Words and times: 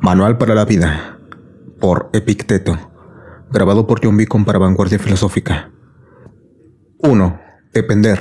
Manual 0.00 0.36
para 0.36 0.54
la 0.54 0.66
vida 0.66 1.18
por 1.80 2.10
Epicteto, 2.12 2.78
grabado 3.50 3.86
por 3.86 4.04
John 4.04 4.16
Beacon 4.16 4.44
para 4.44 4.58
Vanguardia 4.58 4.98
Filosófica. 4.98 5.70
1. 6.98 7.40
Depender. 7.72 8.20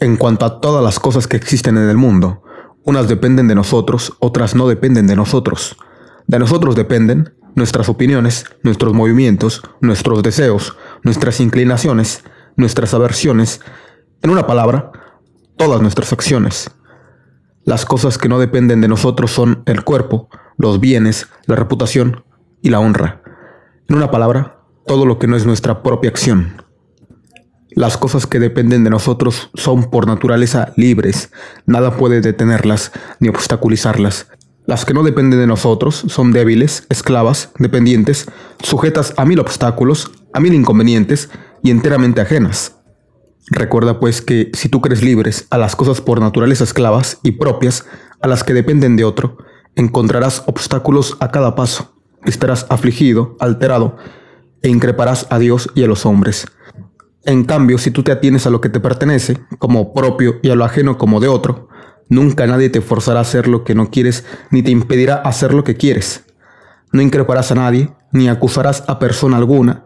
En 0.00 0.16
cuanto 0.16 0.46
a 0.46 0.60
todas 0.60 0.82
las 0.82 0.98
cosas 0.98 1.26
que 1.26 1.36
existen 1.36 1.76
en 1.76 1.90
el 1.90 1.98
mundo, 1.98 2.42
unas 2.84 3.06
dependen 3.06 3.48
de 3.48 3.54
nosotros, 3.54 4.14
otras 4.18 4.54
no 4.54 4.66
dependen 4.66 5.06
de 5.06 5.14
nosotros. 5.14 5.76
De 6.26 6.38
nosotros 6.38 6.74
dependen 6.74 7.34
nuestras 7.54 7.90
opiniones, 7.90 8.46
nuestros 8.62 8.94
movimientos, 8.94 9.62
nuestros 9.80 10.22
deseos, 10.22 10.74
nuestras 11.02 11.40
inclinaciones, 11.40 12.24
nuestras 12.56 12.94
aversiones, 12.94 13.60
en 14.22 14.30
una 14.30 14.46
palabra, 14.46 14.90
todas 15.58 15.82
nuestras 15.82 16.12
acciones. 16.14 16.70
Las 17.68 17.84
cosas 17.84 18.16
que 18.16 18.30
no 18.30 18.38
dependen 18.38 18.80
de 18.80 18.88
nosotros 18.88 19.30
son 19.30 19.62
el 19.66 19.84
cuerpo, 19.84 20.30
los 20.56 20.80
bienes, 20.80 21.28
la 21.44 21.54
reputación 21.54 22.24
y 22.62 22.70
la 22.70 22.80
honra. 22.80 23.20
En 23.88 23.96
una 23.96 24.10
palabra, 24.10 24.62
todo 24.86 25.04
lo 25.04 25.18
que 25.18 25.26
no 25.26 25.36
es 25.36 25.44
nuestra 25.44 25.82
propia 25.82 26.08
acción. 26.08 26.62
Las 27.68 27.98
cosas 27.98 28.26
que 28.26 28.38
dependen 28.38 28.84
de 28.84 28.90
nosotros 28.90 29.50
son 29.52 29.90
por 29.90 30.06
naturaleza 30.06 30.72
libres, 30.78 31.30
nada 31.66 31.94
puede 31.98 32.22
detenerlas 32.22 32.90
ni 33.20 33.28
obstaculizarlas. 33.28 34.28
Las 34.64 34.86
que 34.86 34.94
no 34.94 35.02
dependen 35.02 35.38
de 35.38 35.46
nosotros 35.46 36.04
son 36.08 36.32
débiles, 36.32 36.86
esclavas, 36.88 37.52
dependientes, 37.58 38.30
sujetas 38.62 39.12
a 39.18 39.26
mil 39.26 39.40
obstáculos, 39.40 40.10
a 40.32 40.40
mil 40.40 40.54
inconvenientes 40.54 41.28
y 41.62 41.70
enteramente 41.70 42.22
ajenas. 42.22 42.77
Recuerda 43.50 43.98
pues 43.98 44.20
que 44.20 44.50
si 44.52 44.68
tú 44.68 44.80
crees 44.80 45.02
libres 45.02 45.46
a 45.50 45.58
las 45.58 45.74
cosas 45.74 46.00
por 46.00 46.20
naturaleza 46.20 46.64
esclavas 46.64 47.18
y 47.22 47.32
propias 47.32 47.86
a 48.20 48.28
las 48.28 48.44
que 48.44 48.52
dependen 48.52 48.96
de 48.96 49.04
otro, 49.04 49.38
encontrarás 49.74 50.42
obstáculos 50.46 51.16
a 51.20 51.30
cada 51.30 51.54
paso, 51.54 51.94
estarás 52.24 52.66
afligido, 52.68 53.36
alterado, 53.40 53.96
e 54.60 54.68
increparás 54.68 55.26
a 55.30 55.38
Dios 55.38 55.70
y 55.74 55.84
a 55.84 55.86
los 55.86 56.04
hombres. 56.04 56.46
En 57.24 57.44
cambio, 57.44 57.78
si 57.78 57.90
tú 57.90 58.02
te 58.02 58.12
atienes 58.12 58.46
a 58.46 58.50
lo 58.50 58.60
que 58.60 58.68
te 58.68 58.80
pertenece, 58.80 59.38
como 59.58 59.94
propio, 59.94 60.40
y 60.42 60.50
a 60.50 60.56
lo 60.56 60.64
ajeno 60.64 60.98
como 60.98 61.20
de 61.20 61.28
otro, 61.28 61.68
nunca 62.08 62.46
nadie 62.46 62.70
te 62.70 62.80
forzará 62.80 63.20
a 63.20 63.22
hacer 63.22 63.48
lo 63.48 63.64
que 63.64 63.74
no 63.74 63.90
quieres, 63.90 64.24
ni 64.50 64.62
te 64.62 64.70
impedirá 64.70 65.16
hacer 65.16 65.54
lo 65.54 65.64
que 65.64 65.76
quieres. 65.76 66.24
No 66.92 67.02
increparás 67.02 67.52
a 67.52 67.54
nadie, 67.54 67.90
ni 68.12 68.28
acusarás 68.28 68.84
a 68.88 68.98
persona 68.98 69.36
alguna, 69.36 69.84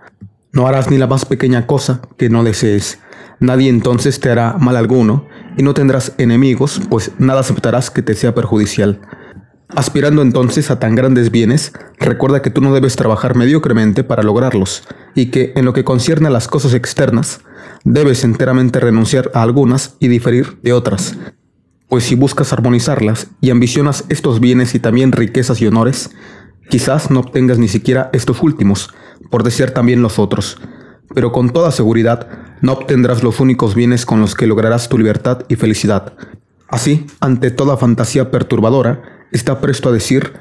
no 0.52 0.66
harás 0.66 0.90
ni 0.90 0.98
la 0.98 1.06
más 1.06 1.24
pequeña 1.24 1.66
cosa 1.66 2.00
que 2.16 2.28
no 2.28 2.44
desees 2.44 2.98
Nadie 3.42 3.70
entonces 3.70 4.20
te 4.20 4.30
hará 4.30 4.56
mal 4.56 4.76
alguno, 4.76 5.26
y 5.56 5.64
no 5.64 5.74
tendrás 5.74 6.14
enemigos, 6.16 6.80
pues 6.88 7.10
nada 7.18 7.40
aceptarás 7.40 7.90
que 7.90 8.00
te 8.00 8.14
sea 8.14 8.36
perjudicial. 8.36 9.00
Aspirando 9.74 10.22
entonces 10.22 10.70
a 10.70 10.78
tan 10.78 10.94
grandes 10.94 11.32
bienes, 11.32 11.72
recuerda 11.98 12.40
que 12.40 12.50
tú 12.50 12.60
no 12.60 12.72
debes 12.72 12.94
trabajar 12.94 13.34
mediocremente 13.34 14.04
para 14.04 14.22
lograrlos, 14.22 14.84
y 15.16 15.32
que 15.32 15.52
en 15.56 15.64
lo 15.64 15.72
que 15.72 15.82
concierne 15.82 16.28
a 16.28 16.30
las 16.30 16.46
cosas 16.46 16.72
externas, 16.72 17.40
debes 17.82 18.22
enteramente 18.22 18.78
renunciar 18.78 19.32
a 19.34 19.42
algunas 19.42 19.96
y 19.98 20.06
diferir 20.06 20.58
de 20.62 20.72
otras, 20.72 21.16
pues 21.88 22.04
si 22.04 22.14
buscas 22.14 22.52
armonizarlas 22.52 23.26
y 23.40 23.50
ambicionas 23.50 24.04
estos 24.08 24.38
bienes 24.38 24.76
y 24.76 24.78
también 24.78 25.10
riquezas 25.10 25.60
y 25.60 25.66
honores, 25.66 26.12
quizás 26.70 27.10
no 27.10 27.18
obtengas 27.18 27.58
ni 27.58 27.66
siquiera 27.66 28.08
estos 28.12 28.40
últimos, 28.40 28.94
por 29.32 29.42
desear 29.42 29.72
también 29.72 30.00
los 30.00 30.20
otros, 30.20 30.60
pero 31.12 31.32
con 31.32 31.50
toda 31.50 31.72
seguridad 31.72 32.51
no 32.62 32.72
obtendrás 32.72 33.22
los 33.22 33.40
únicos 33.40 33.74
bienes 33.74 34.06
con 34.06 34.20
los 34.20 34.34
que 34.34 34.46
lograrás 34.46 34.88
tu 34.88 34.96
libertad 34.96 35.42
y 35.48 35.56
felicidad. 35.56 36.14
Así, 36.68 37.06
ante 37.20 37.50
toda 37.50 37.76
fantasía 37.76 38.30
perturbadora, 38.30 39.02
está 39.30 39.60
presto 39.60 39.90
a 39.90 39.92
decir, 39.92 40.32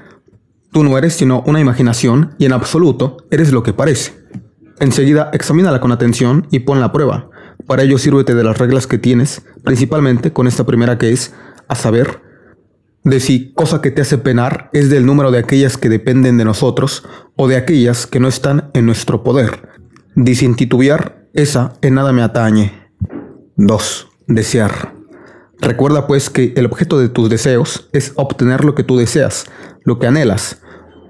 tú 0.72 0.84
no 0.84 0.98
eres 0.98 1.14
sino 1.14 1.44
una 1.46 1.60
imaginación 1.60 2.36
y 2.38 2.46
en 2.46 2.54
absoluto 2.54 3.18
eres 3.32 3.52
lo 3.52 3.64
que 3.64 3.74
parece. 3.74 4.14
Enseguida 4.80 5.30
examínala 5.34 5.82
con 5.82 5.92
atención 5.92 6.48
y 6.52 6.60
ponla 6.60 6.86
a 6.86 6.92
prueba. 6.94 7.30
Para 7.68 7.84
ello 7.84 7.98
sírvete 7.98 8.34
de 8.34 8.44
las 8.44 8.58
reglas 8.58 8.88
que 8.88 8.98
tienes, 8.98 9.42
principalmente 9.64 10.32
con 10.32 10.48
esta 10.48 10.66
primera 10.66 10.98
que 10.98 11.12
es, 11.12 11.34
a 11.68 11.76
saber, 11.76 12.22
de 13.04 13.20
si 13.20 13.52
cosa 13.54 13.82
que 13.82 13.92
te 13.92 14.02
hace 14.02 14.18
penar 14.18 14.70
es 14.74 14.90
del 14.90 15.06
número 15.06 15.32
de 15.32 15.40
aquellas 15.40 15.78
que 15.78 15.90
dependen 15.90 16.38
de 16.38 16.46
nosotros 16.46 17.04
o 17.36 17.48
de 17.48 17.58
aquellas 17.58 18.06
que 18.06 18.20
no 18.20 18.28
están 18.28 18.70
en 18.74 18.86
nuestro 18.86 19.24
poder 19.24 19.70
titubear, 20.56 21.21
esa 21.34 21.74
en 21.82 21.96
nada 21.96 22.12
me 22.12 22.24
atañe. 22.24 22.74
2. 23.56 24.08
Desear. 24.28 24.96
Recuerda 25.60 26.08
pues 26.08 26.30
que 26.30 26.54
el 26.58 26.66
objeto 26.66 27.00
de 27.00 27.08
tus 27.08 27.30
deseos 27.30 27.90
es 27.94 28.14
obtener 28.16 28.66
lo 28.66 28.76
que 28.76 28.84
tú 28.84 28.98
deseas, 28.98 29.46
lo 29.86 30.00
que 30.00 30.08
anhelas. 30.08 30.62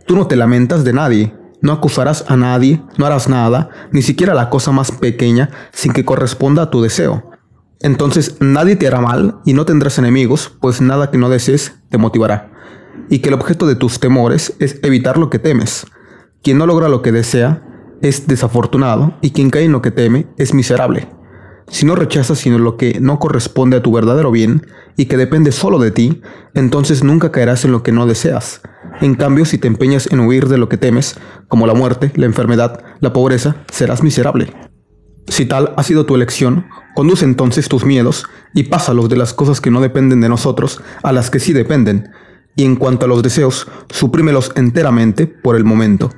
Tú 0.05 0.15
no 0.15 0.27
te 0.27 0.35
lamentas 0.35 0.83
de 0.83 0.93
nadie, 0.93 1.33
no 1.61 1.71
acusarás 1.71 2.25
a 2.27 2.35
nadie, 2.35 2.83
no 2.97 3.05
harás 3.05 3.29
nada, 3.29 3.69
ni 3.91 4.01
siquiera 4.01 4.33
la 4.33 4.49
cosa 4.49 4.71
más 4.71 4.91
pequeña, 4.91 5.49
sin 5.71 5.93
que 5.93 6.05
corresponda 6.05 6.63
a 6.63 6.69
tu 6.69 6.81
deseo. 6.81 7.31
Entonces 7.79 8.35
nadie 8.39 8.75
te 8.75 8.87
hará 8.87 9.01
mal 9.01 9.39
y 9.45 9.53
no 9.53 9.65
tendrás 9.65 9.97
enemigos, 9.97 10.51
pues 10.59 10.81
nada 10.81 11.09
que 11.09 11.17
no 11.17 11.29
desees 11.29 11.75
te 11.89 11.97
motivará. 11.97 12.51
Y 13.09 13.19
que 13.19 13.29
el 13.29 13.35
objeto 13.35 13.65
de 13.65 13.75
tus 13.75 13.99
temores 13.99 14.53
es 14.59 14.79
evitar 14.83 15.17
lo 15.17 15.29
que 15.29 15.39
temes. 15.39 15.87
Quien 16.43 16.57
no 16.57 16.67
logra 16.67 16.89
lo 16.89 17.01
que 17.01 17.11
desea, 17.11 17.63
es 18.01 18.27
desafortunado 18.27 19.13
y 19.21 19.31
quien 19.31 19.49
cae 19.49 19.65
en 19.65 19.71
lo 19.71 19.81
que 19.81 19.91
teme 19.91 20.27
es 20.37 20.53
miserable. 20.53 21.07
Si 21.67 21.85
no 21.85 21.95
rechazas 21.95 22.39
sino 22.39 22.57
lo 22.57 22.75
que 22.75 22.99
no 22.99 23.17
corresponde 23.19 23.77
a 23.77 23.81
tu 23.81 23.93
verdadero 23.93 24.31
bien 24.31 24.67
y 24.97 25.05
que 25.05 25.17
depende 25.17 25.51
solo 25.51 25.79
de 25.79 25.91
ti, 25.91 26.21
entonces 26.53 27.03
nunca 27.03 27.31
caerás 27.31 27.63
en 27.63 27.71
lo 27.71 27.81
que 27.81 27.93
no 27.93 28.05
deseas. 28.05 28.61
En 28.99 29.15
cambio, 29.15 29.45
si 29.45 29.57
te 29.57 29.67
empeñas 29.67 30.11
en 30.11 30.19
huir 30.19 30.47
de 30.47 30.57
lo 30.57 30.67
que 30.67 30.77
temes, 30.77 31.17
como 31.47 31.67
la 31.67 31.73
muerte, 31.73 32.11
la 32.15 32.25
enfermedad, 32.25 32.83
la 32.99 33.13
pobreza, 33.13 33.55
serás 33.71 34.03
miserable. 34.03 34.53
Si 35.27 35.45
tal 35.45 35.73
ha 35.77 35.83
sido 35.83 36.05
tu 36.05 36.15
elección, 36.15 36.65
conduce 36.93 37.23
entonces 37.23 37.69
tus 37.69 37.85
miedos 37.85 38.25
y 38.53 38.63
pásalos 38.63 39.07
de 39.07 39.15
las 39.15 39.33
cosas 39.33 39.61
que 39.61 39.71
no 39.71 39.79
dependen 39.79 40.19
de 40.19 40.27
nosotros 40.27 40.81
a 41.03 41.13
las 41.13 41.29
que 41.29 41.39
sí 41.39 41.53
dependen, 41.53 42.09
y 42.53 42.65
en 42.65 42.75
cuanto 42.75 43.05
a 43.05 43.09
los 43.09 43.23
deseos, 43.23 43.65
suprímelos 43.89 44.51
enteramente 44.55 45.25
por 45.25 45.55
el 45.55 45.63
momento 45.63 46.11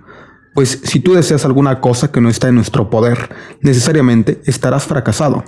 pues 0.54 0.80
si 0.84 1.00
tú 1.00 1.14
deseas 1.14 1.46
alguna 1.46 1.82
cosa 1.82 2.12
que 2.12 2.22
no 2.22 2.30
está 2.30 2.48
en 2.48 2.56
nuestro 2.56 2.90
poder, 2.90 3.30
necesariamente 3.62 4.42
estarás 4.46 4.84
fracasado. 4.84 5.44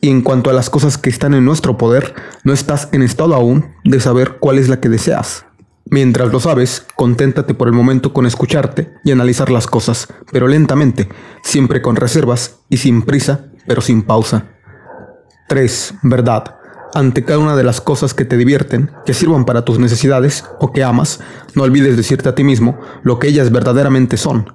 Y 0.00 0.10
en 0.10 0.22
cuanto 0.22 0.50
a 0.50 0.52
las 0.52 0.70
cosas 0.70 0.98
que 0.98 1.10
están 1.10 1.34
en 1.34 1.44
nuestro 1.44 1.76
poder, 1.76 2.14
no 2.44 2.52
estás 2.52 2.88
en 2.92 3.02
estado 3.02 3.34
aún 3.34 3.74
de 3.84 4.00
saber 4.00 4.38
cuál 4.38 4.58
es 4.58 4.68
la 4.68 4.80
que 4.80 4.88
deseas. 4.88 5.44
Mientras 5.90 6.30
lo 6.32 6.38
sabes, 6.38 6.86
conténtate 6.96 7.54
por 7.54 7.68
el 7.68 7.74
momento 7.74 8.12
con 8.12 8.26
escucharte 8.26 8.92
y 9.04 9.10
analizar 9.10 9.50
las 9.50 9.66
cosas, 9.66 10.08
pero 10.30 10.46
lentamente, 10.46 11.08
siempre 11.42 11.80
con 11.80 11.96
reservas 11.96 12.60
y 12.68 12.76
sin 12.76 13.02
prisa, 13.02 13.46
pero 13.66 13.80
sin 13.80 14.02
pausa. 14.02 14.50
3. 15.48 15.94
Verdad 16.02 16.57
ante 16.94 17.24
cada 17.24 17.38
una 17.38 17.56
de 17.56 17.64
las 17.64 17.80
cosas 17.80 18.14
que 18.14 18.24
te 18.24 18.36
divierten, 18.36 18.90
que 19.04 19.14
sirvan 19.14 19.44
para 19.44 19.64
tus 19.64 19.78
necesidades 19.78 20.44
o 20.58 20.72
que 20.72 20.84
amas, 20.84 21.20
no 21.54 21.62
olvides 21.62 21.96
decirte 21.96 22.28
a 22.28 22.34
ti 22.34 22.44
mismo 22.44 22.78
lo 23.02 23.18
que 23.18 23.28
ellas 23.28 23.50
verdaderamente 23.50 24.16
son, 24.16 24.54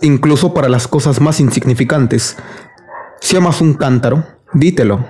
incluso 0.00 0.54
para 0.54 0.68
las 0.68 0.88
cosas 0.88 1.20
más 1.20 1.40
insignificantes. 1.40 2.36
Si 3.20 3.36
amas 3.36 3.60
un 3.60 3.74
cántaro, 3.74 4.24
dítelo, 4.52 5.04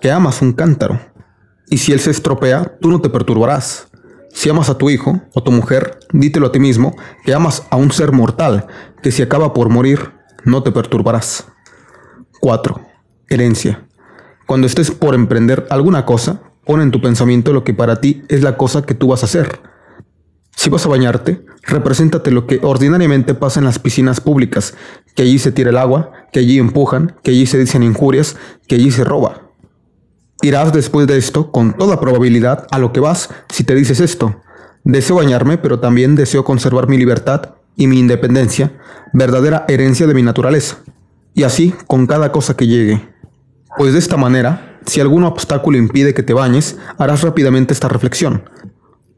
que 0.00 0.10
amas 0.10 0.42
un 0.42 0.52
cántaro. 0.52 1.00
Y 1.68 1.78
si 1.78 1.92
él 1.92 2.00
se 2.00 2.10
estropea, 2.10 2.76
tú 2.80 2.90
no 2.90 3.00
te 3.00 3.08
perturbarás. 3.08 3.88
Si 4.32 4.48
amas 4.48 4.70
a 4.70 4.78
tu 4.78 4.90
hijo 4.90 5.20
o 5.34 5.42
tu 5.42 5.52
mujer, 5.52 5.98
dítelo 6.12 6.46
a 6.46 6.52
ti 6.52 6.58
mismo, 6.58 6.96
que 7.24 7.34
amas 7.34 7.66
a 7.70 7.76
un 7.76 7.92
ser 7.92 8.12
mortal, 8.12 8.66
que 9.02 9.12
si 9.12 9.22
acaba 9.22 9.52
por 9.52 9.68
morir, 9.68 10.12
no 10.44 10.62
te 10.62 10.72
perturbarás. 10.72 11.46
4. 12.40 12.80
Herencia. 13.28 13.86
Cuando 14.52 14.66
estés 14.66 14.90
por 14.90 15.14
emprender 15.14 15.66
alguna 15.70 16.04
cosa, 16.04 16.42
pon 16.66 16.82
en 16.82 16.90
tu 16.90 17.00
pensamiento 17.00 17.54
lo 17.54 17.64
que 17.64 17.72
para 17.72 18.02
ti 18.02 18.22
es 18.28 18.42
la 18.42 18.58
cosa 18.58 18.82
que 18.82 18.92
tú 18.92 19.08
vas 19.08 19.22
a 19.22 19.24
hacer. 19.24 19.60
Si 20.54 20.68
vas 20.68 20.84
a 20.84 20.90
bañarte, 20.90 21.42
represéntate 21.62 22.30
lo 22.30 22.46
que 22.46 22.60
ordinariamente 22.62 23.32
pasa 23.32 23.60
en 23.60 23.64
las 23.64 23.78
piscinas 23.78 24.20
públicas, 24.20 24.74
que 25.14 25.22
allí 25.22 25.38
se 25.38 25.52
tira 25.52 25.70
el 25.70 25.78
agua, 25.78 26.12
que 26.34 26.40
allí 26.40 26.58
empujan, 26.58 27.16
que 27.22 27.30
allí 27.30 27.46
se 27.46 27.56
dicen 27.56 27.82
injurias, 27.82 28.36
que 28.68 28.74
allí 28.74 28.90
se 28.90 29.04
roba. 29.04 29.40
Irás 30.42 30.74
después 30.74 31.06
de 31.06 31.16
esto, 31.16 31.50
con 31.50 31.74
toda 31.74 31.98
probabilidad, 31.98 32.66
a 32.70 32.78
lo 32.78 32.92
que 32.92 33.00
vas 33.00 33.30
si 33.48 33.64
te 33.64 33.74
dices 33.74 34.00
esto. 34.00 34.42
Deseo 34.84 35.16
bañarme, 35.16 35.56
pero 35.56 35.80
también 35.80 36.14
deseo 36.14 36.44
conservar 36.44 36.90
mi 36.90 36.98
libertad 36.98 37.54
y 37.74 37.86
mi 37.86 37.98
independencia, 37.98 38.78
verdadera 39.14 39.64
herencia 39.66 40.06
de 40.06 40.12
mi 40.12 40.22
naturaleza. 40.22 40.76
Y 41.32 41.44
así 41.44 41.72
con 41.86 42.06
cada 42.06 42.32
cosa 42.32 42.54
que 42.54 42.66
llegue. 42.66 43.11
Pues 43.76 43.94
de 43.94 43.98
esta 43.98 44.16
manera, 44.16 44.78
si 44.86 45.00
algún 45.00 45.24
obstáculo 45.24 45.78
impide 45.78 46.14
que 46.14 46.22
te 46.22 46.34
bañes, 46.34 46.78
harás 46.98 47.22
rápidamente 47.22 47.72
esta 47.72 47.88
reflexión. 47.88 48.48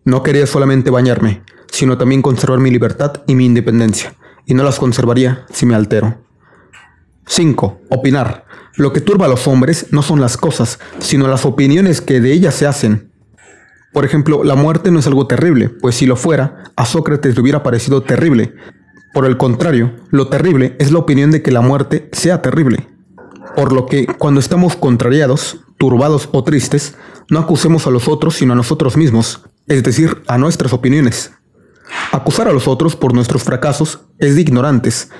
No 0.05 0.23
quería 0.23 0.47
solamente 0.47 0.91
bañarme, 0.91 1.43
sino 1.71 1.99
también 1.99 2.23
conservar 2.23 2.61
mi 2.61 2.71
libertad 2.71 3.23
y 3.27 3.35
mi 3.35 3.47
independencia, 3.47 4.15
y 4.47 4.55
no 4.55 4.63
las 4.63 4.79
conservaría 4.79 5.45
si 5.51 5.67
me 5.67 5.75
altero. 5.75 6.23
5. 7.27 7.81
Opinar. 7.91 8.45
Lo 8.77 8.93
que 8.93 9.01
turba 9.01 9.27
a 9.27 9.29
los 9.29 9.47
hombres 9.49 9.89
no 9.91 10.03
son 10.03 10.21
las 10.21 10.37
cosas, 10.37 10.79
sino 10.99 11.27
las 11.27 11.45
opiniones 11.45 12.01
que 12.01 12.21
de 12.21 12.33
ellas 12.33 12.55
se 12.55 12.67
hacen. 12.67 13.11
Por 13.93 14.05
ejemplo, 14.05 14.45
la 14.45 14.57
muerte 14.57 14.91
no 14.91 14.99
es 14.99 15.07
algo 15.07 15.27
terrible, 15.27 15.69
pues 15.69 15.95
si 15.95 16.07
lo 16.07 16.17
fuera, 16.17 16.65
a 16.77 16.85
Sócrates 16.85 17.35
le 17.35 17.41
hubiera 17.41 17.63
parecido 17.63 18.03
terrible. 18.03 18.55
Por 19.13 19.27
el 19.27 19.37
contrario, 19.37 19.95
lo 20.11 20.29
terrible 20.29 20.77
es 20.79 20.93
la 20.93 20.99
opinión 20.99 21.31
de 21.31 21.43
que 21.43 21.53
la 21.53 21.61
muerte 21.61 22.09
sea 22.13 22.43
terrible. 22.43 22.94
Por 23.57 23.73
lo 23.73 23.87
que, 23.87 24.07
cuando 24.07 24.41
estamos 24.41 24.77
contrariados, 24.77 25.61
turbados 25.79 26.29
o 26.33 26.43
tristes, 26.45 26.97
no 27.31 27.39
acusemos 27.39 27.87
a 27.87 27.91
los 27.91 28.09
otros 28.09 28.35
sino 28.37 28.53
a 28.53 28.57
nosotros 28.57 28.97
mismos, 28.97 29.43
es 29.67 29.83
decir, 29.83 30.23
a 30.27 30.39
nuestras 30.39 30.73
opiniones. 30.73 31.33
Acusar 32.13 32.49
a 32.49 32.53
los 32.53 32.69
otros 32.69 32.97
por 32.97 33.15
nuestros 33.15 33.43
fracasos 33.43 34.01
es 34.19 34.35
de 34.35 34.43
ignorantes. 34.43 35.11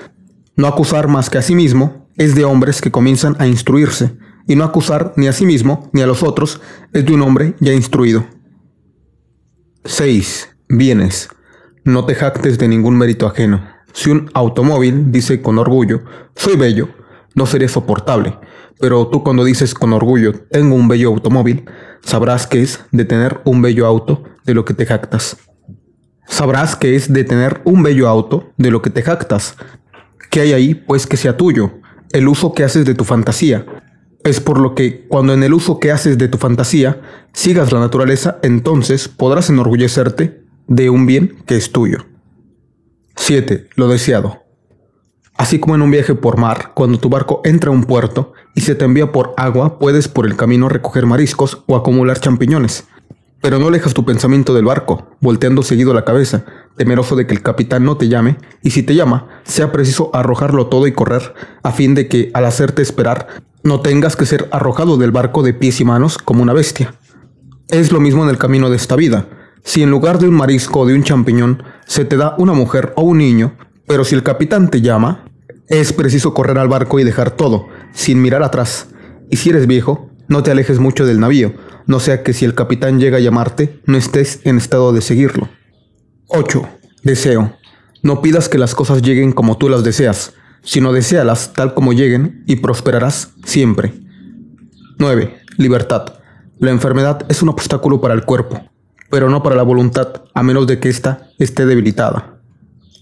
No 0.55 0.67
acusar 0.67 1.07
más 1.07 1.29
que 1.29 1.37
a 1.37 1.41
sí 1.41 1.55
mismo 1.55 2.07
es 2.17 2.35
de 2.35 2.45
hombres 2.45 2.81
que 2.81 2.91
comienzan 2.91 3.35
a 3.39 3.47
instruirse, 3.47 4.17
y 4.47 4.55
no 4.55 4.63
acusar 4.63 5.13
ni 5.17 5.27
a 5.27 5.33
sí 5.33 5.45
mismo 5.45 5.89
ni 5.93 6.01
a 6.01 6.07
los 6.07 6.23
otros 6.23 6.61
es 6.93 7.05
de 7.05 7.13
un 7.13 7.21
hombre 7.21 7.55
ya 7.59 7.73
instruido. 7.73 8.25
6. 9.85 10.49
Bienes. 10.69 11.29
No 11.83 12.05
te 12.05 12.15
jactes 12.15 12.57
de 12.57 12.67
ningún 12.67 12.97
mérito 12.97 13.27
ajeno. 13.27 13.67
Si 13.93 14.09
un 14.09 14.29
automóvil 14.33 15.11
dice 15.11 15.41
con 15.41 15.57
orgullo, 15.57 16.03
soy 16.35 16.57
bello, 16.57 16.89
no 17.35 17.45
sería 17.45 17.69
soportable, 17.69 18.37
pero 18.79 19.07
tú 19.07 19.23
cuando 19.23 19.43
dices 19.43 19.73
con 19.73 19.93
orgullo, 19.93 20.33
tengo 20.49 20.75
un 20.75 20.87
bello 20.87 21.09
automóvil, 21.09 21.65
sabrás 22.01 22.47
que 22.47 22.61
es 22.61 22.79
de 22.91 23.05
tener 23.05 23.41
un 23.45 23.61
bello 23.61 23.85
auto 23.85 24.23
de 24.45 24.53
lo 24.53 24.65
que 24.65 24.73
te 24.73 24.85
jactas. 24.85 25.37
Sabrás 26.27 26.75
que 26.75 26.95
es 26.95 27.11
de 27.13 27.23
tener 27.23 27.61
un 27.65 27.83
bello 27.83 28.07
auto 28.07 28.51
de 28.57 28.71
lo 28.71 28.81
que 28.81 28.89
te 28.89 29.03
jactas. 29.03 29.55
¿Qué 30.31 30.41
hay 30.41 30.53
ahí? 30.53 30.73
Pues 30.73 31.05
que 31.05 31.17
sea 31.17 31.37
tuyo, 31.37 31.73
el 32.11 32.27
uso 32.27 32.53
que 32.53 32.63
haces 32.63 32.85
de 32.85 32.95
tu 32.95 33.03
fantasía. 33.03 33.65
Es 34.23 34.39
por 34.39 34.59
lo 34.59 34.73
que, 34.73 35.05
cuando 35.07 35.33
en 35.33 35.43
el 35.43 35.53
uso 35.53 35.79
que 35.79 35.91
haces 35.91 36.17
de 36.17 36.27
tu 36.27 36.37
fantasía 36.37 36.99
sigas 37.33 37.71
la 37.71 37.79
naturaleza, 37.79 38.39
entonces 38.41 39.07
podrás 39.07 39.49
enorgullecerte 39.49 40.43
de 40.67 40.89
un 40.89 41.05
bien 41.05 41.37
que 41.45 41.57
es 41.57 41.71
tuyo. 41.71 42.05
7. 43.17 43.69
Lo 43.75 43.87
deseado. 43.87 44.44
Así 45.37 45.59
como 45.59 45.75
en 45.75 45.81
un 45.81 45.91
viaje 45.91 46.15
por 46.15 46.37
mar, 46.37 46.71
cuando 46.73 46.97
tu 46.97 47.09
barco 47.09 47.41
entra 47.43 47.69
a 47.69 47.73
un 47.73 47.83
puerto 47.83 48.33
y 48.53 48.61
se 48.61 48.73
te 48.73 48.85
envía 48.85 49.11
por 49.11 49.33
agua, 49.37 49.79
puedes 49.79 50.07
por 50.07 50.25
el 50.25 50.35
camino 50.37 50.69
recoger 50.69 51.05
mariscos 51.05 51.63
o 51.67 51.75
acumular 51.75 52.19
champiñones. 52.19 52.87
Pero 53.41 53.59
no 53.59 53.67
alejas 53.67 53.93
tu 53.93 54.05
pensamiento 54.05 54.53
del 54.53 54.65
barco, 54.65 55.09
volteando 55.19 55.61
seguido 55.61 55.93
la 55.93 56.05
cabeza, 56.05 56.45
temeroso 56.77 57.15
de 57.15 57.27
que 57.27 57.33
el 57.33 57.43
capitán 57.43 57.83
no 57.83 57.97
te 57.97 58.07
llame, 58.07 58.37
y 58.63 58.71
si 58.71 58.81
te 58.81 58.95
llama, 58.95 59.27
sea 59.43 59.71
preciso 59.71 60.09
arrojarlo 60.13 60.67
todo 60.67 60.87
y 60.87 60.93
correr, 60.93 61.33
a 61.61 61.71
fin 61.71 61.95
de 61.95 62.07
que, 62.07 62.31
al 62.33 62.45
hacerte 62.45 62.81
esperar, 62.81 63.43
no 63.61 63.81
tengas 63.81 64.15
que 64.15 64.25
ser 64.25 64.47
arrojado 64.51 64.97
del 64.97 65.11
barco 65.11 65.43
de 65.43 65.53
pies 65.53 65.81
y 65.81 65.85
manos 65.85 66.17
como 66.17 66.43
una 66.43 66.53
bestia. 66.53 66.95
Es 67.67 67.91
lo 67.91 67.99
mismo 67.99 68.23
en 68.23 68.29
el 68.29 68.37
camino 68.37 68.69
de 68.69 68.77
esta 68.77 68.95
vida. 68.95 69.27
Si 69.63 69.83
en 69.83 69.91
lugar 69.91 70.17
de 70.19 70.27
un 70.27 70.35
marisco 70.35 70.81
o 70.81 70.85
de 70.85 70.93
un 70.93 71.03
champiñón 71.03 71.63
se 71.85 72.05
te 72.05 72.15
da 72.15 72.35
una 72.37 72.53
mujer 72.53 72.93
o 72.95 73.01
un 73.01 73.17
niño, 73.17 73.55
pero 73.87 74.03
si 74.03 74.15
el 74.15 74.23
capitán 74.23 74.69
te 74.69 74.81
llama, 74.81 75.24
es 75.67 75.93
preciso 75.93 76.33
correr 76.33 76.57
al 76.57 76.67
barco 76.67 76.99
y 76.99 77.03
dejar 77.03 77.31
todo, 77.31 77.67
sin 77.93 78.21
mirar 78.21 78.43
atrás. 78.43 78.87
Y 79.29 79.37
si 79.37 79.49
eres 79.49 79.67
viejo, 79.67 80.09
no 80.27 80.43
te 80.43 80.51
alejes 80.51 80.79
mucho 80.79 81.05
del 81.05 81.19
navío, 81.19 81.53
no 81.87 81.99
sea 81.99 82.23
que 82.23 82.33
si 82.33 82.45
el 82.45 82.55
capitán 82.55 82.99
llega 82.99 83.17
a 83.17 83.21
llamarte, 83.21 83.79
no 83.85 83.97
estés 83.97 84.41
en 84.43 84.57
estado 84.57 84.93
de 84.93 85.01
seguirlo. 85.01 85.49
8. 86.27 86.67
Deseo. 87.03 87.53
No 88.01 88.21
pidas 88.21 88.49
que 88.49 88.57
las 88.57 88.75
cosas 88.75 89.01
lleguen 89.01 89.31
como 89.31 89.57
tú 89.57 89.69
las 89.69 89.83
deseas, 89.83 90.33
sino 90.63 90.93
deséalas 90.93 91.53
tal 91.53 91.73
como 91.73 91.93
lleguen 91.93 92.43
y 92.47 92.57
prosperarás 92.57 93.33
siempre. 93.43 93.93
9. 94.97 95.37
Libertad. 95.57 96.15
La 96.57 96.71
enfermedad 96.71 97.25
es 97.29 97.41
un 97.41 97.49
obstáculo 97.49 98.01
para 98.01 98.13
el 98.13 98.25
cuerpo, 98.25 98.61
pero 99.09 99.29
no 99.29 99.43
para 99.43 99.55
la 99.55 99.63
voluntad, 99.63 100.23
a 100.33 100.41
menos 100.41 100.67
de 100.67 100.79
que 100.79 100.89
ésta 100.89 101.29
esté 101.37 101.65
debilitada. 101.65 102.39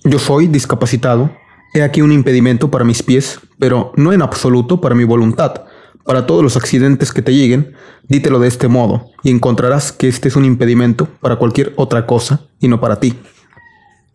Yo 0.03 0.19
soy 0.19 0.47
discapacitado. 0.47 1.31
He 1.73 1.81
aquí 1.81 2.01
un 2.01 2.11
impedimento 2.11 2.69
para 2.69 2.85
mis 2.85 3.01
pies, 3.01 3.39
pero 3.57 3.93
no 3.95 4.13
en 4.13 4.21
absoluto 4.21 4.79
para 4.79 4.93
mi 4.93 5.05
voluntad. 5.05 5.63
Para 6.05 6.27
todos 6.27 6.43
los 6.43 6.55
accidentes 6.55 7.11
que 7.11 7.23
te 7.23 7.33
lleguen, 7.33 7.73
dítelo 8.07 8.39
de 8.39 8.47
este 8.47 8.67
modo, 8.67 9.07
y 9.23 9.31
encontrarás 9.31 9.91
que 9.91 10.07
este 10.07 10.27
es 10.27 10.35
un 10.35 10.45
impedimento 10.45 11.07
para 11.19 11.37
cualquier 11.37 11.73
otra 11.75 12.05
cosa 12.05 12.41
y 12.59 12.67
no 12.67 12.79
para 12.79 12.99
ti. 12.99 13.17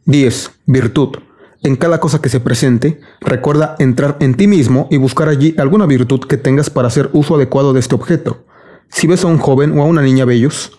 10. 0.04 0.52
Virtud. 0.66 1.16
En 1.64 1.74
cada 1.74 1.98
cosa 1.98 2.20
que 2.22 2.28
se 2.28 2.38
presente, 2.38 3.00
recuerda 3.20 3.74
entrar 3.80 4.16
en 4.20 4.34
ti 4.34 4.46
mismo 4.46 4.86
y 4.90 4.96
buscar 4.96 5.28
allí 5.28 5.56
alguna 5.58 5.86
virtud 5.86 6.20
que 6.20 6.36
tengas 6.36 6.70
para 6.70 6.86
hacer 6.86 7.10
uso 7.12 7.34
adecuado 7.34 7.72
de 7.72 7.80
este 7.80 7.96
objeto. 7.96 8.44
Si 8.88 9.08
ves 9.08 9.24
a 9.24 9.26
un 9.26 9.38
joven 9.38 9.76
o 9.76 9.82
a 9.82 9.86
una 9.86 10.02
niña 10.02 10.24
bellos, 10.24 10.78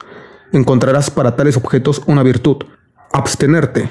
encontrarás 0.53 1.11
para 1.11 1.35
tales 1.35 1.57
objetos 1.57 2.01
una 2.05 2.23
virtud. 2.23 2.63
Abstenerte. 3.11 3.89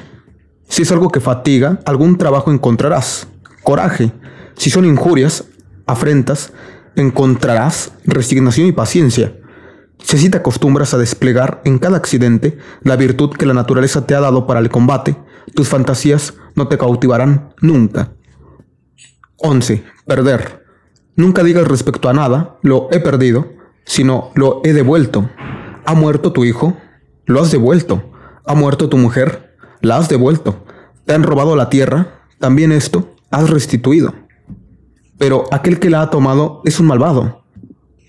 Si 0.68 0.82
es 0.82 0.92
algo 0.92 1.10
que 1.10 1.20
fatiga, 1.20 1.80
algún 1.84 2.18
trabajo 2.18 2.52
encontrarás. 2.52 3.26
Coraje. 3.62 4.12
Si 4.54 4.70
son 4.70 4.84
injurias, 4.84 5.44
afrentas, 5.86 6.52
encontrarás 6.94 7.92
resignación 8.04 8.66
y 8.66 8.72
paciencia. 8.72 9.34
Si 9.98 10.16
así 10.16 10.30
te 10.30 10.38
acostumbras 10.38 10.94
a 10.94 10.98
desplegar 10.98 11.60
en 11.64 11.78
cada 11.78 11.96
accidente 11.96 12.58
la 12.82 12.96
virtud 12.96 13.30
que 13.30 13.46
la 13.46 13.54
naturaleza 13.54 14.06
te 14.06 14.14
ha 14.14 14.20
dado 14.20 14.46
para 14.46 14.60
el 14.60 14.68
combate, 14.68 15.16
tus 15.54 15.68
fantasías 15.68 16.34
no 16.54 16.68
te 16.68 16.78
cautivarán 16.78 17.54
nunca. 17.60 18.12
11. 19.38 19.84
Perder. 20.06 20.64
Nunca 21.16 21.42
digas 21.42 21.66
respecto 21.66 22.08
a 22.08 22.12
nada, 22.12 22.58
lo 22.62 22.88
he 22.92 23.00
perdido, 23.00 23.48
sino 23.84 24.30
lo 24.34 24.60
he 24.64 24.72
devuelto. 24.72 25.30
¿Ha 25.84 25.94
muerto 25.94 26.32
tu 26.32 26.44
hijo? 26.44 26.76
Lo 27.24 27.40
has 27.40 27.50
devuelto. 27.50 28.12
¿Ha 28.46 28.54
muerto 28.54 28.88
tu 28.88 28.98
mujer? 28.98 29.47
La 29.80 29.96
has 29.96 30.08
devuelto. 30.08 30.64
Te 31.04 31.14
han 31.14 31.22
robado 31.22 31.56
la 31.56 31.70
tierra, 31.70 32.20
también 32.38 32.72
esto 32.72 33.14
has 33.30 33.50
restituido. 33.50 34.14
Pero 35.18 35.44
aquel 35.50 35.78
que 35.78 35.90
la 35.90 36.02
ha 36.02 36.10
tomado 36.10 36.62
es 36.64 36.80
un 36.80 36.86
malvado. 36.86 37.44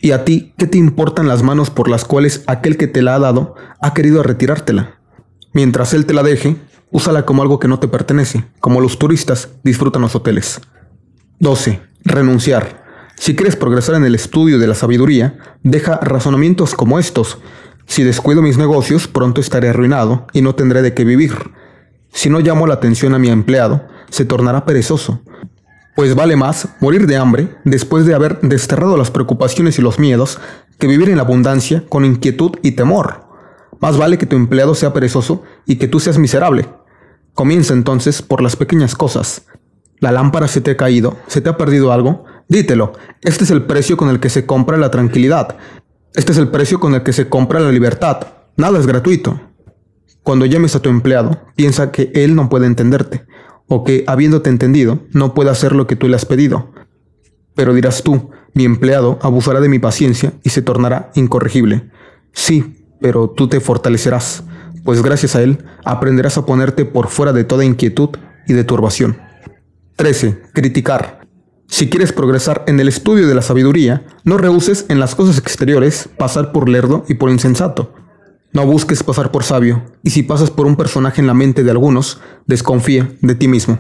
¿Y 0.02 0.12
a 0.12 0.24
ti 0.24 0.54
qué 0.58 0.68
te 0.68 0.78
importan 0.78 1.28
las 1.28 1.44
manos 1.44 1.70
por 1.70 1.90
las 1.90 2.06
cuales 2.06 2.44
aquel 2.48 2.78
que 2.78 2.88
te 2.88 3.02
la 3.02 3.16
ha 3.16 3.20
dado 3.20 3.56
ha 3.82 3.94
querido 3.94 4.24
retirártela? 4.24 5.00
Mientras 5.52 5.94
él 5.94 6.06
te 6.06 6.14
la 6.14 6.24
deje, 6.24 6.56
úsala 6.92 7.26
como 7.26 7.42
algo 7.42 7.60
que 7.60 7.68
no 7.68 7.80
te 7.80 7.88
pertenece, 7.88 8.46
como 8.60 8.80
los 8.80 9.00
turistas 9.00 9.50
disfrutan 9.64 10.04
los 10.04 10.16
hoteles. 10.16 10.62
12. 11.40 11.82
Renunciar. 12.06 12.86
Si 13.18 13.36
quieres 13.36 13.58
progresar 13.58 13.96
en 13.96 14.06
el 14.06 14.16
estudio 14.16 14.60
de 14.60 14.68
la 14.68 14.76
sabiduría, 14.76 15.38
deja 15.64 15.98
razonamientos 15.98 16.76
como 16.76 17.00
estos. 17.00 17.40
Si 17.86 18.04
descuido 18.04 18.42
mis 18.42 18.58
negocios, 18.58 19.08
pronto 19.08 19.42
estaré 19.42 19.70
arruinado 19.70 20.28
y 20.32 20.42
no 20.42 20.56
tendré 20.56 20.82
de 20.82 20.94
qué 20.94 21.04
vivir. 21.04 21.34
Si 22.12 22.30
no 22.30 22.40
llamo 22.40 22.68
la 22.68 22.76
atención 22.76 23.14
a 23.14 23.20
mi 23.20 23.30
empleado, 23.30 23.88
se 24.10 24.26
tornará 24.26 24.66
perezoso. 24.66 25.22
Pues 25.96 26.16
vale 26.16 26.36
más 26.36 26.70
morir 26.80 27.08
de 27.08 27.18
hambre 27.18 27.56
después 27.66 28.06
de 28.06 28.14
haber 28.14 28.40
desterrado 28.42 28.98
las 28.98 29.12
preocupaciones 29.12 29.80
y 29.80 29.82
los 29.82 30.00
miedos 30.00 30.40
que 30.78 30.88
vivir 30.88 31.10
en 31.10 31.20
abundancia 31.20 31.84
con 31.90 32.06
inquietud 32.06 32.52
y 32.62 32.72
temor. 32.72 33.28
Más 33.80 33.98
vale 33.98 34.18
que 34.18 34.26
tu 34.26 34.36
empleado 34.36 34.76
sea 34.76 34.94
perezoso 34.94 35.44
y 35.66 35.76
que 35.78 35.88
tú 35.88 36.00
seas 36.00 36.18
miserable. 36.18 36.68
Comienza 37.34 37.74
entonces 37.74 38.22
por 38.22 38.42
las 38.42 38.56
pequeñas 38.56 38.96
cosas. 38.96 39.44
La 40.00 40.12
lámpara 40.12 40.48
se 40.48 40.62
te 40.62 40.72
ha 40.72 40.78
caído, 40.78 41.18
se 41.28 41.42
te 41.42 41.50
ha 41.50 41.58
perdido 41.58 41.92
algo, 41.92 42.26
dítelo. 42.48 42.94
Este 43.22 43.44
es 43.44 43.52
el 43.52 43.64
precio 43.64 43.98
con 43.98 44.10
el 44.10 44.20
que 44.20 44.30
se 44.30 44.46
compra 44.46 44.78
la 44.78 44.92
tranquilidad. 44.92 45.58
Este 46.16 46.32
es 46.32 46.38
el 46.38 46.48
precio 46.48 46.80
con 46.80 46.96
el 46.96 47.04
que 47.04 47.14
se 47.14 47.28
compra 47.28 47.60
la 47.60 47.72
libertad. 47.72 48.28
Nada 48.56 48.80
es 48.80 48.88
gratuito. 48.88 49.49
Cuando 50.24 50.46
llames 50.46 50.76
a 50.76 50.82
tu 50.82 50.90
empleado, 50.90 51.42
piensa 51.56 51.92
que 51.92 52.12
él 52.14 52.36
no 52.36 52.50
puede 52.50 52.68
entenderte, 52.68 53.26
o 53.68 53.84
que, 53.84 54.04
habiéndote 54.08 54.50
entendido, 54.50 55.00
no 55.12 55.34
puede 55.34 55.50
hacer 55.50 55.74
lo 55.74 55.88
que 55.88 55.96
tú 55.96 56.08
le 56.08 56.16
has 56.16 56.26
pedido. 56.26 56.72
Pero 57.56 57.74
dirás 57.74 58.04
tú, 58.04 58.30
mi 58.54 58.66
empleado 58.66 59.20
abusará 59.22 59.60
de 59.60 59.70
mi 59.70 59.80
paciencia 59.80 60.34
y 60.44 60.50
se 60.50 60.62
tornará 60.62 61.12
incorregible. 61.16 61.90
Sí, 62.34 62.86
pero 63.00 63.30
tú 63.30 63.48
te 63.48 63.60
fortalecerás, 63.60 64.44
pues 64.84 65.02
gracias 65.02 65.36
a 65.36 65.42
él 65.42 65.66
aprenderás 65.86 66.38
a 66.38 66.46
ponerte 66.46 66.86
por 66.86 67.08
fuera 67.08 67.34
de 67.34 67.44
toda 67.44 67.66
inquietud 67.66 68.10
y 68.48 68.54
de 68.54 68.64
turbación. 68.64 69.20
13. 69.96 70.42
Criticar. 70.54 71.20
Si 71.68 71.90
quieres 71.90 72.14
progresar 72.14 72.64
en 72.68 72.80
el 72.80 72.88
estudio 72.88 73.28
de 73.28 73.36
la 73.36 73.44
sabiduría, 73.44 74.06
no 74.24 74.38
rehuses 74.38 74.86
en 74.90 75.00
las 75.00 75.14
cosas 75.14 75.38
exteriores 75.38 76.10
pasar 76.18 76.52
por 76.52 76.68
lerdo 76.68 77.06
y 77.08 77.14
por 77.14 77.30
insensato, 77.30 77.94
no 78.52 78.66
busques 78.66 79.04
pasar 79.04 79.32
por 79.32 79.44
sabio, 79.44 79.84
y 80.04 80.10
si 80.10 80.24
pasas 80.24 80.52
por 80.52 80.66
un 80.66 80.76
personaje 80.76 81.22
en 81.22 81.28
la 81.28 81.34
mente 81.34 81.64
de 81.64 81.72
algunos, 81.72 82.20
desconfía 82.48 83.12
de 83.22 83.36
ti 83.36 83.48
mismo. 83.48 83.80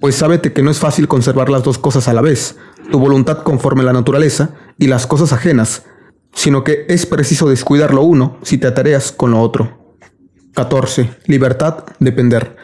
Pues 0.00 0.16
sábete 0.16 0.52
que 0.52 0.62
no 0.62 0.70
es 0.70 0.78
fácil 0.78 1.08
conservar 1.08 1.48
las 1.48 1.62
dos 1.62 1.78
cosas 1.78 2.06
a 2.08 2.12
la 2.12 2.20
vez, 2.20 2.56
tu 2.90 2.98
voluntad 2.98 3.42
conforme 3.42 3.82
la 3.82 3.92
naturaleza 3.94 4.50
y 4.78 4.88
las 4.88 5.06
cosas 5.06 5.32
ajenas, 5.32 5.84
sino 6.34 6.64
que 6.64 6.84
es 6.88 7.06
preciso 7.06 7.48
descuidar 7.48 7.94
lo 7.94 8.02
uno 8.02 8.38
si 8.42 8.58
te 8.58 8.66
atareas 8.66 9.12
con 9.12 9.30
lo 9.30 9.40
otro. 9.40 9.96
14. 10.54 11.10
Libertad, 11.26 11.84
depender. 11.98 12.56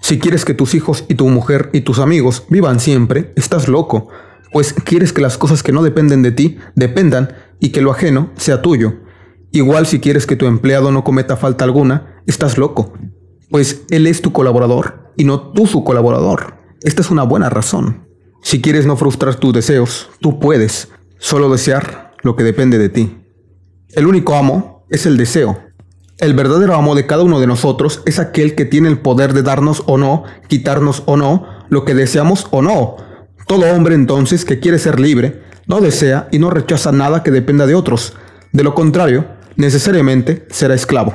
Si 0.00 0.18
quieres 0.18 0.44
que 0.44 0.54
tus 0.54 0.74
hijos 0.74 1.04
y 1.08 1.14
tu 1.14 1.28
mujer 1.28 1.70
y 1.72 1.80
tus 1.80 1.98
amigos 1.98 2.44
vivan 2.48 2.78
siempre, 2.78 3.32
estás 3.36 3.68
loco, 3.68 4.08
pues 4.52 4.72
quieres 4.72 5.12
que 5.12 5.22
las 5.22 5.38
cosas 5.38 5.62
que 5.62 5.72
no 5.72 5.82
dependen 5.82 6.22
de 6.22 6.30
ti 6.30 6.58
dependan 6.76 7.34
y 7.58 7.70
que 7.70 7.80
lo 7.80 7.90
ajeno 7.90 8.30
sea 8.36 8.62
tuyo. 8.62 9.03
Igual 9.54 9.86
si 9.86 10.00
quieres 10.00 10.26
que 10.26 10.34
tu 10.34 10.46
empleado 10.46 10.90
no 10.90 11.04
cometa 11.04 11.36
falta 11.36 11.62
alguna, 11.62 12.20
estás 12.26 12.58
loco, 12.58 12.92
pues 13.52 13.82
él 13.88 14.08
es 14.08 14.20
tu 14.20 14.32
colaborador 14.32 15.12
y 15.16 15.22
no 15.22 15.52
tú 15.52 15.68
su 15.68 15.84
colaborador. 15.84 16.56
Esta 16.82 17.02
es 17.02 17.10
una 17.12 17.22
buena 17.22 17.50
razón. 17.50 18.08
Si 18.42 18.60
quieres 18.60 18.84
no 18.84 18.96
frustrar 18.96 19.36
tus 19.36 19.52
deseos, 19.52 20.10
tú 20.20 20.40
puedes, 20.40 20.88
solo 21.18 21.48
desear 21.48 22.14
lo 22.24 22.34
que 22.34 22.42
depende 22.42 22.78
de 22.78 22.88
ti. 22.88 23.16
El 23.90 24.08
único 24.08 24.34
amo 24.34 24.86
es 24.90 25.06
el 25.06 25.16
deseo. 25.16 25.56
El 26.18 26.34
verdadero 26.34 26.74
amo 26.74 26.96
de 26.96 27.06
cada 27.06 27.22
uno 27.22 27.38
de 27.38 27.46
nosotros 27.46 28.02
es 28.06 28.18
aquel 28.18 28.56
que 28.56 28.64
tiene 28.64 28.88
el 28.88 28.98
poder 28.98 29.34
de 29.34 29.44
darnos 29.44 29.84
o 29.86 29.98
no, 29.98 30.24
quitarnos 30.48 31.04
o 31.06 31.16
no, 31.16 31.46
lo 31.68 31.84
que 31.84 31.94
deseamos 31.94 32.48
o 32.50 32.60
no. 32.60 32.96
Todo 33.46 33.72
hombre 33.72 33.94
entonces 33.94 34.44
que 34.44 34.58
quiere 34.58 34.80
ser 34.80 34.98
libre, 34.98 35.44
no 35.68 35.80
desea 35.80 36.26
y 36.32 36.40
no 36.40 36.50
rechaza 36.50 36.90
nada 36.90 37.22
que 37.22 37.30
dependa 37.30 37.66
de 37.66 37.76
otros. 37.76 38.14
De 38.50 38.62
lo 38.62 38.74
contrario, 38.74 39.26
necesariamente 39.56 40.46
será 40.50 40.74
esclavo. 40.74 41.14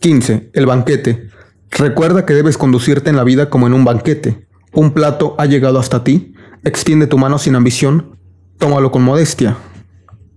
15. 0.00 0.50
El 0.52 0.66
banquete. 0.66 1.28
Recuerda 1.70 2.24
que 2.24 2.34
debes 2.34 2.58
conducirte 2.58 3.10
en 3.10 3.16
la 3.16 3.24
vida 3.24 3.50
como 3.50 3.66
en 3.66 3.74
un 3.74 3.84
banquete. 3.84 4.46
Un 4.72 4.92
plato 4.92 5.34
ha 5.38 5.46
llegado 5.46 5.78
hasta 5.78 6.04
ti, 6.04 6.34
extiende 6.64 7.06
tu 7.06 7.18
mano 7.18 7.38
sin 7.38 7.54
ambición, 7.54 8.18
tómalo 8.58 8.90
con 8.90 9.02
modestia. 9.02 9.56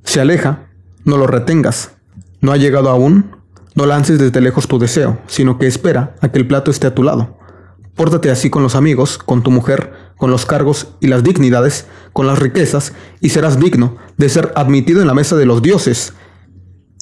Se 0.03 0.21
aleja, 0.21 0.69
no 1.03 1.17
lo 1.17 1.27
retengas. 1.27 1.91
No 2.41 2.51
ha 2.53 2.57
llegado 2.57 2.89
aún, 2.89 3.35
no 3.75 3.85
lances 3.85 4.17
desde 4.17 4.41
lejos 4.41 4.67
tu 4.67 4.79
deseo, 4.79 5.19
sino 5.27 5.57
que 5.57 5.67
espera 5.67 6.15
a 6.21 6.29
que 6.29 6.39
el 6.39 6.47
plato 6.47 6.71
esté 6.71 6.87
a 6.87 6.95
tu 6.95 7.03
lado. 7.03 7.37
Pórtate 7.95 8.31
así 8.31 8.49
con 8.49 8.63
los 8.63 8.75
amigos, 8.75 9.17
con 9.17 9.43
tu 9.43 9.51
mujer, 9.51 9.93
con 10.17 10.31
los 10.31 10.45
cargos 10.45 10.95
y 11.01 11.07
las 11.07 11.23
dignidades, 11.23 11.85
con 12.13 12.27
las 12.27 12.39
riquezas, 12.39 12.93
y 13.19 13.29
serás 13.29 13.59
digno 13.59 13.97
de 14.17 14.29
ser 14.29 14.53
admitido 14.55 15.01
en 15.01 15.07
la 15.07 15.13
mesa 15.13 15.35
de 15.35 15.45
los 15.45 15.61
dioses. 15.61 16.13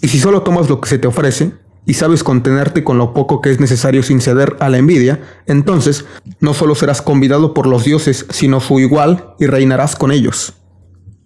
Y 0.01 0.08
si 0.10 0.20
solo 0.20 0.44
tomas 0.44 0.70
lo 0.70 0.80
que 0.82 0.89
se 0.89 1.00
te 1.00 1.08
ofrece, 1.08 1.54
y 1.86 1.94
sabes 1.94 2.24
contenerte 2.24 2.84
con 2.84 2.98
lo 2.98 3.13
poco 3.13 3.42
que 3.42 3.50
es 3.50 3.62
necesario 3.62 4.04
sin 4.04 4.20
ceder 4.20 4.58
a 4.60 4.68
la 4.68 4.77
envidia, 4.77 5.22
entonces 5.46 6.06
no 6.42 6.54
solo 6.54 6.75
serás 6.75 7.01
convidado 7.01 7.54
por 7.54 7.66
los 7.66 7.86
dioses, 7.86 8.25
sino 8.30 8.60
su 8.60 8.80
igual, 8.80 9.34
y 9.39 9.46
reinarás 9.46 9.96
con 9.96 10.12
ellos. 10.12 10.54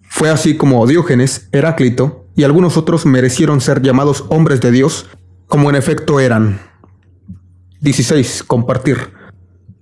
Fue 0.08 0.30
así 0.30 0.56
como 0.56 0.86
Diógenes, 0.86 1.48
Heráclito 1.52 2.26
y 2.36 2.44
algunos 2.44 2.76
otros 2.76 3.06
merecieron 3.06 3.60
ser 3.60 3.82
llamados 3.82 4.24
hombres 4.28 4.60
de 4.60 4.70
Dios, 4.70 5.06
como 5.48 5.68
en 5.68 5.76
efecto 5.76 6.20
eran. 6.20 6.60
16. 7.80 8.44
Compartir. 8.44 9.12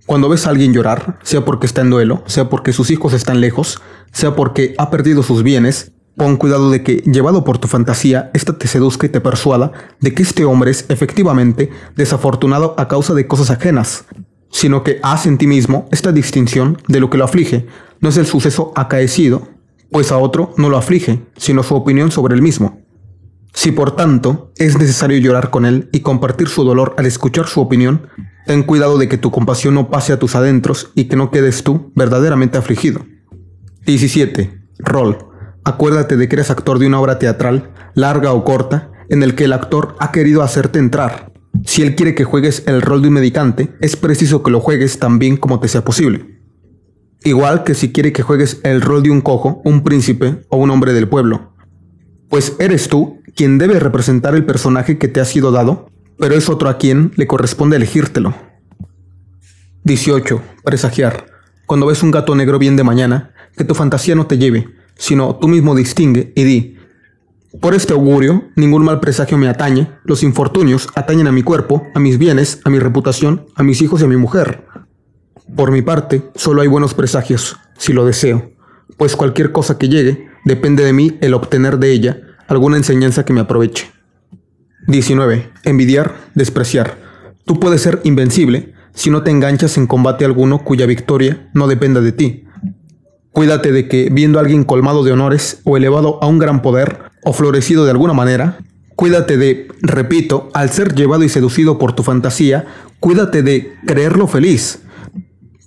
Cuando 0.07 0.29
ves 0.29 0.47
a 0.47 0.51
alguien 0.51 0.73
llorar, 0.73 1.19
sea 1.23 1.45
porque 1.45 1.67
está 1.67 1.83
en 1.83 1.91
duelo, 1.91 2.25
sea 2.27 2.49
porque 2.49 2.73
sus 2.73 2.91
hijos 2.91 3.13
están 3.13 3.41
lejos, 3.41 3.81
sea 4.13 4.35
porque 4.35 4.75
ha 4.79 4.91
perdido 4.91 5.23
sus 5.23 5.43
bienes, 5.43 5.93
Pon 6.17 6.37
cuidado 6.37 6.71
de 6.71 6.83
que, 6.83 6.97
llevado 6.99 7.45
por 7.45 7.59
tu 7.59 7.69
fantasía, 7.69 8.31
ésta 8.35 8.59
te 8.59 8.69
seduzca 8.69 9.07
y 9.07 9.11
te 9.11 9.21
persuada 9.21 9.73
de 10.01 10.13
que 10.13 10.23
este 10.23 10.45
hombre 10.45 10.71
es 10.71 10.87
efectivamente 10.89 11.71
desafortunado 11.97 12.75
a 12.79 12.89
causa 12.89 13.15
de 13.15 13.27
cosas 13.27 13.51
ajenas, 13.51 14.05
sino 14.51 14.83
que 14.83 15.01
hace 15.03 15.29
en 15.29 15.39
ti 15.39 15.47
mismo 15.47 15.89
esta 15.93 16.13
distinción 16.13 16.79
de 16.89 17.01
lo 17.01 17.11
que 17.11 17.19
lo 17.19 17.25
aflige, 17.25 17.67
no 18.01 18.09
es 18.09 18.17
el 18.17 18.27
suceso 18.27 18.73
acaecido, 18.77 19.49
pues 19.91 20.13
a 20.13 20.19
otro 20.19 20.53
no 20.57 20.69
lo 20.69 20.77
aflige, 20.77 21.23
sino 21.37 21.63
su 21.63 21.75
opinión 21.75 22.11
sobre 22.11 22.35
el 22.35 22.43
mismo. 22.43 22.81
Si 23.53 23.73
por 23.73 23.97
tanto 23.97 24.53
es 24.57 24.79
necesario 24.79 25.19
llorar 25.19 25.51
con 25.51 25.67
él 25.67 25.89
y 25.93 26.01
compartir 26.01 26.49
su 26.49 26.65
dolor 26.65 26.95
al 26.99 27.07
escuchar 27.07 27.47
su 27.47 27.61
opinión, 27.61 28.09
ten 28.47 28.63
cuidado 28.63 28.99
de 28.99 29.09
que 29.09 29.19
tu 29.19 29.31
compasión 29.31 29.75
no 29.75 29.91
pase 29.91 30.13
a 30.13 30.19
tus 30.19 30.35
adentros 30.35 30.91
y 30.95 31.05
que 31.05 31.17
no 31.17 31.31
quedes 31.31 31.65
tú 31.65 31.93
verdaderamente 31.95 32.59
afligido. 32.59 33.05
17. 33.87 34.61
Rol. 34.79 35.30
Acuérdate 35.65 36.17
de 36.17 36.29
que 36.29 36.37
eres 36.37 36.51
actor 36.51 36.79
de 36.79 36.87
una 36.87 37.01
obra 37.01 37.19
teatral, 37.19 37.71
larga 37.95 38.33
o 38.33 38.45
corta, 38.45 38.91
en 39.09 39.23
el 39.23 39.35
que 39.35 39.45
el 39.45 39.53
actor 39.53 39.97
ha 39.99 40.13
querido 40.13 40.43
hacerte 40.43 40.79
entrar. 40.79 41.33
Si 41.65 41.83
él 41.83 41.95
quiere 41.95 42.15
que 42.15 42.25
juegues 42.25 42.63
el 42.67 42.81
rol 42.81 43.03
de 43.03 43.09
un 43.09 43.15
medicante, 43.15 43.71
es 43.81 43.97
preciso 43.97 44.43
que 44.43 44.51
lo 44.51 44.61
juegues 44.61 44.99
tan 44.99 45.19
bien 45.19 45.37
como 45.37 45.61
te 45.61 45.69
sea 45.69 45.85
posible. 45.85 46.41
Igual 47.23 47.65
que 47.65 47.75
si 47.75 47.93
quiere 47.93 48.13
que 48.13 48.23
juegues 48.23 48.61
el 48.63 48.81
rol 48.81 49.03
de 49.03 49.11
un 49.11 49.21
cojo, 49.21 49.61
un 49.65 49.83
príncipe 49.83 50.43
o 50.49 50.57
un 50.57 50.71
hombre 50.71 50.95
del 50.95 51.09
pueblo. 51.09 51.53
Pues 52.29 52.55
eres 52.59 52.89
tú 52.89 53.21
quien 53.35 53.59
debe 53.59 53.79
representar 53.79 54.35
el 54.35 54.47
personaje 54.47 54.97
que 54.97 55.09
te 55.09 55.21
ha 55.21 55.25
sido 55.25 55.51
dado, 55.51 55.91
pero 56.19 56.35
es 56.35 56.49
otro 56.49 56.69
a 56.69 56.79
quien 56.79 57.13
le 57.17 57.27
corresponde 57.27 57.77
elegírtelo. 57.77 58.35
18. 59.85 60.41
Presagiar. 60.65 61.27
Cuando 61.67 61.87
ves 61.87 62.03
un 62.03 62.11
gato 62.11 62.35
negro 62.35 62.59
bien 62.59 62.77
de 62.77 62.85
mañana, 62.85 63.33
que 63.57 63.65
tu 63.65 63.75
fantasía 63.75 64.15
no 64.15 64.27
te 64.27 64.39
lleve, 64.39 64.69
sino 65.01 65.35
tú 65.37 65.49
mismo 65.49 65.75
distingue 65.75 66.33
y 66.37 66.45
di, 66.45 66.77
por 67.59 67.75
este 67.75 67.95
augurio, 67.95 68.45
ningún 68.55 68.85
mal 68.85 69.01
presagio 69.01 69.39
me 69.39 69.49
atañe, 69.49 69.91
los 70.05 70.23
infortunios 70.23 70.89
atañen 70.95 71.27
a 71.27 71.33
mi 71.33 71.43
cuerpo, 71.43 71.89
a 71.95 71.99
mis 71.99 72.19
bienes, 72.19 72.61
a 72.65 72.71
mi 72.71 72.79
reputación, 72.79 73.47
a 73.57 73.63
mis 73.63 73.81
hijos 73.83 74.01
y 74.01 74.05
a 74.05 74.09
mi 74.09 74.17
mujer. 74.17 74.67
Por 75.57 75.73
mi 75.73 75.83
parte, 75.83 76.23
solo 76.37 76.61
hay 76.61 76.69
buenos 76.69 76.95
presagios, 76.95 77.57
si 77.79 77.95
lo 77.95 78.05
deseo, 78.05 78.53
pues 78.99 79.17
cualquier 79.17 79.53
cosa 79.53 79.79
que 79.79 79.89
llegue, 79.89 80.29
depende 80.45 80.85
de 80.85 80.93
mí 80.93 81.17
el 81.23 81.35
obtener 81.35 81.79
de 81.79 81.93
ella 81.93 82.21
alguna 82.47 82.77
enseñanza 82.77 83.25
que 83.25 83.33
me 83.33 83.41
aproveche. 83.41 83.91
19. 84.87 85.51
Envidiar, 85.65 86.15
despreciar. 86.35 86.99
Tú 87.47 87.59
puedes 87.59 87.81
ser 87.81 88.01
invencible 88.05 88.75
si 88.95 89.09
no 89.11 89.23
te 89.23 89.31
enganchas 89.31 89.79
en 89.79 89.87
combate 89.87 90.27
alguno 90.27 90.63
cuya 90.63 90.85
victoria 90.85 91.49
no 91.55 91.69
dependa 91.69 92.01
de 92.01 92.13
ti, 92.13 92.45
Cuídate 93.33 93.71
de 93.71 93.87
que 93.89 94.09
viendo 94.11 94.39
a 94.39 94.43
alguien 94.43 94.65
colmado 94.65 95.05
de 95.05 95.13
honores 95.13 95.61
o 95.65 95.77
elevado 95.77 96.19
a 96.23 96.27
un 96.27 96.39
gran 96.39 96.63
poder 96.63 96.99
o 97.23 97.33
florecido 97.33 97.85
de 97.85 97.93
alguna 97.93 98.13
manera, 98.13 98.59
cuídate 98.97 99.37
de, 99.37 99.69
repito, 99.83 100.51
al 100.53 100.71
ser 100.71 100.95
llevado 100.95 101.23
y 101.23 101.29
seducido 101.29 101.79
por 101.79 101.93
tu 101.93 102.03
fantasía, 102.03 102.67
cuídate 102.99 103.43
de 103.43 103.73
creerlo 103.87 104.27
feliz. 104.27 104.81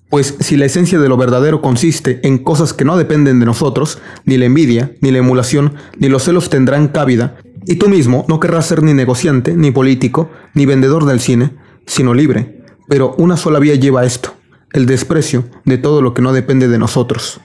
Pues 0.10 0.36
si 0.39 0.58
la 0.58 0.65
esencia 0.65 1.00
de 1.00 1.10
lo 1.10 1.17
verdadero 1.17 1.62
consiste 1.62 2.20
en 2.27 2.38
cosas 2.38 2.74
que 2.74 2.86
no 2.86 2.98
dependen 2.98 3.39
de 3.39 3.46
nosotros, 3.46 3.98
ni 4.25 4.38
la 4.38 4.46
envidia, 4.46 4.91
ni 5.01 5.12
la 5.12 5.20
emulación, 5.20 5.74
ni 5.98 6.10
los 6.10 6.24
celos 6.24 6.50
tendrán 6.50 6.89
cabida, 6.89 7.38
y 7.65 7.77
tú 7.77 7.89
mismo 7.89 8.25
no 8.27 8.39
querrás 8.39 8.67
ser 8.67 8.84
ni 8.84 8.93
negociante, 8.93 9.55
ni 9.55 9.72
político, 9.72 10.29
ni 10.53 10.65
vendedor 10.65 11.05
del 11.05 11.20
cine, 11.20 11.51
sino 11.88 12.13
libre. 12.13 12.62
Pero 12.88 13.15
una 13.17 13.38
sola 13.38 13.60
vía 13.60 13.75
lleva 13.75 14.01
a 14.01 14.05
esto, 14.05 14.36
el 14.74 14.86
desprecio 14.86 15.46
de 15.65 15.77
todo 15.77 16.01
lo 16.01 16.13
que 16.13 16.22
no 16.22 16.34
depende 16.34 16.67
de 16.67 16.77
nosotros. 16.77 17.39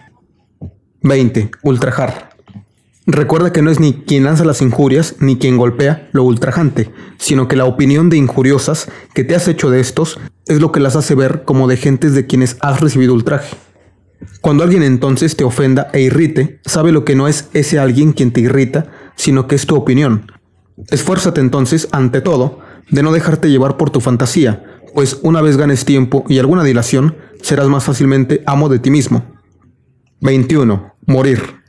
20. 1.02 1.50
Ultrajar. 1.62 2.31
Recuerda 3.07 3.52
que 3.52 3.62
no 3.62 3.71
es 3.71 3.81
ni 3.81 3.95
quien 3.95 4.25
lanza 4.25 4.45
las 4.45 4.61
injurias 4.61 5.17
ni 5.19 5.38
quien 5.38 5.57
golpea 5.57 6.09
lo 6.12 6.25
ultrajante, 6.25 6.90
sino 7.19 7.49
que 7.49 7.57
la 7.57 7.64
opinión 7.64 8.11
de 8.11 8.19
injuriosas 8.19 8.88
que 9.14 9.25
te 9.25 9.35
has 9.35 9.49
hecho 9.49 9.71
de 9.71 9.81
estos 9.81 10.19
es 10.47 10.61
lo 10.61 10.73
que 10.73 10.81
las 10.81 10.97
hace 10.97 11.14
ver 11.14 11.45
como 11.45 11.69
de 11.69 11.76
gentes 11.76 12.14
de 12.14 12.26
quienes 12.26 12.57
has 12.61 12.81
recibido 12.81 13.14
ultraje. 13.14 13.57
Cuando 14.40 14.64
alguien 14.64 14.83
entonces 14.83 15.37
te 15.37 15.45
ofenda 15.45 15.88
e 15.93 16.00
irrite, 16.00 16.61
sabe 16.67 16.93
lo 16.93 17.05
que 17.05 17.14
no 17.14 17.28
es 17.28 17.49
ese 17.55 17.78
alguien 17.78 18.12
quien 18.12 18.33
te 18.33 18.40
irrita, 18.40 18.90
sino 19.17 19.47
que 19.47 19.55
es 19.55 19.67
tu 19.67 19.76
opinión. 19.76 20.33
Esfuérzate 20.90 21.40
entonces, 21.40 21.88
ante 21.93 22.21
todo, 22.21 22.59
de 22.90 23.02
no 23.02 23.12
dejarte 23.12 23.49
llevar 23.49 23.76
por 23.76 23.90
tu 23.90 24.00
fantasía, 24.00 24.64
pues 24.95 25.19
una 25.23 25.40
vez 25.40 25.57
ganes 25.57 25.85
tiempo 25.85 26.25
y 26.28 26.40
alguna 26.40 26.64
dilación, 26.64 27.17
serás 27.40 27.69
más 27.69 27.85
fácilmente 27.85 28.43
amo 28.47 28.69
de 28.69 28.81
ti 28.81 28.90
mismo. 28.90 29.38
21. 30.20 30.94
Morir. 31.06 31.62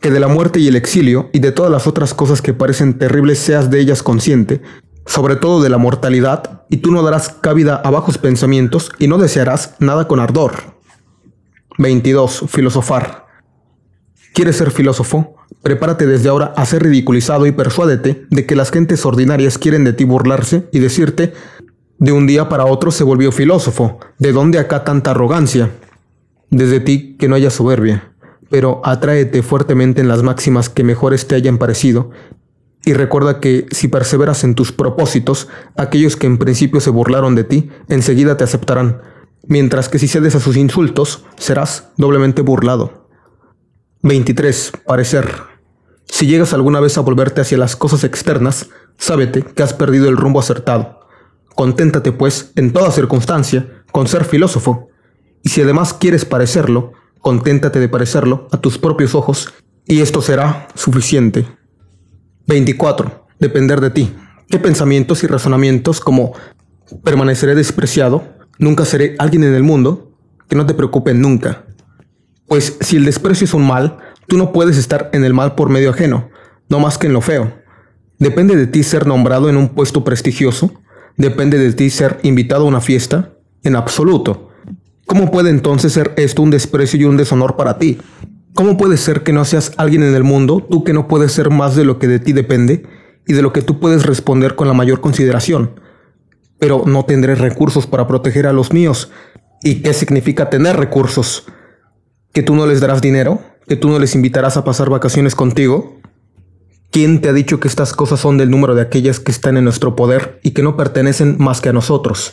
Que 0.00 0.10
de 0.10 0.20
la 0.20 0.28
muerte 0.28 0.60
y 0.60 0.68
el 0.68 0.76
exilio 0.76 1.28
y 1.32 1.40
de 1.40 1.52
todas 1.52 1.72
las 1.72 1.86
otras 1.86 2.14
cosas 2.14 2.40
que 2.40 2.54
parecen 2.54 2.98
terribles 2.98 3.38
seas 3.38 3.70
de 3.70 3.80
ellas 3.80 4.02
consciente, 4.02 4.62
sobre 5.06 5.36
todo 5.36 5.62
de 5.62 5.68
la 5.70 5.78
mortalidad, 5.78 6.62
y 6.70 6.78
tú 6.78 6.92
no 6.92 7.02
darás 7.02 7.28
cabida 7.28 7.76
a 7.76 7.90
bajos 7.90 8.16
pensamientos 8.16 8.90
y 8.98 9.08
no 9.08 9.18
desearás 9.18 9.74
nada 9.80 10.06
con 10.06 10.20
ardor. 10.20 10.52
22. 11.78 12.44
Filosofar. 12.48 13.26
¿Quieres 14.32 14.56
ser 14.56 14.70
filósofo? 14.70 15.34
Prepárate 15.62 16.06
desde 16.06 16.28
ahora 16.28 16.54
a 16.56 16.64
ser 16.64 16.84
ridiculizado 16.84 17.46
y 17.46 17.52
persuádete 17.52 18.26
de 18.30 18.46
que 18.46 18.54
las 18.54 18.70
gentes 18.70 19.04
ordinarias 19.04 19.58
quieren 19.58 19.84
de 19.84 19.92
ti 19.92 20.04
burlarse 20.04 20.68
y 20.72 20.78
decirte, 20.78 21.32
de 21.98 22.12
un 22.12 22.26
día 22.26 22.48
para 22.48 22.64
otro 22.64 22.92
se 22.92 23.04
volvió 23.04 23.32
filósofo, 23.32 23.98
¿de 24.18 24.32
dónde 24.32 24.58
acá 24.58 24.84
tanta 24.84 25.10
arrogancia? 25.10 25.70
Desde 26.50 26.80
ti 26.80 27.16
que 27.18 27.28
no 27.28 27.36
haya 27.36 27.50
soberbia, 27.50 28.12
pero 28.50 28.80
atráete 28.84 29.42
fuertemente 29.42 30.00
en 30.00 30.08
las 30.08 30.22
máximas 30.22 30.68
que 30.68 30.84
mejores 30.84 31.26
te 31.26 31.36
hayan 31.36 31.58
parecido, 31.58 32.10
y 32.84 32.94
recuerda 32.94 33.40
que 33.40 33.66
si 33.70 33.88
perseveras 33.88 34.42
en 34.42 34.54
tus 34.54 34.72
propósitos, 34.72 35.48
aquellos 35.76 36.16
que 36.16 36.26
en 36.26 36.38
principio 36.38 36.80
se 36.80 36.90
burlaron 36.90 37.34
de 37.34 37.44
ti, 37.44 37.70
enseguida 37.88 38.36
te 38.36 38.44
aceptarán, 38.44 39.02
mientras 39.46 39.88
que 39.88 39.98
si 39.98 40.08
cedes 40.08 40.34
a 40.34 40.40
sus 40.40 40.56
insultos, 40.56 41.24
serás 41.36 41.90
doblemente 41.96 42.42
burlado. 42.42 43.08
23. 44.02 44.72
Parecer. 44.86 45.28
Si 46.06 46.26
llegas 46.26 46.54
alguna 46.54 46.80
vez 46.80 46.96
a 46.96 47.02
volverte 47.02 47.42
hacia 47.42 47.58
las 47.58 47.76
cosas 47.76 48.02
externas, 48.02 48.70
sábete 48.96 49.42
que 49.42 49.62
has 49.62 49.74
perdido 49.74 50.08
el 50.08 50.16
rumbo 50.16 50.40
acertado. 50.40 51.00
Conténtate, 51.54 52.12
pues, 52.12 52.52
en 52.56 52.72
toda 52.72 52.90
circunstancia, 52.90 53.84
con 53.92 54.08
ser 54.08 54.24
filósofo, 54.24 54.89
y 55.42 55.48
si 55.48 55.62
además 55.62 55.94
quieres 55.94 56.24
parecerlo, 56.24 56.92
conténtate 57.20 57.80
de 57.80 57.88
parecerlo 57.88 58.48
a 58.52 58.58
tus 58.58 58.78
propios 58.78 59.14
ojos 59.14 59.52
y 59.86 60.00
esto 60.00 60.22
será 60.22 60.68
suficiente. 60.74 61.46
24. 62.46 63.26
Depender 63.38 63.80
de 63.80 63.90
ti. 63.90 64.14
¿Qué 64.48 64.58
pensamientos 64.58 65.22
y 65.22 65.26
razonamientos 65.26 66.00
como 66.00 66.34
permaneceré 67.04 67.54
despreciado, 67.54 68.24
nunca 68.58 68.84
seré 68.84 69.14
alguien 69.18 69.44
en 69.44 69.54
el 69.54 69.62
mundo, 69.62 70.12
que 70.48 70.56
no 70.56 70.66
te 70.66 70.74
preocupe 70.74 71.14
nunca. 71.14 71.64
Pues 72.46 72.76
si 72.80 72.96
el 72.96 73.04
desprecio 73.04 73.44
es 73.44 73.54
un 73.54 73.66
mal, 73.66 73.98
tú 74.26 74.36
no 74.36 74.52
puedes 74.52 74.76
estar 74.76 75.10
en 75.12 75.24
el 75.24 75.34
mal 75.34 75.54
por 75.54 75.68
medio 75.68 75.90
ajeno, 75.90 76.30
no 76.68 76.80
más 76.80 76.98
que 76.98 77.06
en 77.06 77.12
lo 77.12 77.20
feo. 77.20 77.52
Depende 78.18 78.56
de 78.56 78.66
ti 78.66 78.82
ser 78.82 79.06
nombrado 79.06 79.48
en 79.48 79.56
un 79.56 79.70
puesto 79.70 80.04
prestigioso, 80.04 80.72
depende 81.16 81.58
de 81.58 81.72
ti 81.72 81.90
ser 81.90 82.18
invitado 82.22 82.64
a 82.64 82.68
una 82.68 82.80
fiesta, 82.80 83.32
en 83.62 83.76
absoluto. 83.76 84.49
¿Cómo 85.10 85.28
puede 85.32 85.50
entonces 85.50 85.92
ser 85.92 86.14
esto 86.16 86.40
un 86.40 86.52
desprecio 86.52 87.00
y 87.00 87.02
un 87.02 87.16
deshonor 87.16 87.56
para 87.56 87.78
ti? 87.78 87.98
¿Cómo 88.54 88.76
puede 88.76 88.96
ser 88.96 89.24
que 89.24 89.32
no 89.32 89.44
seas 89.44 89.72
alguien 89.76 90.04
en 90.04 90.14
el 90.14 90.22
mundo, 90.22 90.64
tú 90.70 90.84
que 90.84 90.92
no 90.92 91.08
puedes 91.08 91.32
ser 91.32 91.50
más 91.50 91.74
de 91.74 91.84
lo 91.84 91.98
que 91.98 92.06
de 92.06 92.20
ti 92.20 92.32
depende 92.32 92.84
y 93.26 93.32
de 93.32 93.42
lo 93.42 93.52
que 93.52 93.60
tú 93.60 93.80
puedes 93.80 94.06
responder 94.06 94.54
con 94.54 94.68
la 94.68 94.72
mayor 94.72 95.00
consideración? 95.00 95.80
Pero 96.60 96.84
no 96.86 97.06
tendré 97.06 97.34
recursos 97.34 97.88
para 97.88 98.06
proteger 98.06 98.46
a 98.46 98.52
los 98.52 98.72
míos. 98.72 99.10
¿Y 99.64 99.82
qué 99.82 99.94
significa 99.94 100.48
tener 100.48 100.76
recursos? 100.76 101.44
¿Que 102.32 102.44
tú 102.44 102.54
no 102.54 102.68
les 102.68 102.78
darás 102.78 103.00
dinero? 103.00 103.42
¿Que 103.66 103.74
tú 103.74 103.88
no 103.88 103.98
les 103.98 104.14
invitarás 104.14 104.56
a 104.56 104.62
pasar 104.62 104.90
vacaciones 104.90 105.34
contigo? 105.34 105.98
¿Quién 106.92 107.20
te 107.20 107.30
ha 107.30 107.32
dicho 107.32 107.58
que 107.58 107.66
estas 107.66 107.94
cosas 107.94 108.20
son 108.20 108.38
del 108.38 108.50
número 108.50 108.76
de 108.76 108.82
aquellas 108.82 109.18
que 109.18 109.32
están 109.32 109.56
en 109.56 109.64
nuestro 109.64 109.96
poder 109.96 110.38
y 110.44 110.52
que 110.52 110.62
no 110.62 110.76
pertenecen 110.76 111.34
más 111.40 111.60
que 111.60 111.70
a 111.70 111.72
nosotros? 111.72 112.32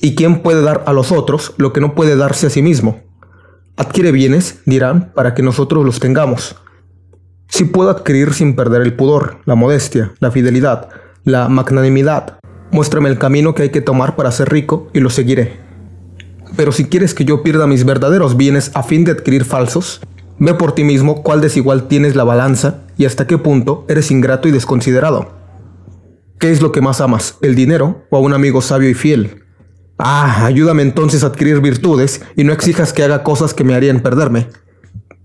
¿Y 0.00 0.14
quién 0.14 0.42
puede 0.42 0.62
dar 0.62 0.84
a 0.86 0.92
los 0.92 1.10
otros 1.10 1.54
lo 1.56 1.72
que 1.72 1.80
no 1.80 1.94
puede 1.94 2.16
darse 2.16 2.46
a 2.46 2.50
sí 2.50 2.62
mismo? 2.62 3.00
Adquiere 3.76 4.12
bienes, 4.12 4.60
dirán, 4.64 5.12
para 5.12 5.34
que 5.34 5.42
nosotros 5.42 5.84
los 5.84 5.98
tengamos. 5.98 6.56
Si 7.48 7.64
puedo 7.64 7.90
adquirir 7.90 8.32
sin 8.32 8.54
perder 8.54 8.82
el 8.82 8.94
pudor, 8.94 9.38
la 9.44 9.56
modestia, 9.56 10.12
la 10.20 10.30
fidelidad, 10.30 10.88
la 11.24 11.48
magnanimidad, 11.48 12.38
muéstrame 12.70 13.08
el 13.08 13.18
camino 13.18 13.54
que 13.54 13.62
hay 13.62 13.70
que 13.70 13.80
tomar 13.80 14.14
para 14.14 14.30
ser 14.30 14.50
rico 14.50 14.88
y 14.92 15.00
lo 15.00 15.10
seguiré. 15.10 15.56
Pero 16.56 16.70
si 16.70 16.84
quieres 16.84 17.12
que 17.12 17.24
yo 17.24 17.42
pierda 17.42 17.66
mis 17.66 17.84
verdaderos 17.84 18.36
bienes 18.36 18.70
a 18.74 18.84
fin 18.84 19.04
de 19.04 19.12
adquirir 19.12 19.44
falsos, 19.44 20.00
ve 20.38 20.54
por 20.54 20.72
ti 20.72 20.84
mismo 20.84 21.22
cuál 21.22 21.40
desigual 21.40 21.88
tienes 21.88 22.14
la 22.14 22.24
balanza 22.24 22.82
y 22.96 23.04
hasta 23.04 23.26
qué 23.26 23.36
punto 23.38 23.84
eres 23.88 24.12
ingrato 24.12 24.46
y 24.46 24.52
desconsiderado. 24.52 25.32
¿Qué 26.38 26.52
es 26.52 26.62
lo 26.62 26.70
que 26.70 26.80
más 26.80 27.00
amas, 27.00 27.36
el 27.42 27.56
dinero 27.56 28.04
o 28.10 28.16
a 28.16 28.20
un 28.20 28.32
amigo 28.32 28.60
sabio 28.60 28.88
y 28.88 28.94
fiel? 28.94 29.37
Ah, 29.98 30.46
ayúdame 30.46 30.82
entonces 30.82 31.24
a 31.24 31.26
adquirir 31.26 31.60
virtudes 31.60 32.22
y 32.36 32.44
no 32.44 32.52
exijas 32.52 32.92
que 32.92 33.02
haga 33.02 33.24
cosas 33.24 33.52
que 33.52 33.64
me 33.64 33.74
harían 33.74 34.00
perderme. 34.00 34.48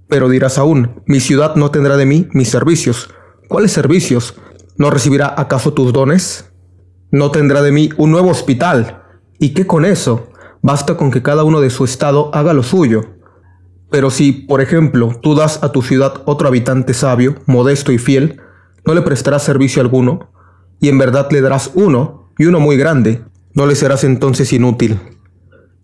Pero 0.08 0.30
dirás 0.30 0.58
aún, 0.58 1.02
mi 1.06 1.20
ciudad 1.20 1.56
no 1.56 1.70
tendrá 1.70 1.96
de 1.96 2.08
mí 2.08 2.28
mis 2.34 2.50
servicios. 2.50 3.10
¿Cuáles 3.48 3.72
servicios? 3.72 4.36
¿No 4.78 4.90
recibirá 4.90 5.32
acaso 5.38 5.74
tus 5.74 5.94
dones? 5.94 6.52
No 7.12 7.30
tendrá 7.30 7.62
de 7.62 7.72
mí 7.72 7.90
un 7.98 8.10
nuevo 8.10 8.30
hospital. 8.30 9.04
¿Y 9.38 9.54
qué 9.54 9.68
con 9.68 9.86
eso? 9.86 10.30
Basta 10.64 10.98
con 10.98 11.12
que 11.12 11.22
cada 11.22 11.44
uno 11.44 11.62
de 11.62 11.70
su 11.70 11.86
estado 11.86 12.34
haga 12.34 12.54
lo 12.54 12.64
suyo. 12.64 13.14
Pero 13.92 14.10
si, 14.10 14.32
por 14.32 14.60
ejemplo, 14.60 15.20
tú 15.22 15.36
das 15.36 15.62
a 15.62 15.72
tu 15.72 15.84
ciudad 15.84 16.24
otro 16.26 16.48
habitante 16.48 16.96
sabio, 16.96 17.36
modesto 17.46 17.92
y 17.92 18.00
fiel, 18.00 18.42
no 18.88 18.96
le 18.96 19.04
prestarás 19.04 19.44
servicio 19.44 19.84
alguno, 19.84 20.32
y 20.80 20.90
en 20.90 20.98
verdad 20.98 21.28
le 21.32 21.42
darás 21.42 21.70
uno, 21.76 22.32
y 22.40 22.46
uno 22.46 22.60
muy 22.60 22.76
grande, 22.76 23.24
no 23.54 23.66
le 23.66 23.76
serás 23.76 24.04
entonces 24.04 24.52
inútil. 24.54 25.00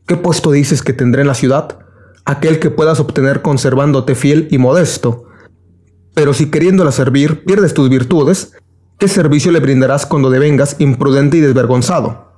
¿Qué 0.08 0.16
puesto 0.16 0.52
dices 0.52 0.82
que 0.82 0.94
tendré 0.94 1.22
en 1.22 1.28
la 1.28 1.36
ciudad? 1.36 1.80
Aquel 2.26 2.60
que 2.60 2.70
puedas 2.70 3.00
obtener 3.00 3.42
conservándote 3.42 4.16
fiel 4.16 4.48
y 4.50 4.58
modesto. 4.58 5.26
Pero 6.16 6.34
si 6.34 6.50
queriéndola 6.50 6.92
servir 6.92 7.44
pierdes 7.46 7.74
tus 7.74 7.90
virtudes, 7.90 8.54
¿qué 8.98 9.08
servicio 9.08 9.52
le 9.52 9.60
brindarás 9.60 10.06
cuando 10.06 10.30
devengas 10.30 10.76
imprudente 10.80 11.38
y 11.38 11.42
desvergonzado? 11.42 12.34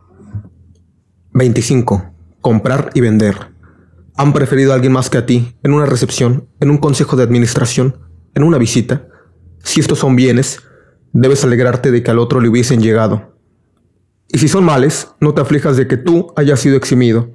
25. 1.34 2.14
Comprar 2.42 2.90
y 2.94 3.00
vender. 3.00 3.52
¿Han 4.18 4.34
preferido 4.34 4.72
a 4.72 4.76
alguien 4.76 4.92
más 4.92 5.10
que 5.10 5.18
a 5.18 5.26
ti 5.26 5.56
en 5.64 5.74
una 5.74 5.86
recepción, 5.86 6.50
en 6.60 6.70
un 6.70 6.78
consejo 6.78 7.16
de 7.16 7.24
administración, 7.24 7.96
en 8.36 8.44
una 8.44 8.58
visita? 8.58 9.08
Si 9.64 9.80
estos 9.80 10.00
son 10.00 10.18
bienes, 10.18 10.60
debes 11.14 11.44
alegrarte 11.46 11.92
de 11.92 12.04
que 12.04 12.12
al 12.12 12.20
otro 12.20 12.42
le 12.42 12.50
hubiesen 12.50 12.82
llegado. 12.82 13.31
Y 14.34 14.38
si 14.38 14.48
son 14.48 14.64
males, 14.64 15.10
no 15.20 15.34
te 15.34 15.42
aflijas 15.42 15.76
de 15.76 15.88
que 15.88 15.98
tú 15.98 16.32
hayas 16.36 16.60
sido 16.60 16.78
eximido. 16.78 17.32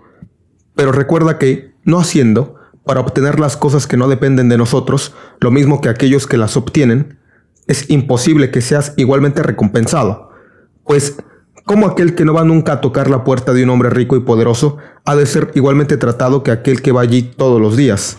Pero 0.75 0.93
recuerda 0.93 1.39
que, 1.39 1.75
no 1.85 1.99
haciendo, 1.99 2.57
para 2.85 3.01
obtener 3.01 3.39
las 3.39 3.57
cosas 3.57 3.87
que 3.87 3.97
no 3.97 4.09
dependen 4.09 4.49
de 4.49 4.57
nosotros, 4.57 5.15
lo 5.41 5.51
mismo 5.51 5.81
que 5.81 5.89
aquellos 5.89 6.27
que 6.27 6.37
las 6.39 6.57
obtienen, 6.57 7.19
es 7.67 7.91
imposible 7.91 8.51
que 8.51 8.61
seas 8.61 8.95
igualmente 8.97 9.43
recompensado. 9.43 10.31
Pues, 10.85 11.17
como 11.65 11.87
aquel 11.87 12.15
que 12.15 12.25
no 12.25 12.33
va 12.33 12.45
nunca 12.45 12.75
a 12.75 12.81
tocar 12.81 13.11
la 13.11 13.25
puerta 13.25 13.53
de 13.53 13.65
un 13.65 13.71
hombre 13.71 13.91
rico 13.91 14.17
y 14.17 14.21
poderoso 14.21 14.79
ha 15.05 15.17
de 15.17 15.27
ser 15.27 15.51
igualmente 15.55 15.97
tratado 15.97 16.43
que 16.43 16.53
aquel 16.53 16.81
que 16.81 16.93
va 16.93 17.01
allí 17.01 17.23
todos 17.23 17.61
los 17.61 17.77
días? 17.77 18.19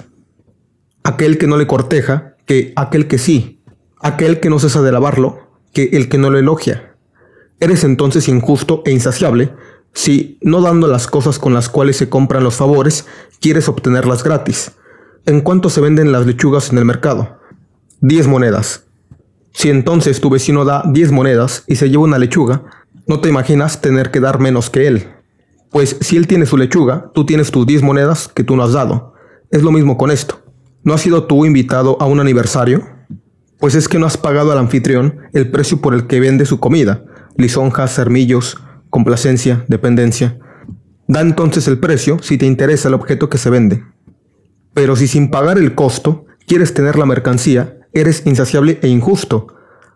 Aquel 1.03 1.37
que 1.37 1.47
no 1.47 1.57
le 1.57 1.65
corteja, 1.65 2.35
que 2.45 2.73
aquel 2.75 3.07
que 3.07 3.17
sí. 3.17 3.63
Aquel 4.01 4.39
que 4.39 4.49
no 4.49 4.59
cesa 4.59 4.81
de 4.81 4.91
lavarlo, 4.91 5.39
que 5.73 5.89
el 5.93 6.09
que 6.09 6.17
no 6.17 6.29
lo 6.29 6.37
elogia. 6.37 6.86
Eres 7.59 7.83
entonces 7.83 8.27
injusto 8.27 8.83
e 8.85 8.91
insaciable 8.91 9.53
si, 9.97 10.37
no 10.41 10.61
dando 10.61 10.87
las 10.87 11.07
cosas 11.07 11.39
con 11.39 11.55
las 11.55 11.69
cuales 11.69 11.97
se 11.97 12.07
compran 12.07 12.43
los 12.43 12.55
favores, 12.55 13.07
quieres 13.41 13.67
obtenerlas 13.67 14.23
gratis. 14.23 14.73
¿En 15.25 15.41
cuánto 15.41 15.71
se 15.71 15.81
venden 15.81 16.11
las 16.11 16.27
lechugas 16.27 16.71
en 16.71 16.77
el 16.77 16.85
mercado? 16.85 17.39
Diez 17.99 18.27
monedas. 18.27 18.83
Si 19.53 19.71
entonces 19.71 20.21
tu 20.21 20.29
vecino 20.29 20.65
da 20.65 20.83
diez 20.85 21.11
monedas 21.11 21.63
y 21.65 21.77
se 21.77 21.89
lleva 21.89 22.03
una 22.03 22.19
lechuga, 22.19 22.61
no 23.07 23.21
te 23.21 23.29
imaginas 23.29 23.81
tener 23.81 24.11
que 24.11 24.19
dar 24.19 24.39
menos 24.39 24.69
que 24.69 24.85
él. 24.85 25.07
Pues 25.71 25.97
si 25.99 26.15
él 26.15 26.27
tiene 26.27 26.45
su 26.45 26.57
lechuga, 26.57 27.09
tú 27.15 27.25
tienes 27.25 27.49
tus 27.49 27.65
diez 27.65 27.81
monedas 27.81 28.27
que 28.27 28.43
tú 28.43 28.55
no 28.55 28.61
has 28.61 28.73
dado. 28.73 29.15
Es 29.49 29.63
lo 29.63 29.71
mismo 29.71 29.97
con 29.97 30.11
esto. 30.11 30.39
¿No 30.83 30.93
has 30.93 31.01
sido 31.01 31.23
tú 31.23 31.43
invitado 31.43 31.97
a 31.99 32.05
un 32.05 32.19
aniversario? 32.19 32.87
Pues 33.57 33.73
es 33.73 33.87
que 33.87 33.97
no 33.97 34.05
has 34.05 34.15
pagado 34.15 34.51
al 34.51 34.59
anfitrión 34.59 35.21
el 35.33 35.49
precio 35.49 35.81
por 35.81 35.95
el 35.95 36.05
que 36.05 36.19
vende 36.19 36.45
su 36.45 36.59
comida 36.59 37.03
lisonjas, 37.37 37.91
sermillos, 37.91 38.57
complacencia, 38.89 39.65
dependencia. 39.67 40.39
Da 41.07 41.21
entonces 41.21 41.67
el 41.67 41.79
precio 41.79 42.17
si 42.21 42.37
te 42.37 42.45
interesa 42.45 42.87
el 42.89 42.93
objeto 42.93 43.29
que 43.29 43.37
se 43.37 43.49
vende. 43.49 43.83
Pero 44.73 44.95
si 44.95 45.07
sin 45.07 45.29
pagar 45.31 45.57
el 45.57 45.75
costo 45.75 46.25
quieres 46.45 46.73
tener 46.73 46.97
la 46.97 47.05
mercancía, 47.05 47.77
eres 47.93 48.23
insaciable 48.25 48.79
e 48.81 48.87
injusto. 48.87 49.47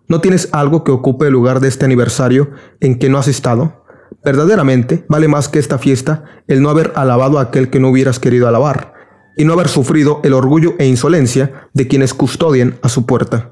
¿No 0.08 0.22
tienes 0.22 0.50
algo 0.52 0.84
que 0.84 0.92
ocupe 0.92 1.28
el 1.28 1.34
lugar 1.34 1.60
de 1.60 1.68
este 1.68 1.86
aniversario 1.86 2.52
en 2.80 2.98
que 2.98 3.10
no 3.10 3.18
has 3.18 3.28
estado? 3.28 3.84
Verdaderamente 4.24 5.06
vale 5.08 5.28
más 5.28 5.50
que 5.50 5.60
esta 5.60 5.78
fiesta 5.78 6.26
el 6.48 6.62
no 6.62 6.70
haber 6.70 6.94
alabado 6.96 7.40
a 7.40 7.44
aquel 7.44 7.70
que 7.70 7.80
no 7.80 7.90
hubieras 7.90 8.20
querido 8.20 8.48
alabar, 8.48 8.94
y 9.38 9.46
no 9.46 9.54
haber 9.54 9.70
sufrido 9.70 10.20
el 10.24 10.34
orgullo 10.34 10.76
e 10.78 10.86
insolencia 10.86 11.70
de 11.74 11.88
quienes 11.88 12.14
custodian 12.14 12.78
a 12.82 12.90
su 12.90 13.06
puerta. 13.06 13.52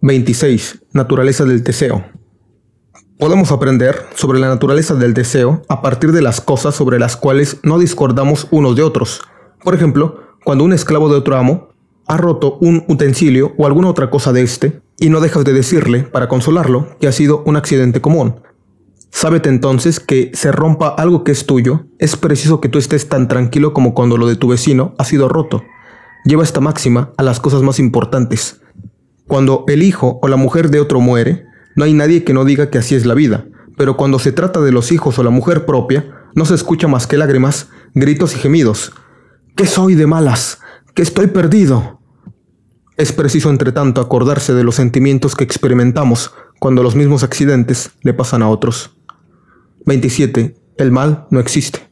26. 0.00 0.84
Naturaleza 0.92 1.44
del 1.44 1.64
deseo. 1.64 2.04
Podemos 3.18 3.50
aprender 3.50 4.06
sobre 4.14 4.38
la 4.38 4.46
naturaleza 4.46 4.94
del 4.94 5.12
deseo 5.12 5.62
a 5.68 5.82
partir 5.82 6.12
de 6.12 6.22
las 6.22 6.40
cosas 6.40 6.76
sobre 6.76 7.00
las 7.00 7.16
cuales 7.16 7.58
no 7.64 7.80
discordamos 7.80 8.46
unos 8.52 8.76
de 8.76 8.84
otros. 8.84 9.22
Por 9.64 9.74
ejemplo, 9.74 10.20
cuando 10.44 10.62
un 10.62 10.72
esclavo 10.72 11.08
de 11.08 11.16
otro 11.16 11.36
amo 11.36 11.70
ha 12.06 12.16
roto 12.16 12.58
un 12.60 12.84
utensilio 12.86 13.54
o 13.58 13.66
alguna 13.66 13.88
otra 13.88 14.08
cosa 14.08 14.32
de 14.32 14.42
este, 14.42 14.82
y 15.00 15.10
no 15.10 15.18
dejas 15.18 15.44
de 15.44 15.52
decirle, 15.52 16.04
para 16.04 16.28
consolarlo, 16.28 16.96
que 17.00 17.08
ha 17.08 17.12
sido 17.12 17.42
un 17.44 17.56
accidente 17.56 18.00
común. 18.00 18.36
Sábete 19.10 19.48
entonces 19.48 19.98
que 19.98 20.30
se 20.34 20.52
rompa 20.52 20.86
algo 20.86 21.24
que 21.24 21.32
es 21.32 21.44
tuyo, 21.44 21.86
es 21.98 22.16
preciso 22.16 22.60
que 22.60 22.68
tú 22.68 22.78
estés 22.78 23.08
tan 23.08 23.26
tranquilo 23.26 23.72
como 23.72 23.94
cuando 23.94 24.16
lo 24.16 24.28
de 24.28 24.36
tu 24.36 24.46
vecino 24.46 24.94
ha 24.96 25.04
sido 25.04 25.28
roto. 25.28 25.64
Lleva 26.24 26.44
esta 26.44 26.60
máxima 26.60 27.10
a 27.16 27.24
las 27.24 27.40
cosas 27.40 27.62
más 27.62 27.80
importantes. 27.80 28.60
Cuando 29.26 29.64
el 29.66 29.82
hijo 29.82 30.20
o 30.22 30.28
la 30.28 30.36
mujer 30.36 30.70
de 30.70 30.78
otro 30.78 31.00
muere, 31.00 31.47
no 31.78 31.84
hay 31.84 31.94
nadie 31.94 32.24
que 32.24 32.34
no 32.34 32.44
diga 32.44 32.70
que 32.70 32.78
así 32.78 32.96
es 32.96 33.06
la 33.06 33.14
vida, 33.14 33.46
pero 33.76 33.96
cuando 33.96 34.18
se 34.18 34.32
trata 34.32 34.60
de 34.60 34.72
los 34.72 34.90
hijos 34.90 35.16
o 35.16 35.22
la 35.22 35.30
mujer 35.30 35.64
propia, 35.64 36.26
no 36.34 36.44
se 36.44 36.56
escucha 36.56 36.88
más 36.88 37.06
que 37.06 37.16
lágrimas, 37.16 37.68
gritos 37.94 38.34
y 38.34 38.38
gemidos. 38.40 38.92
¿Qué 39.54 39.64
soy 39.64 39.94
de 39.94 40.08
malas? 40.08 40.58
¿Que 40.92 41.02
estoy 41.02 41.28
perdido? 41.28 42.00
Es 42.96 43.12
preciso, 43.12 43.48
entre 43.48 43.70
tanto, 43.70 44.00
acordarse 44.00 44.54
de 44.54 44.64
los 44.64 44.74
sentimientos 44.74 45.36
que 45.36 45.44
experimentamos 45.44 46.32
cuando 46.58 46.82
los 46.82 46.96
mismos 46.96 47.22
accidentes 47.22 47.92
le 48.02 48.12
pasan 48.12 48.42
a 48.42 48.48
otros. 48.48 48.96
27. 49.86 50.56
El 50.78 50.90
mal 50.90 51.28
no 51.30 51.38
existe. 51.38 51.88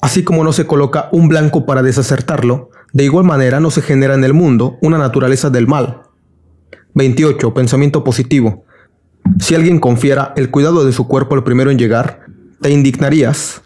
Así 0.00 0.22
como 0.22 0.44
no 0.44 0.52
se 0.52 0.68
coloca 0.68 1.08
un 1.10 1.26
blanco 1.26 1.66
para 1.66 1.82
desacertarlo, 1.82 2.70
de 2.92 3.02
igual 3.02 3.24
manera 3.24 3.58
no 3.58 3.72
se 3.72 3.82
genera 3.82 4.14
en 4.14 4.22
el 4.22 4.34
mundo 4.34 4.78
una 4.82 4.98
naturaleza 4.98 5.50
del 5.50 5.66
mal. 5.66 6.02
28. 6.94 7.52
Pensamiento 7.54 8.04
positivo. 8.04 8.65
Si 9.38 9.54
alguien 9.54 9.78
confiera 9.78 10.32
el 10.36 10.50
cuidado 10.50 10.84
de 10.84 10.92
su 10.92 11.06
cuerpo 11.06 11.34
al 11.34 11.44
primero 11.44 11.70
en 11.70 11.78
llegar, 11.78 12.26
te 12.60 12.70
indignarías, 12.70 13.62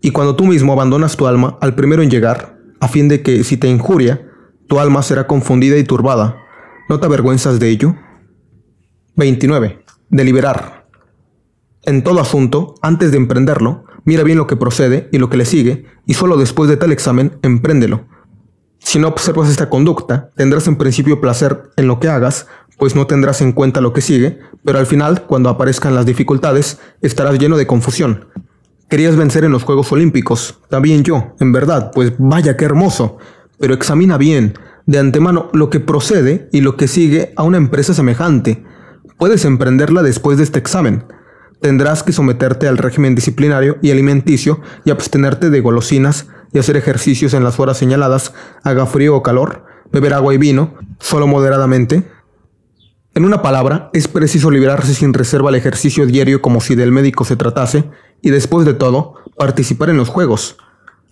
y 0.00 0.10
cuando 0.10 0.36
tú 0.36 0.44
mismo 0.44 0.72
abandonas 0.72 1.16
tu 1.16 1.26
alma 1.26 1.56
al 1.60 1.74
primero 1.74 2.02
en 2.02 2.10
llegar, 2.10 2.58
a 2.80 2.88
fin 2.88 3.08
de 3.08 3.22
que 3.22 3.42
si 3.44 3.56
te 3.56 3.68
injuria, 3.68 4.28
tu 4.68 4.78
alma 4.78 5.02
será 5.02 5.26
confundida 5.26 5.78
y 5.78 5.84
turbada. 5.84 6.36
¿No 6.88 7.00
te 7.00 7.06
avergüenzas 7.06 7.58
de 7.58 7.70
ello? 7.70 7.96
29. 9.16 9.84
Deliberar. 10.10 10.88
En 11.82 12.02
todo 12.02 12.20
asunto, 12.20 12.74
antes 12.82 13.10
de 13.12 13.16
emprenderlo, 13.16 13.84
mira 14.04 14.22
bien 14.22 14.38
lo 14.38 14.46
que 14.46 14.56
procede 14.56 15.08
y 15.12 15.18
lo 15.18 15.30
que 15.30 15.36
le 15.36 15.44
sigue, 15.44 15.86
y 16.06 16.14
solo 16.14 16.36
después 16.36 16.68
de 16.68 16.76
tal 16.76 16.92
examen, 16.92 17.38
empréndelo. 17.42 18.06
Si 18.78 18.98
no 18.98 19.08
observas 19.08 19.48
esta 19.48 19.70
conducta, 19.70 20.30
tendrás 20.36 20.66
en 20.66 20.76
principio 20.76 21.20
placer 21.20 21.70
en 21.76 21.86
lo 21.86 22.00
que 22.00 22.08
hagas, 22.08 22.46
pues 22.78 22.94
no 22.94 23.06
tendrás 23.06 23.40
en 23.40 23.52
cuenta 23.52 23.80
lo 23.80 23.92
que 23.92 24.00
sigue, 24.00 24.38
pero 24.64 24.78
al 24.78 24.86
final, 24.86 25.22
cuando 25.26 25.48
aparezcan 25.48 25.94
las 25.94 26.06
dificultades, 26.06 26.78
estarás 27.00 27.38
lleno 27.38 27.56
de 27.56 27.66
confusión. 27.66 28.28
Querías 28.88 29.16
vencer 29.16 29.44
en 29.44 29.52
los 29.52 29.64
Juegos 29.64 29.90
Olímpicos, 29.92 30.60
también 30.68 31.02
yo, 31.04 31.34
en 31.40 31.52
verdad, 31.52 31.90
pues 31.94 32.12
vaya 32.18 32.56
qué 32.56 32.64
hermoso, 32.64 33.18
pero 33.58 33.74
examina 33.74 34.18
bien, 34.18 34.54
de 34.86 34.98
antemano, 34.98 35.48
lo 35.52 35.70
que 35.70 35.80
procede 35.80 36.48
y 36.52 36.60
lo 36.60 36.76
que 36.76 36.88
sigue 36.88 37.32
a 37.36 37.42
una 37.42 37.56
empresa 37.56 37.94
semejante. 37.94 38.62
Puedes 39.18 39.44
emprenderla 39.44 40.02
después 40.02 40.36
de 40.36 40.44
este 40.44 40.58
examen. 40.58 41.04
Tendrás 41.60 42.02
que 42.02 42.12
someterte 42.12 42.68
al 42.68 42.76
régimen 42.76 43.14
disciplinario 43.14 43.78
y 43.80 43.90
alimenticio 43.90 44.60
y 44.84 44.90
abstenerte 44.90 45.48
de 45.48 45.60
golosinas 45.60 46.26
y 46.52 46.58
hacer 46.58 46.76
ejercicios 46.76 47.32
en 47.32 47.42
las 47.42 47.58
horas 47.58 47.78
señaladas, 47.78 48.34
haga 48.62 48.86
frío 48.86 49.16
o 49.16 49.22
calor, 49.22 49.64
beber 49.90 50.12
agua 50.12 50.34
y 50.34 50.38
vino, 50.38 50.74
solo 51.00 51.26
moderadamente, 51.26 52.08
en 53.14 53.24
una 53.24 53.42
palabra, 53.42 53.90
es 53.92 54.08
preciso 54.08 54.50
liberarse 54.50 54.92
sin 54.92 55.14
reserva 55.14 55.48
al 55.48 55.54
ejercicio 55.54 56.04
diario 56.04 56.42
como 56.42 56.60
si 56.60 56.74
del 56.74 56.90
médico 56.90 57.24
se 57.24 57.36
tratase, 57.36 57.84
y 58.20 58.30
después 58.30 58.66
de 58.66 58.74
todo, 58.74 59.14
participar 59.36 59.90
en 59.90 59.96
los 59.96 60.08
juegos. 60.08 60.56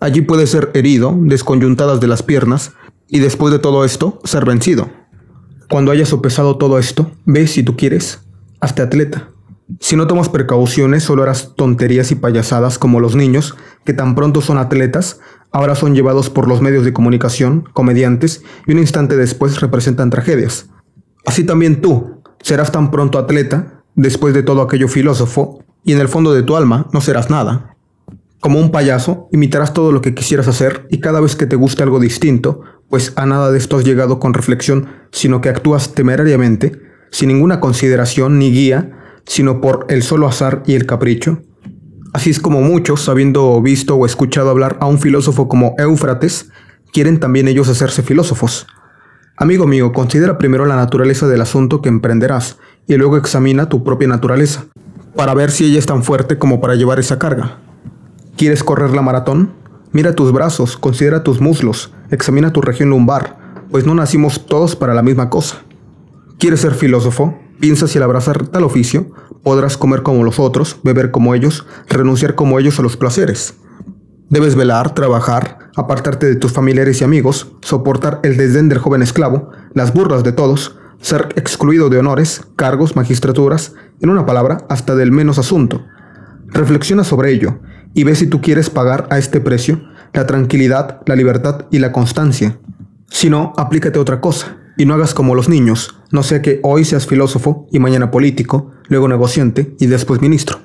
Allí 0.00 0.20
puede 0.20 0.48
ser 0.48 0.72
herido, 0.74 1.14
desconyuntadas 1.16 2.00
de 2.00 2.08
las 2.08 2.24
piernas, 2.24 2.72
y 3.06 3.20
después 3.20 3.52
de 3.52 3.60
todo 3.60 3.84
esto, 3.84 4.18
ser 4.24 4.44
vencido. 4.44 4.90
Cuando 5.70 5.92
hayas 5.92 6.08
sopesado 6.08 6.58
todo 6.58 6.80
esto, 6.80 7.12
ve 7.24 7.46
si 7.46 7.62
tú 7.62 7.76
quieres, 7.76 8.24
hazte 8.60 8.82
atleta. 8.82 9.28
Si 9.78 9.94
no 9.94 10.08
tomas 10.08 10.28
precauciones, 10.28 11.04
solo 11.04 11.22
harás 11.22 11.54
tonterías 11.54 12.10
y 12.10 12.16
payasadas 12.16 12.78
como 12.78 12.98
los 12.98 13.14
niños, 13.14 13.54
que 13.84 13.92
tan 13.94 14.16
pronto 14.16 14.40
son 14.40 14.58
atletas, 14.58 15.20
ahora 15.52 15.76
son 15.76 15.94
llevados 15.94 16.30
por 16.30 16.48
los 16.48 16.60
medios 16.62 16.84
de 16.84 16.92
comunicación, 16.92 17.68
comediantes, 17.72 18.42
y 18.66 18.72
un 18.72 18.80
instante 18.80 19.16
después 19.16 19.60
representan 19.60 20.10
tragedias. 20.10 20.71
Así 21.24 21.44
también 21.44 21.80
tú 21.80 22.22
serás 22.40 22.72
tan 22.72 22.90
pronto 22.90 23.18
atleta, 23.18 23.82
después 23.94 24.34
de 24.34 24.42
todo 24.42 24.62
aquello 24.62 24.88
filósofo, 24.88 25.64
y 25.84 25.92
en 25.92 26.00
el 26.00 26.08
fondo 26.08 26.32
de 26.32 26.42
tu 26.42 26.56
alma 26.56 26.88
no 26.92 27.00
serás 27.00 27.30
nada. 27.30 27.76
Como 28.40 28.58
un 28.58 28.70
payaso, 28.70 29.28
imitarás 29.30 29.72
todo 29.72 29.92
lo 29.92 30.00
que 30.00 30.14
quisieras 30.14 30.48
hacer 30.48 30.86
y 30.90 30.98
cada 30.98 31.20
vez 31.20 31.36
que 31.36 31.46
te 31.46 31.54
guste 31.54 31.84
algo 31.84 32.00
distinto, 32.00 32.62
pues 32.88 33.12
a 33.16 33.24
nada 33.24 33.52
de 33.52 33.58
esto 33.58 33.76
has 33.76 33.84
llegado 33.84 34.18
con 34.18 34.34
reflexión, 34.34 34.88
sino 35.12 35.40
que 35.40 35.48
actúas 35.48 35.94
temerariamente, 35.94 36.80
sin 37.10 37.28
ninguna 37.28 37.60
consideración 37.60 38.38
ni 38.38 38.50
guía, 38.50 38.98
sino 39.26 39.60
por 39.60 39.86
el 39.88 40.02
solo 40.02 40.26
azar 40.26 40.62
y 40.66 40.74
el 40.74 40.86
capricho. 40.86 41.42
Así 42.12 42.30
es 42.30 42.40
como 42.40 42.60
muchos, 42.60 43.08
habiendo 43.08 43.62
visto 43.62 43.94
o 43.94 44.06
escuchado 44.06 44.50
hablar 44.50 44.76
a 44.80 44.86
un 44.86 44.98
filósofo 44.98 45.48
como 45.48 45.74
Éufrates, 45.78 46.50
quieren 46.92 47.20
también 47.20 47.48
ellos 47.48 47.68
hacerse 47.68 48.02
filósofos. 48.02 48.66
Amigo 49.42 49.66
mío, 49.66 49.92
considera 49.92 50.38
primero 50.38 50.66
la 50.66 50.76
naturaleza 50.76 51.26
del 51.26 51.40
asunto 51.40 51.82
que 51.82 51.88
emprenderás 51.88 52.58
y 52.86 52.94
luego 52.94 53.16
examina 53.16 53.68
tu 53.68 53.82
propia 53.82 54.06
naturaleza, 54.06 54.66
para 55.16 55.34
ver 55.34 55.50
si 55.50 55.64
ella 55.64 55.80
es 55.80 55.86
tan 55.86 56.04
fuerte 56.04 56.38
como 56.38 56.60
para 56.60 56.76
llevar 56.76 57.00
esa 57.00 57.18
carga. 57.18 57.58
¿Quieres 58.36 58.62
correr 58.62 58.90
la 58.90 59.02
maratón? 59.02 59.52
Mira 59.90 60.14
tus 60.14 60.30
brazos, 60.30 60.76
considera 60.76 61.24
tus 61.24 61.40
muslos, 61.40 61.92
examina 62.12 62.52
tu 62.52 62.60
región 62.60 62.90
lumbar, 62.90 63.36
pues 63.68 63.84
no 63.84 63.96
nacimos 63.96 64.46
todos 64.46 64.76
para 64.76 64.94
la 64.94 65.02
misma 65.02 65.28
cosa. 65.28 65.56
¿Quieres 66.38 66.60
ser 66.60 66.74
filósofo? 66.74 67.36
Piensa 67.58 67.88
si 67.88 67.98
al 67.98 68.04
abrazar 68.04 68.46
tal 68.46 68.62
oficio 68.62 69.10
podrás 69.42 69.76
comer 69.76 70.04
como 70.04 70.22
los 70.22 70.38
otros, 70.38 70.78
beber 70.84 71.10
como 71.10 71.34
ellos, 71.34 71.66
renunciar 71.88 72.36
como 72.36 72.60
ellos 72.60 72.78
a 72.78 72.82
los 72.82 72.96
placeres. 72.96 73.56
Debes 74.30 74.54
velar, 74.54 74.94
trabajar, 74.94 75.61
apartarte 75.76 76.26
de 76.26 76.36
tus 76.36 76.52
familiares 76.52 77.00
y 77.00 77.04
amigos, 77.04 77.52
soportar 77.62 78.20
el 78.22 78.36
desdén 78.36 78.68
del 78.68 78.78
joven 78.78 79.02
esclavo, 79.02 79.50
las 79.74 79.92
burlas 79.92 80.24
de 80.24 80.32
todos, 80.32 80.78
ser 81.00 81.28
excluido 81.36 81.88
de 81.88 81.98
honores, 81.98 82.42
cargos, 82.56 82.96
magistraturas, 82.96 83.74
en 84.00 84.10
una 84.10 84.26
palabra, 84.26 84.58
hasta 84.68 84.94
del 84.94 85.12
menos 85.12 85.38
asunto. 85.38 85.84
Reflexiona 86.48 87.04
sobre 87.04 87.32
ello 87.32 87.60
y 87.94 88.04
ve 88.04 88.14
si 88.14 88.26
tú 88.26 88.40
quieres 88.40 88.70
pagar 88.70 89.06
a 89.10 89.18
este 89.18 89.40
precio 89.40 89.82
la 90.12 90.26
tranquilidad, 90.26 91.00
la 91.06 91.16
libertad 91.16 91.66
y 91.70 91.78
la 91.78 91.92
constancia. 91.92 92.58
Si 93.08 93.30
no, 93.30 93.52
aplícate 93.56 93.98
otra 93.98 94.20
cosa 94.20 94.58
y 94.76 94.84
no 94.84 94.94
hagas 94.94 95.14
como 95.14 95.34
los 95.34 95.48
niños, 95.48 95.98
no 96.10 96.22
sea 96.22 96.42
que 96.42 96.60
hoy 96.62 96.84
seas 96.84 97.06
filósofo 97.06 97.66
y 97.70 97.78
mañana 97.78 98.10
político, 98.10 98.70
luego 98.88 99.08
negociante 99.08 99.74
y 99.78 99.86
después 99.86 100.20
ministro. 100.20 100.60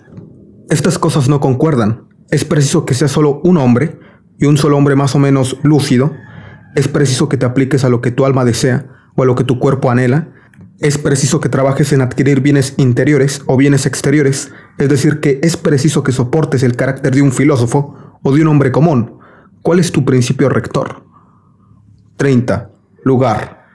Estas 0.70 1.00
cosas 1.00 1.30
no 1.30 1.39
concuerdan. 1.39 2.08
Es 2.30 2.43
preciso 2.43 2.86
que 2.86 2.93
seas 2.93 3.12
solo 3.12 3.39
un 3.43 3.58
hombre 3.58 4.00
y 4.39 4.45
un 4.45 4.58
solo 4.58 4.78
hombre 4.78 4.95
más 4.95 5.15
o 5.15 5.19
menos 5.19 5.58
lúcido, 5.63 6.13
es 6.76 6.88
preciso 6.88 7.30
que 7.30 7.38
te 7.38 7.45
apliques 7.45 7.84
a 7.84 7.89
lo 7.89 8.02
que 8.02 8.12
tu 8.12 8.26
alma 8.26 8.45
desea 8.45 8.86
o 9.15 9.23
a 9.23 9.26
lo 9.26 9.36
que 9.36 9.43
tu 9.43 9.60
cuerpo 9.60 9.89
anhela, 9.89 10.30
es 10.80 11.00
preciso 11.00 11.39
que 11.39 11.50
trabajes 11.50 11.91
en 11.91 12.02
adquirir 12.02 12.41
bienes 12.41 12.76
interiores 12.78 13.41
o 13.47 13.58
bienes 13.58 13.88
exteriores, 13.88 14.52
es 14.78 14.89
decir, 14.89 15.19
que 15.19 15.39
es 15.41 15.58
preciso 15.58 16.04
que 16.04 16.12
soportes 16.12 16.62
el 16.62 16.76
carácter 16.76 17.15
de 17.15 17.23
un 17.23 17.32
filósofo 17.32 18.19
o 18.21 18.32
de 18.32 18.43
un 18.43 18.47
hombre 18.47 18.71
común. 18.71 19.17
¿Cuál 19.63 19.80
es 19.80 19.91
tu 19.91 20.06
principio 20.06 20.50
rector? 20.50 21.04
30. 22.17 22.71
Lugar. 23.04 23.65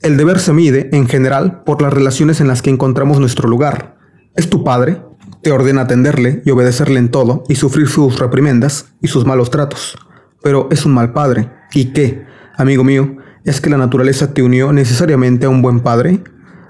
El 0.00 0.16
deber 0.16 0.40
se 0.40 0.52
mide, 0.52 0.90
en 0.92 1.06
general, 1.06 1.62
por 1.62 1.80
las 1.80 1.92
relaciones 1.92 2.40
en 2.40 2.48
las 2.48 2.62
que 2.62 2.70
encontramos 2.70 3.20
nuestro 3.20 3.48
lugar. 3.48 3.96
¿Es 4.34 4.50
tu 4.50 4.64
padre? 4.64 5.02
Te 5.44 5.52
ordena 5.52 5.82
atenderle 5.82 6.40
y 6.46 6.50
obedecerle 6.52 6.98
en 6.98 7.10
todo 7.10 7.44
y 7.50 7.56
sufrir 7.56 7.86
sus 7.86 8.18
reprimendas 8.18 8.86
y 9.02 9.08
sus 9.08 9.26
malos 9.26 9.50
tratos. 9.50 9.98
Pero 10.42 10.68
es 10.70 10.86
un 10.86 10.94
mal 10.94 11.12
padre. 11.12 11.50
¿Y 11.74 11.92
qué, 11.92 12.24
amigo 12.56 12.82
mío? 12.82 13.18
¿Es 13.44 13.60
que 13.60 13.68
la 13.68 13.76
naturaleza 13.76 14.32
te 14.32 14.42
unió 14.42 14.72
necesariamente 14.72 15.44
a 15.44 15.50
un 15.50 15.60
buen 15.60 15.80
padre? 15.80 16.24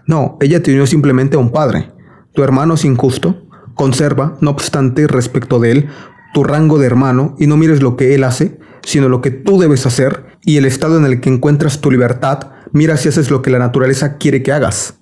No, 0.08 0.36
ella 0.40 0.60
te 0.60 0.72
unió 0.72 0.88
simplemente 0.88 1.36
a 1.36 1.38
un 1.38 1.52
padre. 1.52 1.92
Tu 2.32 2.42
hermano 2.42 2.74
es 2.74 2.84
injusto. 2.84 3.46
Conserva, 3.76 4.36
no 4.40 4.50
obstante, 4.50 5.06
respecto 5.06 5.60
de 5.60 5.70
él, 5.70 5.88
tu 6.32 6.42
rango 6.42 6.80
de 6.80 6.86
hermano 6.86 7.36
y 7.38 7.46
no 7.46 7.56
mires 7.56 7.80
lo 7.80 7.96
que 7.96 8.16
él 8.16 8.24
hace, 8.24 8.58
sino 8.82 9.08
lo 9.08 9.20
que 9.20 9.30
tú 9.30 9.60
debes 9.60 9.86
hacer 9.86 10.26
y 10.42 10.56
el 10.56 10.64
estado 10.64 10.98
en 10.98 11.04
el 11.04 11.20
que 11.20 11.30
encuentras 11.30 11.80
tu 11.80 11.92
libertad, 11.92 12.50
mira 12.72 12.96
si 12.96 13.08
haces 13.08 13.30
lo 13.30 13.40
que 13.40 13.50
la 13.50 13.60
naturaleza 13.60 14.16
quiere 14.16 14.42
que 14.42 14.50
hagas. 14.50 14.98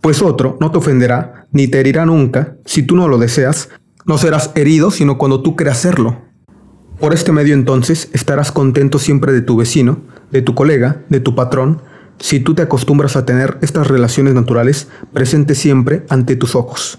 Pues 0.00 0.22
otro 0.22 0.56
no 0.60 0.70
te 0.70 0.78
ofenderá 0.78 1.46
ni 1.52 1.68
te 1.68 1.80
herirá 1.80 2.06
nunca 2.06 2.56
si 2.64 2.82
tú 2.82 2.96
no 2.96 3.08
lo 3.08 3.18
deseas, 3.18 3.70
no 4.04 4.18
serás 4.18 4.52
herido 4.54 4.90
sino 4.90 5.18
cuando 5.18 5.42
tú 5.42 5.56
creas 5.56 5.78
serlo. 5.78 6.22
Por 7.00 7.12
este 7.12 7.32
medio 7.32 7.54
entonces 7.54 8.08
estarás 8.12 8.52
contento 8.52 8.98
siempre 8.98 9.32
de 9.32 9.42
tu 9.42 9.56
vecino, 9.56 10.00
de 10.30 10.42
tu 10.42 10.54
colega, 10.54 11.02
de 11.08 11.20
tu 11.20 11.34
patrón, 11.34 11.82
si 12.18 12.40
tú 12.40 12.54
te 12.54 12.62
acostumbras 12.62 13.16
a 13.16 13.26
tener 13.26 13.58
estas 13.60 13.86
relaciones 13.86 14.34
naturales 14.34 14.88
presentes 15.12 15.58
siempre 15.58 16.06
ante 16.08 16.36
tus 16.36 16.54
ojos. 16.54 16.98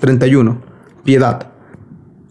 31. 0.00 0.60
Piedad. 1.04 1.48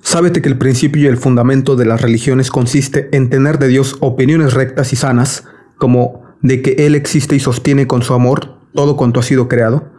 Sábete 0.02 0.42
que 0.42 0.50
el 0.50 0.58
principio 0.58 1.02
y 1.02 1.08
el 1.08 1.18
fundamento 1.18 1.76
de 1.76 1.86
las 1.86 2.02
religiones 2.02 2.52
consiste 2.52 3.10
en 3.12 3.30
tener 3.30 3.60
de 3.60 3.68
Dios 3.68 3.98
opiniones 4.00 4.54
rectas 4.54 4.94
y 4.94 4.96
sanas, 4.96 5.46
como 5.78 6.24
de 6.42 6.62
que 6.62 6.86
Él 6.86 6.96
existe 6.96 7.36
y 7.36 7.40
sostiene 7.40 7.88
con 7.88 8.04
su 8.04 8.14
amor 8.14 8.55
todo 8.76 8.96
cuanto 8.98 9.20
ha 9.20 9.24
sido 9.24 9.48
creado, 9.48 9.90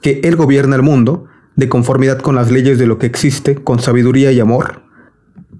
que 0.00 0.20
Él 0.24 0.36
gobierna 0.36 0.76
el 0.76 0.82
mundo 0.82 1.26
de 1.56 1.68
conformidad 1.68 2.18
con 2.18 2.34
las 2.34 2.50
leyes 2.50 2.78
de 2.78 2.86
lo 2.86 2.98
que 2.98 3.06
existe, 3.06 3.54
con 3.54 3.78
sabiduría 3.78 4.32
y 4.32 4.40
amor, 4.40 4.82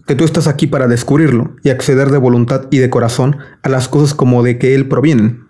que 0.06 0.14
tú 0.14 0.24
estás 0.24 0.48
aquí 0.48 0.66
para 0.66 0.88
descubrirlo 0.88 1.56
y 1.62 1.70
acceder 1.70 2.10
de 2.10 2.18
voluntad 2.18 2.66
y 2.70 2.78
de 2.78 2.90
corazón 2.90 3.38
a 3.62 3.68
las 3.68 3.88
cosas 3.88 4.14
como 4.14 4.42
de 4.42 4.58
que 4.58 4.74
Él 4.74 4.88
provienen. 4.88 5.44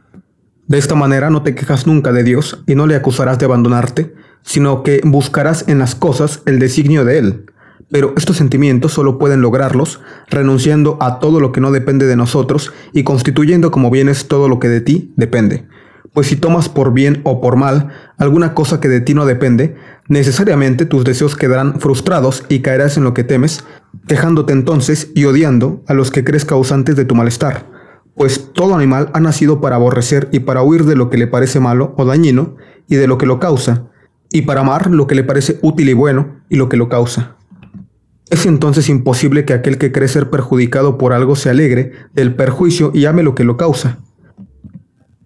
De 0.67 0.79
esta 0.79 0.95
manera 0.95 1.31
no 1.31 1.43
te 1.43 1.55
quejas 1.55 1.87
nunca 1.87 2.13
de 2.13 2.25
Dios 2.25 2.63
y 2.67 2.75
no 2.75 2.87
le 2.87 2.95
acusarás 2.95 3.39
de 3.39 3.47
abandonarte, 3.47 4.15
sino 4.43 4.83
que 4.83 5.01
buscarás 5.05 5.65
en 5.69 5.79
las 5.79 5.95
cosas 5.95 6.43
el 6.47 6.59
designio 6.59 7.05
de 7.05 7.19
Él. 7.19 7.47
Pero 7.91 8.15
estos 8.17 8.37
sentimientos 8.37 8.93
solo 8.93 9.19
pueden 9.19 9.41
lograrlos 9.41 10.01
renunciando 10.29 10.97
a 11.01 11.19
todo 11.19 11.41
lo 11.41 11.53
que 11.53 11.61
no 11.61 11.71
depende 11.71 12.07
de 12.07 12.17
nosotros 12.17 12.73
y 12.93 13.03
constituyendo 13.03 13.71
como 13.71 13.91
bienes 13.91 14.29
todo 14.29 14.49
lo 14.49 14.59
que 14.59 14.69
de 14.69 14.81
ti 14.81 15.13
depende 15.17 15.67
pues 16.15 16.29
si 16.29 16.37
tomas 16.37 16.69
por 16.69 16.95
bien 16.95 17.21
o 17.25 17.41
por 17.41 17.57
mal 17.57 17.89
alguna 18.17 18.55
cosa 18.55 18.81
que 18.81 18.89
de 18.89 19.01
ti 19.01 19.13
no 19.15 19.27
depende, 19.27 19.75
necesariamente 20.09 20.87
tus 20.87 21.05
deseos 21.05 21.37
quedarán 21.37 21.81
frustrados 21.81 22.45
y 22.49 22.61
caerás 22.61 22.97
en 22.97 23.05
lo 23.05 23.13
que 23.13 23.25
temes, 23.25 23.65
quejándote 24.07 24.53
entonces 24.53 25.11
y 25.15 25.25
odiando 25.25 25.83
a 25.89 25.93
los 25.93 26.13
que 26.13 26.25
crees 26.25 26.45
causantes 26.45 26.95
de 26.95 27.05
tu 27.05 27.17
malestar, 27.17 27.67
pues 28.15 28.53
todo 28.53 28.77
animal 28.77 29.11
ha 29.13 29.21
nacido 29.21 29.61
para 29.61 29.77
aborrecer 29.77 30.29
y 30.31 30.39
para 30.41 30.63
huir 30.63 30.85
de 30.85 30.95
lo 30.95 31.11
que 31.11 31.19
le 31.19 31.27
parece 31.27 31.59
malo 31.59 31.95
o 31.99 32.05
dañino 32.05 32.57
y 32.89 32.95
de 32.95 33.09
lo 33.09 33.19
que 33.19 33.27
lo 33.27 33.41
causa, 33.41 33.91
y 34.31 34.43
para 34.43 34.61
amar 34.61 34.91
lo 34.91 35.09
que 35.09 35.17
le 35.17 35.25
parece 35.25 35.59
útil 35.63 35.89
y 35.89 35.95
bueno 35.95 36.43
y 36.49 36.57
lo 36.57 36.69
que 36.69 36.77
lo 36.77 36.89
causa. 36.89 37.37
Es 38.31 38.47
entonces 38.47 38.89
imposible 38.89 39.45
que 39.45 39.53
aquel 39.53 39.79
que 39.79 39.91
cree 39.91 40.09
ser 40.09 40.31
perjudicado 40.31 40.97
por 40.97 41.13
algo 41.13 41.35
se 41.35 41.51
alegre 41.51 41.93
del 42.15 42.35
perjuicio 42.37 42.93
y 42.95 43.05
ame 43.07 43.23
lo 43.23 43.35
que 43.35 43.45
lo 43.45 43.57
causa. 43.57 43.99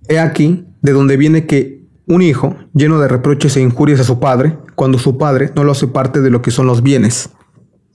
He 0.09 0.19
aquí 0.19 0.68
de 0.89 0.95
donde 0.95 1.19
viene 1.19 1.47
que 1.47 1.79
Un 2.11 2.23
hijo, 2.23 2.57
lleno 2.73 2.99
de 3.01 3.07
reproches 3.07 3.55
e 3.59 3.61
injurias 3.61 4.01
a 4.01 4.05
su 4.05 4.19
padre, 4.19 4.57
cuando 4.75 4.99
su 4.99 5.19
padre 5.19 5.51
no 5.55 5.63
lo 5.63 5.73
hace 5.73 5.89
parte 5.89 6.23
de 6.23 6.31
lo 6.31 6.41
que 6.41 6.51
son 6.51 6.67
los 6.67 6.83
bienes. 6.83 7.29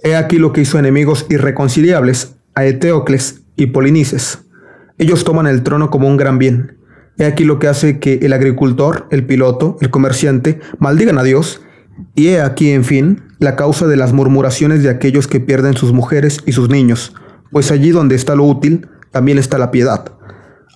He 0.03 0.15
aquí 0.15 0.37
lo 0.37 0.53
que 0.53 0.61
hizo 0.61 0.77
enemigos 0.77 1.25
irreconciliables 1.31 2.35
a 2.53 2.63
Eteocles 2.65 3.41
y 3.55 3.67
Polinices. 3.67 4.45
Ellos 4.99 5.23
toman 5.23 5.47
el 5.47 5.63
trono 5.63 5.89
como 5.89 6.07
un 6.07 6.17
gran 6.17 6.37
bien. 6.37 6.77
He 7.17 7.25
aquí 7.25 7.43
lo 7.43 7.57
que 7.57 7.67
hace 7.67 7.97
que 7.97 8.19
el 8.21 8.33
agricultor, 8.33 9.07
el 9.09 9.25
piloto, 9.25 9.77
el 9.81 9.89
comerciante 9.89 10.59
maldigan 10.77 11.17
a 11.17 11.23
Dios. 11.23 11.61
Y 12.13 12.27
he 12.27 12.41
aquí, 12.41 12.69
en 12.69 12.83
fin, 12.83 13.23
la 13.39 13.55
causa 13.55 13.87
de 13.87 13.97
las 13.97 14.13
murmuraciones 14.13 14.83
de 14.83 14.89
aquellos 14.89 15.27
que 15.27 15.39
pierden 15.39 15.73
sus 15.73 15.91
mujeres 15.91 16.37
y 16.45 16.51
sus 16.51 16.69
niños, 16.69 17.15
pues 17.51 17.71
allí 17.71 17.89
donde 17.89 18.13
está 18.13 18.35
lo 18.35 18.43
útil, 18.43 18.89
también 19.09 19.39
está 19.39 19.57
la 19.57 19.71
piedad. 19.71 20.11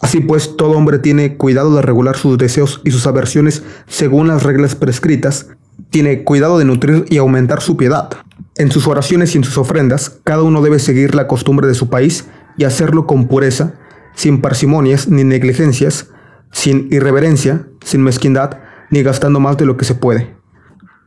Así 0.02 0.20
pues, 0.20 0.56
todo 0.56 0.72
hombre 0.72 1.00
tiene 1.00 1.38
cuidado 1.38 1.76
de 1.76 1.82
regular 1.82 2.18
sus 2.18 2.38
deseos 2.38 2.82
y 2.84 2.92
sus 2.92 3.08
aversiones 3.08 3.64
según 3.88 4.28
las 4.28 4.44
reglas 4.44 4.76
prescritas, 4.76 5.48
tiene 5.90 6.24
cuidado 6.24 6.60
de 6.60 6.66
nutrir 6.66 7.06
y 7.10 7.18
aumentar 7.18 7.62
su 7.62 7.78
piedad. 7.78 8.10
En 8.56 8.72
sus 8.72 8.88
oraciones 8.88 9.34
y 9.34 9.38
en 9.38 9.44
sus 9.44 9.58
ofrendas, 9.58 10.20
cada 10.24 10.44
uno 10.44 10.62
debe 10.62 10.80
seguir 10.80 11.16
la 11.16 11.28
costumbre 11.28 11.68
de 11.68 11.76
su 11.76 11.90
país 11.90 12.26
y 12.58 12.64
hacerlo 12.64 13.06
con 13.08 13.28
pureza, 13.28 13.74
sin 14.16 14.42
parsimonias 14.42 15.08
ni 15.08 15.24
negligencias, 15.24 16.10
sin 16.52 16.88
irreverencia, 16.92 17.68
sin 17.84 18.02
mezquindad, 18.04 18.60
ni 18.90 19.04
gastando 19.04 19.40
más 19.40 19.58
de 19.58 19.66
lo 19.66 19.78
que 19.78 19.86
se 19.86 19.96
puede. 19.96 20.36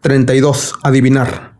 32. 0.02 0.74
Adivinar. 0.82 1.58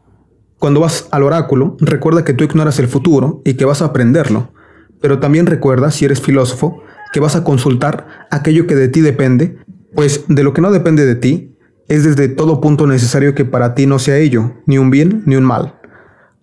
Cuando 0.58 0.80
vas 0.80 1.08
al 1.10 1.22
oráculo, 1.22 1.76
recuerda 1.80 2.24
que 2.24 2.34
tú 2.34 2.44
ignoras 2.44 2.78
el 2.78 2.88
futuro 2.88 3.42
y 3.44 3.54
que 3.54 3.64
vas 3.64 3.82
a 3.82 3.86
aprenderlo, 3.86 4.52
pero 5.00 5.18
también 5.18 5.46
recuerda, 5.46 5.90
si 5.90 6.04
eres 6.04 6.20
filósofo, 6.20 6.82
que 7.12 7.20
vas 7.20 7.36
a 7.36 7.44
consultar 7.44 8.26
aquello 8.30 8.66
que 8.66 8.76
de 8.76 8.88
ti 8.88 9.00
depende, 9.00 9.58
pues 9.94 10.24
de 10.28 10.42
lo 10.42 10.52
que 10.52 10.60
no 10.60 10.70
depende 10.70 11.06
de 11.06 11.16
ti, 11.16 11.56
es 11.88 12.04
desde 12.04 12.28
todo 12.28 12.60
punto 12.60 12.86
necesario 12.86 13.34
que 13.34 13.44
para 13.44 13.74
ti 13.74 13.86
no 13.86 13.98
sea 13.98 14.18
ello, 14.18 14.54
ni 14.66 14.78
un 14.78 14.90
bien 14.90 15.22
ni 15.26 15.36
un 15.36 15.44
mal. 15.44 15.80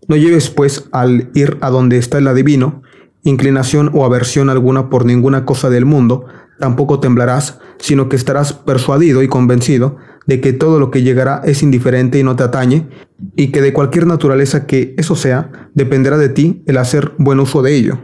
No 0.08 0.15
lleves, 0.15 0.49
pues, 0.49 0.89
al 0.91 1.30
ir 1.34 1.58
a 1.62 1.69
donde 1.69 1.97
está 1.97 2.17
el 2.17 2.27
adivino, 2.27 2.82
inclinación 3.23 3.91
o 3.93 4.06
aversión 4.06 4.49
alguna 4.49 4.89
por 4.89 5.06
ninguna 5.06 5.45
cosa 5.45 5.69
del 5.69 5.86
mundo, 5.86 6.25
tampoco 6.60 6.99
temblarás, 6.99 7.60
sino 7.80 8.10
que 8.10 8.15
estarás 8.15 8.53
persuadido 8.53 9.23
y 9.23 9.27
convencido 9.27 9.97
de 10.25 10.41
que 10.41 10.51
todo 10.51 10.80
lo 10.80 10.91
que 10.91 11.01
llegará 11.01 11.41
es 11.45 11.63
indiferente 11.63 12.19
y 12.19 12.23
no 12.23 12.36
te 12.36 12.43
atañe, 12.43 12.89
y 13.36 13.47
que 13.51 13.62
de 13.62 13.73
cualquier 13.73 14.06
naturaleza 14.06 14.67
que 14.67 14.95
eso 14.97 15.15
sea, 15.15 15.69
dependerá 15.73 16.17
de 16.17 16.30
ti 16.30 16.63
el 16.67 16.77
hacer 16.77 17.13
buen 17.17 17.39
uso 17.39 17.62
de 17.62 17.75
ello. 17.75 17.99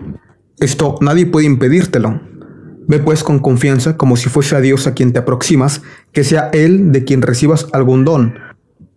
Esto 0.59 0.95
nadie 1.01 1.25
puede 1.25 1.45
impedírtelo, 1.47 2.21
Ve 2.87 2.99
pues 2.99 3.23
con 3.23 3.39
confianza, 3.39 3.97
como 3.97 4.17
si 4.17 4.29
fuese 4.29 4.55
a 4.55 4.61
Dios 4.61 4.87
a 4.87 4.93
quien 4.93 5.13
te 5.13 5.19
aproximas, 5.19 5.81
que 6.11 6.23
sea 6.23 6.49
Él 6.53 6.91
de 6.91 7.03
quien 7.03 7.21
recibas 7.21 7.67
algún 7.71 8.05
don. 8.05 8.35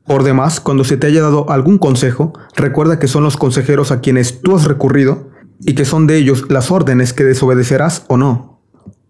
Por 0.07 0.23
demás, 0.23 0.61
cuando 0.61 0.85
se 0.85 0.97
te 0.97 1.07
haya 1.09 1.23
dado 1.23 1.51
algún 1.51 1.79
consejo, 1.79 2.33
recuerda 2.55 2.99
que 2.99 3.09
son 3.09 3.25
los 3.25 3.37
consejeros 3.37 3.91
a 3.91 4.01
quienes 4.01 4.41
tú 4.41 4.55
has 4.55 4.65
recurrido 4.65 5.31
y 5.61 5.75
que 5.75 5.85
son 5.85 6.07
de 6.07 6.17
ellos 6.17 6.47
las 6.49 6.71
órdenes 6.71 7.13
que 7.13 7.25
desobedecerás 7.25 8.05
o 8.09 8.17
no. 8.17 8.61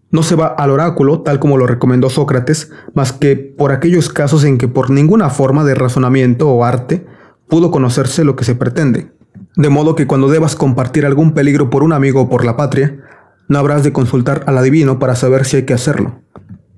No 0.09 0.23
se 0.23 0.35
va 0.35 0.47
al 0.47 0.71
oráculo, 0.71 1.21
tal 1.21 1.39
como 1.39 1.57
lo 1.57 1.67
recomendó 1.67 2.09
Sócrates, 2.09 2.71
más 2.93 3.11
que 3.11 3.35
por 3.35 3.71
aquellos 3.71 4.09
casos 4.09 4.43
en 4.43 4.57
que 4.57 4.67
por 4.67 4.89
ninguna 4.89 5.29
forma 5.29 5.65
de 5.65 5.75
razonamiento 5.75 6.49
o 6.49 6.63
arte 6.63 7.05
pudo 7.47 7.71
conocerse 7.71 8.23
lo 8.23 8.35
que 8.35 8.45
se 8.45 8.55
pretende. 8.55 9.11
De 9.55 9.69
modo 9.69 9.95
que 9.95 10.07
cuando 10.07 10.29
debas 10.29 10.55
compartir 10.55 11.05
algún 11.05 11.33
peligro 11.33 11.69
por 11.69 11.83
un 11.83 11.91
amigo 11.91 12.21
o 12.21 12.29
por 12.29 12.45
la 12.45 12.55
patria, 12.55 13.01
no 13.47 13.59
habrás 13.59 13.83
de 13.83 13.93
consultar 13.93 14.43
al 14.47 14.57
adivino 14.57 14.99
para 14.99 15.15
saber 15.15 15.45
si 15.45 15.57
hay 15.57 15.63
que 15.63 15.73
hacerlo. 15.73 16.21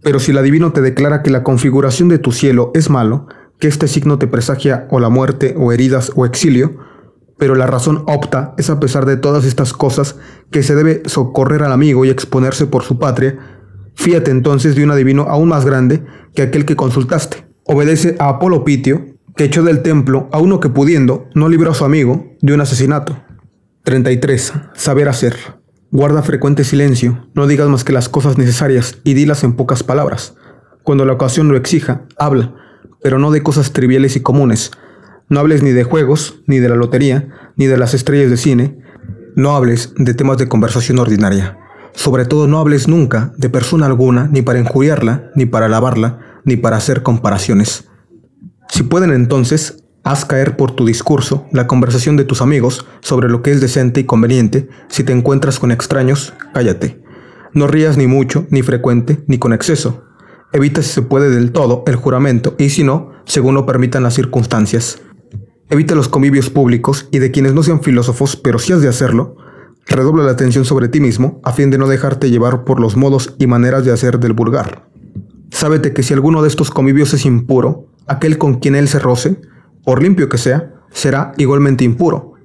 Pero 0.02 0.20
si 0.20 0.32
el 0.32 0.38
adivino 0.38 0.72
te 0.72 0.82
declara 0.82 1.24
que 1.24 1.32
la 1.32 1.44
configuración 1.44 2.10
de 2.10 2.20
tu 2.20 2.32
cielo 2.32 2.72
es 2.74 2.90
malo, 2.90 3.28
que 3.60 3.68
este 3.68 3.88
signo 3.88 4.18
te 4.18 4.28
presagia 4.28 4.88
o 4.90 5.00
la 5.00 5.10
muerte 5.10 5.56
o 5.58 5.72
heridas 5.72 6.12
o 6.16 6.26
exilio, 6.26 6.78
pero 7.38 7.56
la 7.56 7.68
razón 7.68 8.04
opta 8.08 8.54
es 8.58 8.70
a 8.70 8.80
pesar 8.80 9.06
de 9.06 9.18
todas 9.18 9.46
estas 9.46 9.74
cosas 9.74 10.18
que 10.52 10.64
se 10.64 10.76
debe 10.76 11.04
socorrer 11.06 11.64
al 11.64 11.72
amigo 11.72 12.06
y 12.06 12.10
exponerse 12.10 12.68
por 12.68 12.84
su 12.84 13.00
patria, 13.00 13.40
fíate 13.96 14.32
entonces 14.32 14.76
de 14.76 14.84
un 14.84 14.92
adivino 14.92 15.24
aún 15.24 15.50
más 15.50 15.66
grande 15.66 16.04
que 16.34 16.42
aquel 16.42 16.66
que 16.66 16.76
consultaste. 16.76 17.48
Obedece 17.64 18.16
a 18.20 18.30
Apolo 18.30 18.64
Pitio, 18.64 19.06
que 19.36 19.46
echó 19.46 19.64
del 19.64 19.82
templo 19.82 20.28
a 20.32 20.40
uno 20.40 20.60
que 20.60 20.70
pudiendo 20.70 21.30
no 21.34 21.50
libró 21.50 21.72
a 21.72 21.76
su 21.76 21.86
amigo 21.86 22.34
de 22.42 22.54
un 22.54 22.62
asesinato. 22.62 23.18
33. 23.84 24.54
Saber 24.76 25.08
hacer. 25.08 25.59
Guarda 25.92 26.22
frecuente 26.22 26.64
silencio, 26.64 27.28
no 27.34 27.48
digas 27.48 27.68
más 27.68 27.84
que 27.84 27.94
las 27.94 28.10
cosas 28.10 28.38
necesarias 28.38 29.00
y 29.04 29.16
dilas 29.16 29.44
en 29.44 29.54
pocas 29.54 29.82
palabras. 29.82 30.36
Cuando 30.84 31.04
la 31.04 31.14
ocasión 31.14 31.48
lo 31.50 31.58
exija, 31.58 32.04
habla, 32.16 32.54
pero 33.02 33.18
no 33.18 33.32
de 33.32 33.42
cosas 33.42 33.74
triviales 33.74 34.16
y 34.16 34.22
comunes. 34.22 34.70
No 35.30 35.40
hables 35.40 35.64
ni 35.64 35.72
de 35.72 35.84
juegos, 35.84 36.44
ni 36.46 36.60
de 36.60 36.70
la 36.70 36.76
lotería, 36.76 37.30
ni 37.56 37.66
de 37.66 37.78
las 37.80 37.96
estrellas 37.96 38.30
de 38.30 38.38
cine. 38.38 38.78
No 39.36 39.56
hables 39.56 39.94
de 39.98 40.14
temas 40.14 40.38
de 40.38 40.48
conversación 40.48 41.00
ordinaria. 41.00 41.58
Sobre 41.94 42.26
todo 42.26 42.46
no 42.46 42.60
hables 42.60 42.88
nunca 42.88 43.34
de 43.38 43.50
persona 43.50 43.88
alguna, 43.88 44.28
ni 44.32 44.44
para 44.44 44.60
injuriarla, 44.60 45.32
ni 45.34 45.48
para 45.48 45.66
alabarla, 45.66 46.20
ni 46.46 46.56
para 46.56 46.78
hacer 46.78 47.02
comparaciones. 47.02 47.90
Si 48.70 48.84
pueden 48.84 49.12
entonces, 49.12 49.79
Haz 50.04 50.26
caer 50.26 50.56
por 50.56 50.72
tu 50.72 50.86
discurso 50.86 51.46
la 51.52 51.68
conversación 51.68 52.18
de 52.18 52.24
tus 52.24 52.42
amigos 52.42 52.86
sobre 53.02 53.30
lo 53.30 53.42
que 53.42 53.52
es 53.52 53.62
decente 53.62 54.00
y 54.00 54.06
conveniente. 54.06 54.70
Si 54.88 55.04
te 55.04 55.14
encuentras 55.14 55.60
con 55.60 55.72
extraños, 55.72 56.34
cállate. 56.54 57.02
No 57.54 57.68
rías 57.68 57.98
ni 57.98 58.08
mucho, 58.08 58.48
ni 58.50 58.62
frecuente, 58.62 59.24
ni 59.28 59.38
con 59.38 59.54
exceso. 59.54 60.04
Evita 60.52 60.82
si 60.82 60.90
se 60.90 61.02
puede 61.02 61.30
del 61.30 61.52
todo 61.52 61.84
el 61.86 61.96
juramento 61.96 62.56
y 62.58 62.70
si 62.70 62.84
no, 62.84 63.12
según 63.26 63.56
lo 63.56 63.66
permitan 63.66 64.04
las 64.04 64.16
circunstancias. 64.16 65.02
Evita 65.70 65.94
los 65.94 66.10
convivios 66.10 66.50
públicos 66.50 67.08
y 67.12 67.20
de 67.20 67.30
quienes 67.30 67.54
no 67.54 67.62
sean 67.62 67.84
filósofos, 67.84 68.36
pero 68.36 68.58
si 68.58 68.74
has 68.74 68.82
de 68.82 68.88
hacerlo, 68.88 69.36
redobla 69.86 70.24
la 70.24 70.32
atención 70.32 70.66
sobre 70.66 70.88
ti 70.88 71.00
mismo 71.00 71.40
a 71.44 71.52
fin 71.52 71.70
de 71.70 71.78
no 71.78 71.88
dejarte 71.88 72.32
llevar 72.32 72.64
por 72.64 72.80
los 72.80 72.96
modos 72.96 73.36
y 73.38 73.46
maneras 73.46 73.86
de 73.86 73.92
hacer 73.92 74.20
del 74.20 74.34
vulgar. 74.34 74.90
Sábete 75.52 75.94
que 75.94 76.04
si 76.04 76.14
alguno 76.14 76.42
de 76.42 76.48
estos 76.48 76.72
convivios 76.72 77.14
es 77.14 77.26
impuro, 77.26 77.88
aquel 78.08 78.38
con 78.38 78.56
quien 78.56 78.76
él 78.76 78.88
se 78.88 78.98
roce, 78.98 79.40
por 79.90 80.04
limpio 80.04 80.30
que 80.30 80.38
sea, 80.38 80.72
será 80.92 81.32
igualmente 81.38 81.84
impuro. 81.84 82.36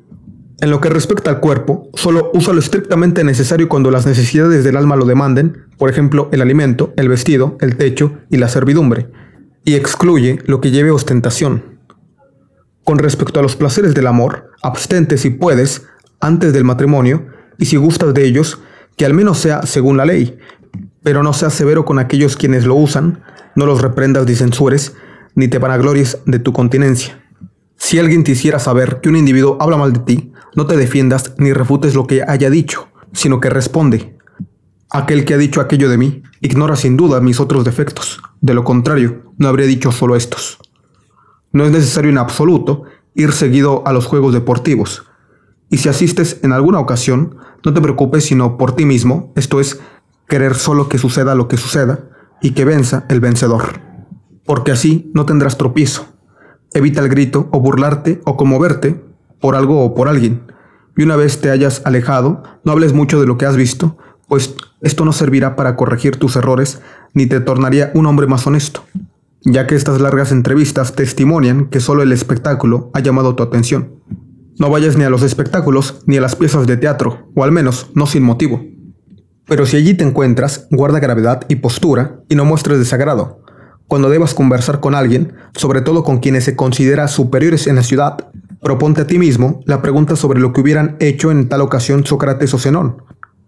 En 0.62 0.70
lo 0.70 0.80
que 0.80 0.88
respecta 0.88 1.28
al 1.28 1.40
cuerpo, 1.40 1.90
solo 1.92 2.30
usa 2.32 2.54
lo 2.54 2.58
estrictamente 2.58 3.22
necesario 3.22 3.68
cuando 3.68 3.90
las 3.90 4.06
necesidades 4.06 4.64
del 4.64 4.78
alma 4.78 4.96
lo 4.96 5.04
demanden, 5.04 5.66
por 5.76 5.90
ejemplo, 5.90 6.30
el 6.32 6.40
alimento, 6.40 6.94
el 6.96 7.10
vestido, 7.10 7.58
el 7.60 7.76
techo 7.76 8.14
y 8.30 8.38
la 8.38 8.48
servidumbre, 8.48 9.10
y 9.62 9.74
excluye 9.74 10.38
lo 10.46 10.62
que 10.62 10.70
lleve 10.70 10.90
ostentación. 10.90 11.80
Con 12.82 12.96
respecto 12.96 13.40
a 13.40 13.42
los 13.42 13.56
placeres 13.56 13.92
del 13.92 14.06
amor, 14.06 14.50
abstente 14.62 15.18
si 15.18 15.28
puedes, 15.28 15.82
antes 16.20 16.54
del 16.54 16.64
matrimonio, 16.64 17.26
y 17.58 17.66
si 17.66 17.76
gustas 17.76 18.14
de 18.14 18.24
ellos, 18.24 18.58
que 18.96 19.04
al 19.04 19.12
menos 19.12 19.36
sea 19.36 19.64
según 19.64 19.98
la 19.98 20.06
ley, 20.06 20.38
pero 21.02 21.22
no 21.22 21.34
seas 21.34 21.52
severo 21.52 21.84
con 21.84 21.98
aquellos 21.98 22.38
quienes 22.38 22.64
lo 22.64 22.74
usan, 22.74 23.22
no 23.54 23.66
los 23.66 23.82
reprendas 23.82 24.26
ni 24.26 24.34
censures, 24.34 24.94
ni 25.34 25.48
te 25.48 25.58
vanaglories 25.58 26.20
de 26.24 26.38
tu 26.38 26.54
continencia. 26.54 27.20
Si 27.84 27.98
alguien 27.98 28.24
te 28.24 28.32
hiciera 28.32 28.58
saber 28.58 29.02
que 29.02 29.10
un 29.10 29.16
individuo 29.16 29.58
habla 29.60 29.76
mal 29.76 29.92
de 29.92 29.98
ti, 29.98 30.32
no 30.56 30.66
te 30.66 30.74
defiendas 30.74 31.34
ni 31.36 31.52
refutes 31.52 31.94
lo 31.94 32.06
que 32.06 32.22
haya 32.26 32.48
dicho, 32.48 32.88
sino 33.12 33.40
que 33.40 33.50
responde. 33.50 34.16
Aquel 34.88 35.26
que 35.26 35.34
ha 35.34 35.36
dicho 35.36 35.60
aquello 35.60 35.90
de 35.90 35.98
mí 35.98 36.22
ignora 36.40 36.76
sin 36.76 36.96
duda 36.96 37.20
mis 37.20 37.40
otros 37.40 37.62
defectos. 37.62 38.22
De 38.40 38.54
lo 38.54 38.64
contrario, 38.64 39.24
no 39.36 39.48
habría 39.48 39.66
dicho 39.66 39.92
solo 39.92 40.16
estos. 40.16 40.56
No 41.52 41.66
es 41.66 41.72
necesario 41.72 42.10
en 42.10 42.16
absoluto 42.16 42.84
ir 43.14 43.32
seguido 43.32 43.86
a 43.86 43.92
los 43.92 44.06
juegos 44.06 44.32
deportivos. 44.32 45.04
Y 45.68 45.76
si 45.76 45.90
asistes 45.90 46.40
en 46.42 46.52
alguna 46.52 46.78
ocasión, 46.78 47.36
no 47.66 47.74
te 47.74 47.82
preocupes 47.82 48.24
sino 48.24 48.56
por 48.56 48.74
ti 48.74 48.86
mismo, 48.86 49.30
esto 49.36 49.60
es, 49.60 49.78
querer 50.26 50.54
solo 50.54 50.88
que 50.88 50.96
suceda 50.96 51.34
lo 51.34 51.48
que 51.48 51.58
suceda 51.58 52.08
y 52.40 52.52
que 52.52 52.64
venza 52.64 53.04
el 53.10 53.20
vencedor. 53.20 53.82
Porque 54.46 54.72
así 54.72 55.10
no 55.12 55.26
tendrás 55.26 55.58
tropiezo 55.58 56.13
Evita 56.74 57.00
el 57.00 57.08
grito 57.08 57.48
o 57.52 57.60
burlarte 57.60 58.20
o 58.24 58.36
conmoverte 58.36 59.02
por 59.40 59.54
algo 59.54 59.84
o 59.84 59.94
por 59.94 60.08
alguien. 60.08 60.42
Y 60.96 61.02
una 61.04 61.16
vez 61.16 61.40
te 61.40 61.50
hayas 61.50 61.82
alejado, 61.84 62.42
no 62.64 62.72
hables 62.72 62.92
mucho 62.92 63.20
de 63.20 63.26
lo 63.26 63.38
que 63.38 63.46
has 63.46 63.56
visto, 63.56 63.96
pues 64.28 64.54
esto 64.80 65.04
no 65.04 65.12
servirá 65.12 65.56
para 65.56 65.76
corregir 65.76 66.16
tus 66.16 66.36
errores 66.36 66.80
ni 67.14 67.26
te 67.26 67.40
tornaría 67.40 67.90
un 67.94 68.06
hombre 68.06 68.26
más 68.26 68.46
honesto, 68.46 68.84
ya 69.42 69.66
que 69.66 69.76
estas 69.76 70.00
largas 70.00 70.32
entrevistas 70.32 70.94
testimonian 70.94 71.66
que 71.66 71.80
solo 71.80 72.02
el 72.02 72.12
espectáculo 72.12 72.90
ha 72.92 73.00
llamado 73.00 73.34
tu 73.34 73.42
atención. 73.42 74.00
No 74.58 74.70
vayas 74.70 74.96
ni 74.96 75.04
a 75.04 75.10
los 75.10 75.22
espectáculos 75.22 76.02
ni 76.06 76.16
a 76.16 76.20
las 76.20 76.36
piezas 76.36 76.66
de 76.66 76.76
teatro, 76.76 77.30
o 77.34 77.44
al 77.44 77.52
menos 77.52 77.90
no 77.94 78.06
sin 78.06 78.22
motivo. 78.22 78.64
Pero 79.46 79.66
si 79.66 79.76
allí 79.76 79.94
te 79.94 80.04
encuentras, 80.04 80.68
guarda 80.70 81.00
gravedad 81.00 81.44
y 81.48 81.56
postura 81.56 82.22
y 82.28 82.34
no 82.34 82.44
muestres 82.44 82.78
desagrado, 82.78 83.43
cuando 83.86 84.08
debas 84.08 84.34
conversar 84.34 84.80
con 84.80 84.94
alguien, 84.94 85.34
sobre 85.54 85.82
todo 85.82 86.02
con 86.04 86.18
quienes 86.18 86.44
se 86.44 86.56
considera 86.56 87.08
superiores 87.08 87.66
en 87.66 87.76
la 87.76 87.82
ciudad, 87.82 88.28
proponte 88.62 89.02
a 89.02 89.06
ti 89.06 89.18
mismo 89.18 89.60
la 89.66 89.82
pregunta 89.82 90.16
sobre 90.16 90.40
lo 90.40 90.52
que 90.52 90.62
hubieran 90.62 90.96
hecho 91.00 91.30
en 91.30 91.48
tal 91.48 91.60
ocasión 91.60 92.06
Sócrates 92.06 92.54
o 92.54 92.58
Zenón. 92.58 93.02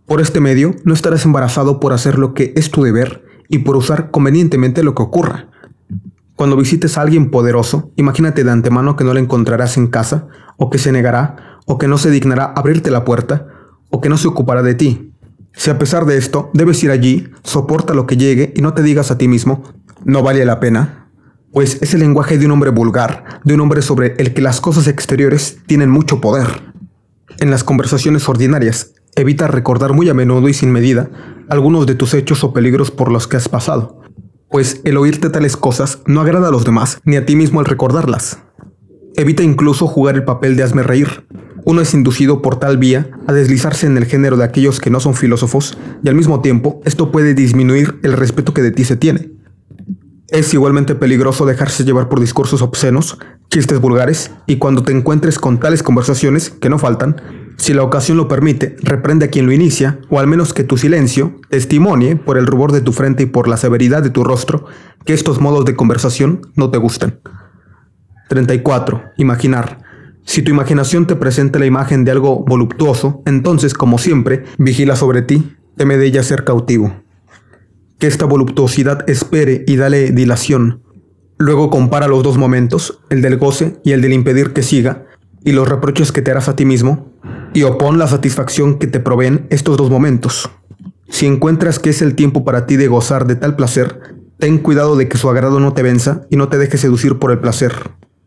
Por 0.07 0.21
este 0.21 0.41
medio, 0.41 0.75
no 0.85 0.95
estarás 0.95 1.25
embarazado 1.25 1.81
por 1.81 1.93
hacer 1.93 2.19
lo 2.19 2.35
que 2.35 2.53
es 2.55 2.71
tu 2.71 2.83
deber 2.83 3.25
y 3.49 3.59
por 3.59 3.77
usar 3.77 4.11
convenientemente 4.11 4.83
lo 4.83 4.95
que 4.95 5.03
ocurra. 5.03 5.49
Cuando 6.37 6.57
visites 6.57 6.99
a 6.99 7.01
alguien 7.01 7.31
poderoso, 7.31 7.91
imagínate 7.97 8.45
de 8.45 8.51
antemano 8.51 8.95
que 8.95 9.05
no 9.05 9.15
le 9.15 9.21
encontrarás 9.21 9.79
en 9.79 9.87
casa, 9.87 10.29
o 10.59 10.69
que 10.69 10.79
se 10.79 10.93
negará, 10.93 11.61
o 11.65 11.79
que 11.79 11.89
no 11.89 11.97
se 11.97 12.11
dignará 12.11 12.53
abrirte 12.55 12.91
la 12.91 13.05
puerta, 13.05 13.47
o 13.91 14.01
que 14.01 14.11
no 14.11 14.19
se 14.19 14.29
ocupará 14.29 14.63
de 14.63 14.75
ti. 14.75 15.13
Si 15.55 15.71
a 15.71 15.79
pesar 15.79 16.05
de 16.05 16.19
esto 16.19 16.51
debes 16.53 16.85
ir 16.85 16.91
allí, 16.91 17.29
soporta 17.43 17.95
lo 17.95 18.07
que 18.07 18.19
llegue 18.19 18.53
y 18.55 18.61
no 18.61 18.75
te 18.75 18.83
digas 18.83 19.11
a 19.11 19.17
ti 19.17 19.27
mismo, 19.27 19.63
no 20.05 20.23
vale 20.23 20.45
la 20.45 20.61
pena, 20.61 21.11
pues 21.53 21.79
es 21.81 21.95
el 21.95 22.01
lenguaje 22.01 22.39
de 22.39 22.47
un 22.47 22.53
hombre 22.53 22.71
vulgar, 22.71 23.41
de 23.45 23.55
un 23.55 23.61
hombre 23.61 23.83
sobre 23.83 24.15
el 24.19 24.35
que 24.35 24.43
las 24.43 24.61
cosas 24.61 24.87
exteriores 24.89 25.59
tienen 25.67 25.91
mucho 25.91 26.21
poder. 26.21 26.47
En 27.39 27.51
las 27.51 27.65
conversaciones 27.65 28.29
ordinarias, 28.29 28.95
evita 29.15 29.49
recordar 29.49 29.93
muy 29.93 30.09
a 30.09 30.15
menudo 30.15 30.49
y 30.49 30.55
sin 30.55 30.71
medida 30.71 31.09
algunos 31.49 31.87
de 31.87 31.95
tus 31.95 32.15
hechos 32.15 32.45
o 32.45 32.53
peligros 32.53 32.91
por 32.91 33.11
los 33.11 33.27
que 33.27 33.37
has 33.37 33.49
pasado, 33.49 34.03
pues 34.51 34.81
el 34.85 34.97
oírte 34.97 35.31
tales 35.31 35.57
cosas 35.57 36.01
no 36.07 36.21
agrada 36.21 36.49
a 36.49 36.51
los 36.51 36.65
demás 36.65 37.01
ni 37.05 37.17
a 37.17 37.25
ti 37.25 37.37
mismo 37.37 37.61
al 37.61 37.67
recordarlas. 37.67 38.43
Evita 39.17 39.43
incluso 39.43 39.87
jugar 39.87 40.15
el 40.15 40.25
papel 40.25 40.57
de 40.57 40.63
hazme 40.63 40.83
reír. 40.83 41.27
Uno 41.65 41.81
es 41.81 41.95
inducido 41.95 42.43
por 42.43 42.59
tal 42.59 42.77
vía 42.77 43.11
a 43.27 43.33
deslizarse 43.33 43.87
en 43.87 43.97
el 43.97 44.05
género 44.05 44.37
de 44.37 44.45
aquellos 44.45 44.79
que 44.79 44.91
no 44.91 45.01
son 45.01 45.15
filósofos 45.15 45.79
y 46.03 46.09
al 46.09 46.15
mismo 46.15 46.43
tiempo 46.43 46.81
esto 46.85 47.11
puede 47.11 47.35
disminuir 47.35 47.99
el 48.03 48.13
respeto 48.13 48.53
que 48.53 48.63
de 48.63 48.73
ti 48.73 48.85
se 48.85 48.97
tiene. 48.97 49.36
Es 50.29 50.53
igualmente 50.53 50.95
peligroso 50.97 51.47
dejarse 51.47 51.85
llevar 51.85 52.09
por 52.09 52.19
discursos 52.19 52.61
obscenos, 52.61 53.19
chistes 53.49 53.81
vulgares 53.81 54.33
y 54.47 54.57
cuando 54.57 54.83
te 54.83 54.93
encuentres 54.93 55.39
con 55.39 55.61
tales 55.61 55.85
conversaciones, 55.85 56.51
que 56.51 56.69
no 56.69 56.79
faltan, 56.79 57.23
si 57.59 57.73
la 57.73 57.83
ocasión 57.83 58.17
lo 58.17 58.29
permite, 58.29 58.77
reprende 58.83 59.27
a 59.27 59.31
quien 59.31 59.47
lo 59.47 59.53
inicia, 59.53 59.99
o 60.11 60.19
al 60.19 60.27
menos 60.27 60.53
que 60.53 60.65
tu 60.65 60.77
silencio 60.77 61.37
testimonie 61.49 62.17
por 62.17 62.39
el 62.39 62.47
rubor 62.47 62.73
de 62.73 62.81
tu 62.81 62.93
frente 62.93 63.23
y 63.23 63.27
por 63.27 63.49
la 63.49 63.57
severidad 63.57 64.03
de 64.03 64.11
tu 64.11 64.25
rostro 64.25 64.67
que 65.05 65.15
estos 65.15 65.41
modos 65.41 65.65
de 65.65 65.77
conversación 65.77 66.43
no 66.55 66.71
te 66.71 66.79
gustan. 66.79 67.21
34. 68.29 69.03
Imaginar. 69.17 69.79
Si 70.25 70.43
tu 70.43 70.51
imaginación 70.51 71.07
te 71.07 71.15
presenta 71.15 71.61
la 71.61 71.67
imagen 71.67 72.05
de 72.05 72.11
algo 72.11 72.45
voluptuoso, 72.45 73.23
entonces, 73.27 73.75
como 73.75 73.97
siempre, 73.97 74.45
vigila 74.59 74.97
sobre 74.97 75.23
ti, 75.23 75.57
teme 75.77 75.97
de 75.97 76.07
ella 76.07 76.25
ser 76.25 76.45
cautivo. 76.45 77.06
Que 77.99 78.07
esta 78.07 78.27
voluptuosidad 78.27 79.09
espere 79.09 79.65
y 79.67 79.77
dale 79.77 80.11
dilación. 80.11 80.83
Luego 81.39 81.71
compara 81.71 82.09
los 82.09 82.23
dos 82.23 82.39
momentos, 82.39 83.01
el 83.11 83.23
del 83.23 83.37
goce 83.37 83.77
y 83.85 83.93
el 83.93 84.01
del 84.01 84.13
impedir 84.13 84.53
que 84.53 84.63
siga, 84.63 85.07
y 85.45 85.53
los 85.53 85.69
reproches 85.69 86.13
que 86.13 86.23
te 86.23 86.31
harás 86.31 86.49
a 86.49 86.57
ti 86.57 86.65
mismo, 86.65 87.13
y 87.55 87.63
opón 87.63 87.99
la 87.99 88.07
satisfacción 88.07 88.79
que 88.79 88.87
te 88.87 89.01
proveen 89.01 89.47
estos 89.51 89.77
dos 89.77 89.91
momentos. 89.91 90.51
Si 91.09 91.27
encuentras 91.27 91.79
que 91.79 91.91
es 91.91 92.03
el 92.03 92.15
tiempo 92.15 92.45
para 92.45 92.67
ti 92.67 92.77
de 92.77 92.89
gozar 92.89 93.27
de 93.27 93.37
tal 93.37 93.57
placer, 93.57 94.01
ten 94.39 94.59
cuidado 94.59 94.97
de 94.97 95.09
que 95.09 95.19
su 95.19 95.31
agrado 95.31 95.61
no 95.61 95.73
te 95.73 95.83
venza 95.83 96.27
y 96.31 96.37
no 96.37 96.49
te 96.49 96.59
dejes 96.59 96.81
seducir 96.81 97.19
por 97.19 97.31
el 97.31 97.39
placer. 97.39 97.73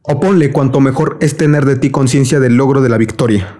Oponle 0.02 0.52
cuanto 0.52 0.80
mejor 0.80 1.18
es 1.22 1.38
tener 1.38 1.66
de 1.66 1.76
ti 1.76 1.92
conciencia 1.92 2.40
del 2.40 2.56
logro 2.56 2.82
de 2.82 2.90
la 2.90 2.98
victoria. 2.98 3.60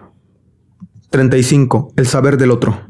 35. 1.12 1.94
El 1.96 2.08
saber 2.08 2.38
del 2.38 2.52
otro. 2.52 2.89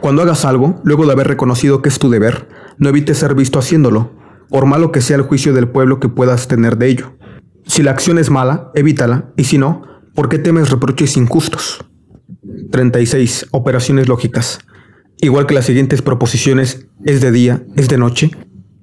Cuando 0.00 0.22
hagas 0.22 0.46
algo, 0.46 0.80
luego 0.82 1.04
de 1.04 1.12
haber 1.12 1.28
reconocido 1.28 1.82
que 1.82 1.90
es 1.90 1.98
tu 1.98 2.08
deber, 2.08 2.48
no 2.78 2.88
evites 2.88 3.18
ser 3.18 3.34
visto 3.34 3.58
haciéndolo, 3.58 4.12
por 4.48 4.64
malo 4.64 4.92
que 4.92 5.02
sea 5.02 5.16
el 5.16 5.22
juicio 5.22 5.52
del 5.52 5.68
pueblo 5.68 6.00
que 6.00 6.08
puedas 6.08 6.48
tener 6.48 6.78
de 6.78 6.88
ello. 6.88 7.12
Si 7.66 7.82
la 7.82 7.90
acción 7.90 8.18
es 8.18 8.30
mala, 8.30 8.70
evítala, 8.74 9.30
y 9.36 9.44
si 9.44 9.58
no, 9.58 9.82
¿por 10.14 10.30
qué 10.30 10.38
temes 10.38 10.70
reproches 10.70 11.18
injustos? 11.18 11.84
36. 12.72 13.48
Operaciones 13.50 14.08
lógicas. 14.08 14.60
Igual 15.20 15.46
que 15.46 15.54
las 15.54 15.66
siguientes 15.66 16.00
proposiciones, 16.00 16.86
es 17.04 17.20
de 17.20 17.30
día, 17.30 17.62
es 17.76 17.88
de 17.88 17.98
noche, 17.98 18.30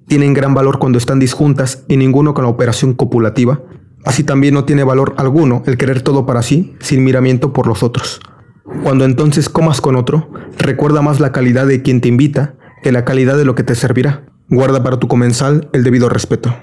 tienen 0.07 0.35
gran 0.35 0.53
valor 0.53 0.77
cuando 0.77 0.99
están 0.99 1.19
disjuntas 1.19 1.83
y 1.87 1.97
ninguno 1.97 2.35
con 2.35 2.43
la 2.43 2.51
operación 2.51 2.93
copulativa, 2.93 3.63
así 4.05 4.23
también 4.23 4.53
no 4.53 4.65
tiene 4.65 4.83
valor 4.83 5.15
alguno 5.17 5.63
el 5.65 5.77
querer 5.77 6.03
todo 6.03 6.27
para 6.27 6.43
sí, 6.43 6.75
sin 6.79 7.03
miramiento 7.03 7.53
por 7.53 7.65
los 7.65 7.81
otros. 7.81 8.21
Cuando 8.83 9.05
entonces 9.05 9.49
comas 9.49 9.81
con 9.81 9.95
otro, 9.95 10.29
recuerda 10.57 11.01
más 11.01 11.19
la 11.19 11.31
calidad 11.31 11.67
de 11.67 11.81
quien 11.81 12.01
te 12.01 12.09
invita 12.09 12.55
que 12.83 12.91
la 12.91 13.05
calidad 13.05 13.37
de 13.37 13.45
lo 13.45 13.55
que 13.55 13.63
te 13.63 13.75
servirá. 13.75 14.23
Guarda 14.49 14.83
para 14.83 14.99
tu 14.99 15.07
comensal 15.07 15.69
el 15.73 15.83
debido 15.83 16.09
respeto. 16.09 16.55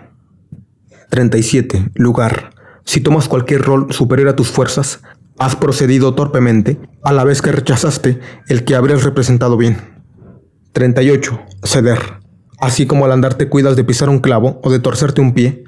37. 1.11 1.91
Lugar. 1.95 2.51
Si 2.85 3.01
tomas 3.01 3.29
cualquier 3.29 3.63
rol 3.63 3.93
superior 3.93 4.29
a 4.29 4.37
tus 4.37 4.49
fuerzas, 4.49 5.03
has 5.39 5.57
procedido 5.57 6.15
torpemente, 6.15 6.79
a 7.03 7.13
la 7.13 7.25
vez 7.25 7.43
que 7.43 7.53
rechazaste 7.53 8.21
el 8.49 8.65
que 8.65 8.75
habrías 8.75 9.03
representado 9.03 9.57
bien. 9.57 9.77
38. 10.73 11.41
Ceder. 11.63 11.99
Así 12.61 12.87
como 12.87 13.05
al 13.05 13.13
andar 13.13 13.35
te 13.35 13.49
cuidas 13.49 13.77
de 13.77 13.85
pisar 13.85 14.09
un 14.09 14.21
clavo 14.21 14.61
o 14.63 14.71
de 14.71 14.79
torcerte 14.79 15.21
un 15.21 15.35
pie, 15.35 15.65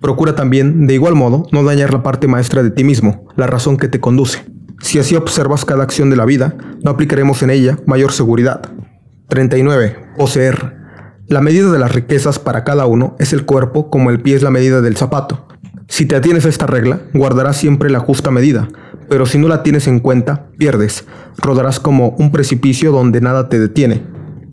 procura 0.00 0.34
también, 0.34 0.86
de 0.86 0.94
igual 0.94 1.14
modo, 1.14 1.46
no 1.52 1.64
dañar 1.64 1.92
la 1.92 2.02
parte 2.02 2.28
maestra 2.28 2.62
de 2.62 2.70
ti 2.70 2.84
mismo, 2.84 3.28
la 3.36 3.46
razón 3.46 3.76
que 3.76 3.88
te 3.88 4.00
conduce. 4.00 4.44
Si 4.80 4.98
así 4.98 5.14
observas 5.14 5.64
cada 5.64 5.82
acción 5.82 6.10
de 6.10 6.16
la 6.16 6.24
vida, 6.24 6.54
no 6.82 6.90
aplicaremos 6.90 7.42
en 7.42 7.50
ella 7.50 7.78
mayor 7.86 8.12
seguridad. 8.12 8.62
39. 9.28 9.96
Poseer. 10.16 10.76
La 11.28 11.40
medida 11.40 11.70
de 11.70 11.78
las 11.78 11.94
riquezas 11.94 12.38
para 12.38 12.64
cada 12.64 12.86
uno 12.86 13.14
es 13.18 13.32
el 13.32 13.44
cuerpo 13.44 13.90
como 13.90 14.10
el 14.10 14.20
pie 14.20 14.34
es 14.34 14.42
la 14.42 14.50
medida 14.50 14.80
del 14.80 14.96
zapato. 14.96 15.46
Si 15.86 16.06
te 16.06 16.16
atienes 16.16 16.46
a 16.46 16.48
esta 16.48 16.66
regla, 16.66 17.00
guardarás 17.14 17.56
siempre 17.56 17.90
la 17.90 18.00
justa 18.00 18.30
medida, 18.30 18.68
pero 19.08 19.26
si 19.26 19.38
no 19.38 19.48
la 19.48 19.62
tienes 19.62 19.86
en 19.86 20.00
cuenta, 20.00 20.48
pierdes. 20.56 21.04
Rodarás 21.36 21.78
como 21.78 22.10
un 22.18 22.32
precipicio 22.32 22.90
donde 22.90 23.20
nada 23.20 23.48
te 23.48 23.58
detiene. 23.58 24.02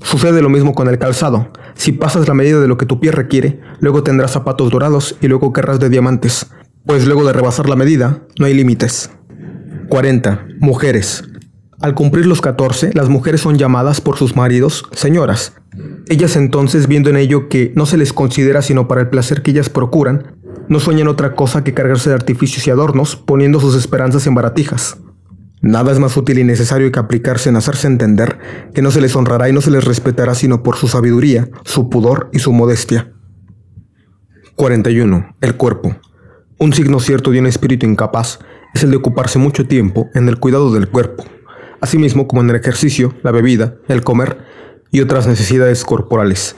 Sucede 0.03 0.41
lo 0.41 0.49
mismo 0.49 0.75
con 0.75 0.87
el 0.87 0.99
calzado. 0.99 1.51
Si 1.73 1.91
pasas 1.91 2.27
la 2.27 2.33
medida 2.33 2.59
de 2.59 2.67
lo 2.67 2.77
que 2.77 2.85
tu 2.85 2.99
pie 2.99 3.11
requiere, 3.11 3.61
luego 3.79 4.03
tendrás 4.03 4.31
zapatos 4.31 4.71
dorados 4.71 5.15
y 5.21 5.27
luego 5.27 5.53
querrás 5.53 5.79
de 5.79 5.89
diamantes, 5.89 6.47
pues 6.85 7.05
luego 7.05 7.25
de 7.25 7.33
rebasar 7.33 7.69
la 7.69 7.75
medida, 7.75 8.19
no 8.39 8.45
hay 8.45 8.53
límites. 8.53 9.11
40. 9.89 10.47
Mujeres. 10.59 11.23
Al 11.79 11.93
cumplir 11.93 12.25
los 12.25 12.41
14, 12.41 12.91
las 12.93 13.07
mujeres 13.07 13.41
son 13.41 13.57
llamadas 13.57 14.01
por 14.01 14.17
sus 14.17 14.35
maridos 14.35 14.85
señoras. 14.91 15.53
Ellas 16.09 16.35
entonces, 16.35 16.87
viendo 16.87 17.09
en 17.09 17.17
ello 17.17 17.49
que 17.49 17.71
no 17.75 17.85
se 17.85 17.97
les 17.97 18.11
considera 18.11 18.61
sino 18.61 18.87
para 18.87 19.01
el 19.01 19.09
placer 19.09 19.41
que 19.41 19.51
ellas 19.51 19.69
procuran, 19.69 20.35
no 20.67 20.79
sueñan 20.79 21.07
otra 21.07 21.35
cosa 21.35 21.63
que 21.63 21.73
cargarse 21.73 22.09
de 22.09 22.15
artificios 22.15 22.67
y 22.67 22.71
adornos, 22.71 23.15
poniendo 23.15 23.59
sus 23.59 23.75
esperanzas 23.75 24.27
en 24.27 24.35
baratijas. 24.35 24.97
Nada 25.61 25.91
es 25.91 25.99
más 25.99 26.17
útil 26.17 26.39
y 26.39 26.43
necesario 26.43 26.91
que 26.91 26.99
aplicarse 26.99 27.49
en 27.49 27.55
hacerse 27.55 27.87
entender 27.87 28.37
que 28.73 28.81
no 28.81 28.91
se 28.91 29.01
les 29.01 29.15
honrará 29.15 29.49
y 29.49 29.53
no 29.53 29.61
se 29.61 29.71
les 29.71 29.85
respetará 29.85 30.35
sino 30.35 30.63
por 30.63 30.75
su 30.75 30.87
sabiduría, 30.87 31.49
su 31.63 31.89
pudor 31.89 32.29
y 32.33 32.39
su 32.39 32.51
modestia. 32.51 33.13
41. 34.55 35.35
El 35.39 35.55
cuerpo. 35.55 35.95
Un 36.57 36.73
signo 36.73 36.99
cierto 36.99 37.31
de 37.31 37.39
un 37.39 37.47
espíritu 37.47 37.85
incapaz 37.85 38.39
es 38.77 38.83
el 38.83 38.91
de 38.91 38.97
ocuparse 38.97 39.39
mucho 39.39 39.65
tiempo 39.65 40.11
en 40.13 40.29
el 40.29 40.37
cuidado 40.37 40.71
del 40.71 40.87
cuerpo, 40.87 41.25
asimismo 41.81 42.27
como 42.27 42.43
en 42.43 42.51
el 42.51 42.57
ejercicio, 42.57 43.15
la 43.23 43.31
bebida, 43.31 43.77
el 43.87 44.03
comer 44.03 44.37
y 44.91 45.01
otras 45.01 45.25
necesidades 45.25 45.83
corporales. 45.83 46.55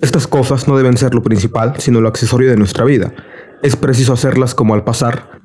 Estas 0.00 0.26
cosas 0.26 0.66
no 0.66 0.78
deben 0.78 0.96
ser 0.96 1.14
lo 1.14 1.22
principal, 1.22 1.74
sino 1.76 2.00
lo 2.00 2.08
accesorio 2.08 2.48
de 2.48 2.56
nuestra 2.56 2.86
vida. 2.86 3.12
Es 3.62 3.76
preciso 3.76 4.14
hacerlas 4.14 4.54
como 4.54 4.72
al 4.72 4.82
pasar. 4.82 5.42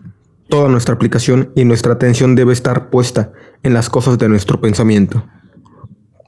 Toda 0.48 0.70
nuestra 0.70 0.96
aplicación 0.96 1.52
y 1.56 1.65
nuestra 1.65 1.93
atención 1.93 2.36
debe 2.36 2.54
estar 2.54 2.89
puesta 2.89 3.34
en 3.63 3.74
las 3.74 3.89
cosas 3.89 4.17
de 4.17 4.30
nuestro 4.30 4.62
pensamiento. 4.62 5.28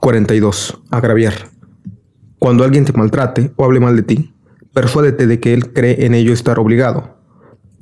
42. 0.02 0.78
Agraviar. 0.92 1.36
Cuando 2.38 2.66
alguien 2.66 2.84
te 2.84 2.92
maltrate 2.92 3.54
o 3.56 3.64
hable 3.64 3.80
mal 3.80 3.96
de 3.96 4.04
ti, 4.04 4.36
persuádete 4.74 5.26
de 5.26 5.40
que 5.40 5.54
él 5.54 5.72
cree 5.72 6.06
en 6.06 6.16
ello 6.16 6.34
estar 6.34 6.60
obligado. 6.60 7.19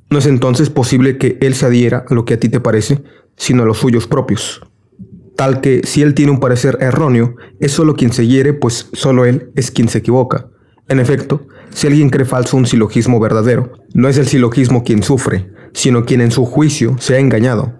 No 0.10 0.20
es 0.20 0.26
entonces 0.26 0.70
posible 0.70 1.18
que 1.18 1.38
él 1.42 1.54
se 1.54 1.66
adhiera 1.66 2.06
a 2.08 2.14
lo 2.14 2.26
que 2.26 2.36
a 2.36 2.40
ti 2.40 2.50
te 2.50 2.60
parece, 2.60 3.04
sino 3.36 3.64
a 3.64 3.66
los 3.66 3.78
suyos 3.78 4.08
propios 4.08 4.62
tal 5.38 5.62
que 5.62 5.82
si 5.86 6.02
él 6.02 6.14
tiene 6.14 6.34
un 6.34 6.42
parecer 6.42 6.78
erróneo, 6.82 7.36
es 7.62 7.72
solo 7.72 7.96
quien 7.96 8.12
se 8.12 8.28
hiere, 8.28 8.54
pues 8.54 8.90
solo 8.92 9.24
él 9.24 9.52
es 9.56 9.72
quien 9.72 9.88
se 9.88 10.00
equivoca. 10.00 10.48
En 10.90 11.00
efecto, 11.00 11.48
si 11.70 11.88
alguien 11.88 12.10
cree 12.10 12.26
falso 12.26 12.58
un 12.58 12.66
silogismo 12.66 13.20
verdadero, 13.20 13.72
no 13.94 14.10
es 14.10 14.18
el 14.18 14.28
silogismo 14.28 14.84
quien 14.84 15.04
sufre, 15.04 15.50
sino 15.74 16.06
quien 16.06 16.22
en 16.22 16.32
su 16.32 16.46
juicio 16.46 16.96
se 17.00 17.16
ha 17.16 17.20
engañado. 17.20 17.74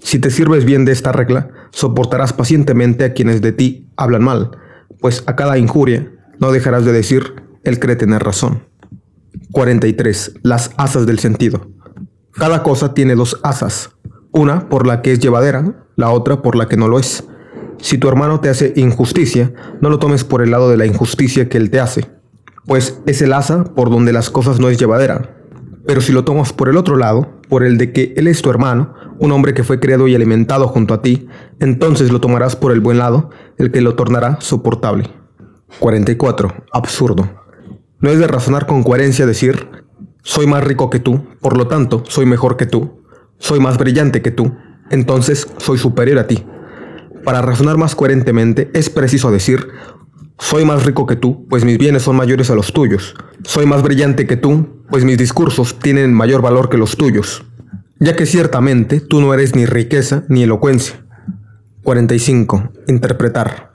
Si 0.00 0.18
te 0.18 0.30
sirves 0.30 0.64
bien 0.64 0.84
de 0.84 0.92
esta 0.92 1.12
regla, 1.12 1.48
soportarás 1.70 2.32
pacientemente 2.32 3.04
a 3.04 3.14
quienes 3.14 3.40
de 3.40 3.52
ti 3.52 3.88
hablan 3.96 4.24
mal, 4.24 4.50
pues 5.00 5.22
a 5.26 5.36
cada 5.36 5.56
injuria 5.56 6.10
no 6.40 6.50
dejarás 6.50 6.84
de 6.84 6.92
decir, 6.92 7.34
él 7.62 7.78
cree 7.78 7.96
tener 7.96 8.22
razón. 8.22 8.64
43. 9.52 10.40
Las 10.42 10.72
asas 10.76 11.06
del 11.06 11.20
sentido. 11.20 11.70
Cada 12.36 12.62
cosa 12.64 12.94
tiene 12.94 13.14
dos 13.14 13.38
asas, 13.42 13.90
una 14.32 14.68
por 14.68 14.86
la 14.86 15.02
que 15.02 15.12
es 15.12 15.20
llevadera, 15.20 15.86
la 15.94 16.10
otra 16.10 16.42
por 16.42 16.56
la 16.56 16.66
que 16.66 16.76
no 16.76 16.88
lo 16.88 16.98
es. 16.98 17.24
Si 17.78 17.96
tu 17.96 18.08
hermano 18.08 18.40
te 18.40 18.48
hace 18.48 18.72
injusticia, 18.76 19.52
no 19.80 19.88
lo 19.88 20.00
tomes 20.00 20.24
por 20.24 20.42
el 20.42 20.50
lado 20.50 20.68
de 20.68 20.76
la 20.76 20.86
injusticia 20.86 21.48
que 21.48 21.58
él 21.58 21.70
te 21.70 21.78
hace, 21.78 22.10
pues 22.66 23.00
es 23.06 23.22
el 23.22 23.32
asa 23.32 23.62
por 23.62 23.88
donde 23.88 24.12
las 24.12 24.30
cosas 24.30 24.58
no 24.58 24.68
es 24.68 24.78
llevadera. 24.78 25.36
Pero 25.86 26.00
si 26.00 26.12
lo 26.12 26.24
tomas 26.24 26.52
por 26.52 26.68
el 26.68 26.76
otro 26.76 26.96
lado, 26.96 27.28
por 27.48 27.62
el 27.62 27.78
de 27.78 27.92
que 27.92 28.14
él 28.16 28.26
es 28.26 28.42
tu 28.42 28.50
hermano, 28.50 28.94
un 29.18 29.30
hombre 29.30 29.54
que 29.54 29.64
fue 29.64 29.78
criado 29.78 30.08
y 30.08 30.14
alimentado 30.14 30.66
junto 30.66 30.94
a 30.94 31.02
ti, 31.02 31.28
entonces 31.60 32.10
lo 32.10 32.20
tomarás 32.20 32.56
por 32.56 32.72
el 32.72 32.80
buen 32.80 32.98
lado, 32.98 33.30
el 33.58 33.70
que 33.70 33.80
lo 33.80 33.94
tornará 33.94 34.38
soportable. 34.40 35.10
44. 35.78 36.64
Absurdo. 36.72 37.28
No 38.00 38.10
es 38.10 38.18
de 38.18 38.26
razonar 38.26 38.66
con 38.66 38.82
coherencia 38.82 39.26
decir, 39.26 39.83
soy 40.24 40.46
más 40.46 40.64
rico 40.64 40.88
que 40.88 41.00
tú, 41.00 41.26
por 41.40 41.56
lo 41.56 41.68
tanto, 41.68 42.02
soy 42.08 42.24
mejor 42.24 42.56
que 42.56 42.64
tú, 42.64 43.02
soy 43.38 43.60
más 43.60 43.76
brillante 43.76 44.22
que 44.22 44.30
tú, 44.30 44.56
entonces 44.90 45.46
soy 45.58 45.76
superior 45.76 46.18
a 46.18 46.26
ti. 46.26 46.44
Para 47.24 47.42
razonar 47.42 47.76
más 47.76 47.94
coherentemente 47.94 48.70
es 48.72 48.88
preciso 48.88 49.30
decir, 49.30 49.68
soy 50.38 50.64
más 50.64 50.86
rico 50.86 51.06
que 51.06 51.16
tú, 51.16 51.46
pues 51.48 51.64
mis 51.64 51.76
bienes 51.76 52.02
son 52.02 52.16
mayores 52.16 52.50
a 52.50 52.54
los 52.54 52.72
tuyos. 52.72 53.14
Soy 53.44 53.66
más 53.66 53.82
brillante 53.82 54.26
que 54.26 54.36
tú, 54.36 54.82
pues 54.88 55.04
mis 55.04 55.18
discursos 55.18 55.78
tienen 55.78 56.14
mayor 56.14 56.40
valor 56.40 56.70
que 56.70 56.78
los 56.78 56.96
tuyos. 56.96 57.44
Ya 58.00 58.16
que 58.16 58.24
ciertamente 58.24 59.00
tú 59.00 59.20
no 59.20 59.34
eres 59.34 59.54
ni 59.54 59.66
riqueza 59.66 60.24
ni 60.28 60.42
elocuencia. 60.42 61.04
45. 61.82 62.72
Interpretar. 62.88 63.73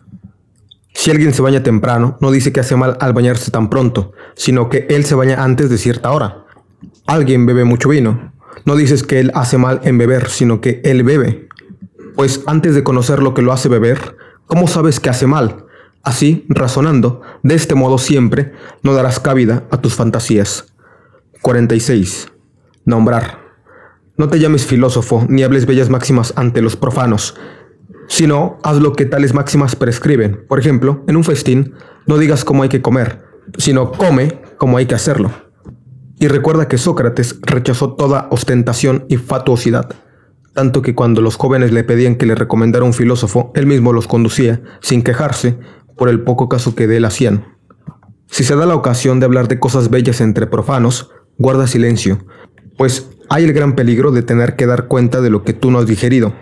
Si 0.99 1.11
alguien 1.11 1.33
se 1.33 1.41
baña 1.41 1.63
temprano, 1.63 2.17
no 2.19 2.29
dice 2.29 2.51
que 2.51 2.59
hace 2.59 2.75
mal 2.75 2.97
al 2.99 3.13
bañarse 3.13 3.51
tan 3.51 3.69
pronto, 3.69 4.11
sino 4.35 4.67
que 4.67 4.85
él 4.89 5.05
se 5.05 5.15
baña 5.15 5.41
antes 5.45 5.69
de 5.69 5.77
cierta 5.77 6.11
hora. 6.11 6.43
Alguien 7.07 7.45
bebe 7.45 7.63
mucho 7.63 7.87
vino. 7.87 8.33
No 8.65 8.75
dices 8.75 9.03
que 9.03 9.21
él 9.21 9.31
hace 9.33 9.57
mal 9.57 9.79
en 9.85 9.97
beber, 9.97 10.29
sino 10.29 10.59
que 10.59 10.81
él 10.83 11.03
bebe. 11.03 11.47
Pues 12.17 12.41
antes 12.47 12.75
de 12.75 12.83
conocer 12.83 13.23
lo 13.23 13.33
que 13.33 13.41
lo 13.41 13.53
hace 13.53 13.69
beber, 13.69 14.17
¿cómo 14.45 14.67
sabes 14.67 14.99
que 14.99 15.09
hace 15.09 15.25
mal? 15.25 15.67
Así, 16.03 16.45
razonando, 16.49 17.21
de 17.43 17.55
este 17.55 17.75
modo 17.75 17.97
siempre, 17.97 18.51
no 18.83 18.93
darás 18.93 19.21
cabida 19.21 19.63
a 19.71 19.77
tus 19.77 19.95
fantasías. 19.95 20.73
46. 21.41 22.27
Nombrar. 22.83 23.39
No 24.17 24.27
te 24.27 24.37
llames 24.37 24.65
filósofo 24.65 25.25
ni 25.29 25.43
hables 25.43 25.65
bellas 25.65 25.89
máximas 25.89 26.33
ante 26.35 26.61
los 26.61 26.75
profanos, 26.75 27.35
sino 28.09 28.57
haz 28.63 28.77
lo 28.77 28.93
que 28.93 29.05
tales 29.05 29.33
máximas 29.33 29.75
prescriben. 29.77 30.43
Por 30.49 30.59
ejemplo, 30.59 31.05
en 31.07 31.15
un 31.15 31.23
festín, 31.23 31.75
no 32.07 32.17
digas 32.17 32.43
cómo 32.43 32.63
hay 32.63 32.69
que 32.69 32.81
comer, 32.81 33.21
sino 33.57 33.91
come 33.91 34.41
como 34.57 34.77
hay 34.77 34.87
que 34.87 34.95
hacerlo. 34.95 35.31
Y 36.19 36.27
recuerda 36.27 36.67
que 36.67 36.77
Sócrates 36.77 37.39
rechazó 37.43 37.93
toda 37.93 38.27
ostentación 38.31 39.05
y 39.07 39.15
fatuosidad, 39.15 39.95
tanto 40.53 40.81
que 40.81 40.95
cuando 40.95 41.21
los 41.21 41.37
jóvenes 41.37 41.71
le 41.71 41.85
pedían 41.85 42.15
que 42.15 42.25
le 42.25 42.35
recomendara 42.35 42.83
un 42.83 42.93
filósofo, 42.93 43.53
él 43.55 43.67
mismo 43.67 43.93
los 43.93 44.07
conducía, 44.07 44.61
sin 44.81 45.01
quejarse, 45.01 45.57
por 45.95 46.09
el 46.09 46.21
poco 46.21 46.49
caso 46.49 46.75
que 46.75 46.87
de 46.87 46.97
él 46.97 47.05
hacían. 47.05 47.45
Si 48.27 48.43
se 48.43 48.55
da 48.55 48.65
la 48.65 48.75
ocasión 48.75 49.19
de 49.19 49.27
hablar 49.27 49.47
de 49.47 49.59
cosas 49.59 49.89
bellas 49.89 50.19
entre 50.19 50.47
profanos, 50.47 51.11
guarda 51.37 51.67
silencio, 51.67 52.25
pues 52.77 53.09
hay 53.29 53.43
el 53.43 53.53
gran 53.53 53.75
peligro 53.75 54.11
de 54.11 54.23
tener 54.23 54.55
que 54.55 54.65
dar 54.65 54.87
cuenta 54.87 55.21
de 55.21 55.29
lo 55.29 55.43
que 55.43 55.53
tú 55.53 55.71
no 55.71 55.79
has 55.79 55.85
digerido. 55.87 56.33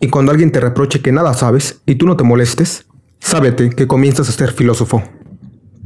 Y 0.00 0.08
cuando 0.08 0.32
alguien 0.32 0.52
te 0.52 0.60
reproche 0.60 1.00
que 1.00 1.12
nada 1.12 1.34
sabes 1.34 1.80
y 1.86 1.94
tú 1.94 2.06
no 2.06 2.16
te 2.16 2.24
molestes, 2.24 2.86
sábete 3.20 3.70
que 3.70 3.86
comienzas 3.86 4.28
a 4.28 4.32
ser 4.32 4.52
filósofo. 4.52 5.02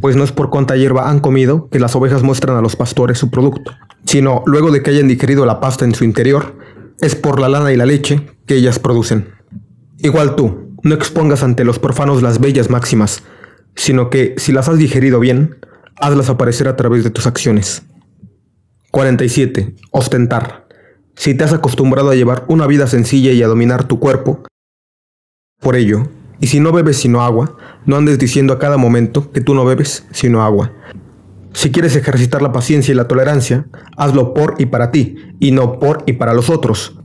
Pues 0.01 0.17
no 0.17 0.25
es 0.25 0.33
por 0.33 0.51
cuánta 0.51 0.77
hierba 0.77 1.11
han 1.11 1.21
comido 1.21 1.69
que 1.71 1.81
las 1.81 1.95
ovejas 1.97 2.23
muestran 2.23 2.57
a 2.57 2.61
los 2.61 2.77
pastores 2.77 3.19
su 3.19 3.31
producto, 3.31 3.73
sino 4.05 4.43
luego 4.47 4.71
de 4.71 4.83
que 4.83 4.91
hayan 4.91 5.09
digerido 5.09 5.45
la 5.45 5.61
pasta 5.61 5.85
en 5.85 5.95
su 5.95 6.05
interior, 6.05 6.57
es 7.01 7.15
por 7.15 7.41
la 7.41 7.49
lana 7.49 7.73
y 7.73 7.77
la 7.77 7.87
leche 7.87 8.27
que 8.47 8.57
ellas 8.57 8.79
producen. 8.79 9.29
Igual 9.99 10.37
tú, 10.37 10.77
no 10.83 10.95
expongas 10.95 11.43
ante 11.43 11.65
los 11.65 11.79
profanos 11.79 12.23
las 12.23 12.41
bellas 12.41 12.71
máximas, 12.71 13.23
sino 13.75 14.11
que 14.11 14.35
si 14.37 14.53
las 14.53 14.69
has 14.69 14.79
digerido 14.79 15.21
bien, 15.21 15.57
hazlas 16.01 16.31
aparecer 16.31 16.69
a 16.69 16.77
través 16.77 17.05
de 17.05 17.11
tus 17.11 17.27
acciones. 17.27 17.83
47. 18.91 19.75
Ostentar. 19.91 20.68
Si 21.19 21.35
te 21.35 21.43
has 21.43 21.53
acostumbrado 21.53 22.11
a 22.11 22.15
llevar 22.15 22.45
una 22.47 22.69
vida 22.69 22.87
sencilla 22.87 23.33
y 23.33 23.43
a 23.43 23.49
dominar 23.49 23.89
tu 23.89 23.99
cuerpo, 23.99 24.45
por 25.61 25.75
ello, 25.75 26.05
y 26.39 26.47
si 26.47 26.61
no 26.61 26.71
bebes 26.71 26.97
sino 26.97 27.23
agua, 27.23 27.57
no 27.87 27.97
andes 27.97 28.21
diciendo 28.21 28.53
a 28.53 28.61
cada 28.61 28.77
momento 28.77 29.33
que 29.33 29.41
tú 29.41 29.53
no 29.53 29.65
bebes 29.65 30.07
sino 30.13 30.45
agua. 30.45 30.73
Si 31.53 31.73
quieres 31.73 31.97
ejercitar 31.97 32.41
la 32.41 32.53
paciencia 32.53 32.93
y 32.93 32.95
la 32.95 33.09
tolerancia, 33.09 33.67
hazlo 33.97 34.33
por 34.33 34.55
y 34.59 34.67
para 34.67 34.93
ti, 34.93 35.17
y 35.41 35.51
no 35.51 35.81
por 35.81 36.05
y 36.07 36.13
para 36.13 36.35
los 36.35 36.51
otros. 36.51 36.97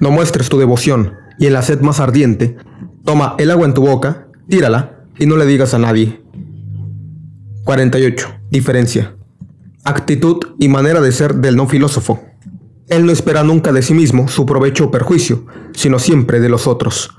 No 0.00 0.10
muestres 0.10 0.50
tu 0.50 0.58
devoción, 0.58 1.14
y 1.38 1.46
en 1.46 1.54
la 1.54 1.62
sed 1.62 1.80
más 1.80 1.98
ardiente, 1.98 2.58
toma 3.06 3.36
el 3.38 3.50
agua 3.50 3.64
en 3.64 3.72
tu 3.72 3.80
boca, 3.80 4.28
tírala, 4.50 5.06
y 5.18 5.24
no 5.24 5.38
le 5.38 5.46
digas 5.46 5.72
a 5.72 5.78
nadie. 5.78 6.22
48. 7.64 8.28
Diferencia. 8.50 9.16
Actitud 9.82 10.40
y 10.58 10.68
manera 10.68 11.00
de 11.00 11.10
ser 11.10 11.36
del 11.36 11.56
no 11.56 11.66
filósofo. 11.66 12.31
Él 12.92 13.06
no 13.06 13.12
espera 13.12 13.42
nunca 13.42 13.72
de 13.72 13.80
sí 13.80 13.94
mismo 13.94 14.28
su 14.28 14.44
provecho 14.44 14.84
o 14.84 14.90
perjuicio, 14.90 15.46
sino 15.72 15.98
siempre 15.98 16.40
de 16.40 16.50
los 16.50 16.66
otros. 16.66 17.16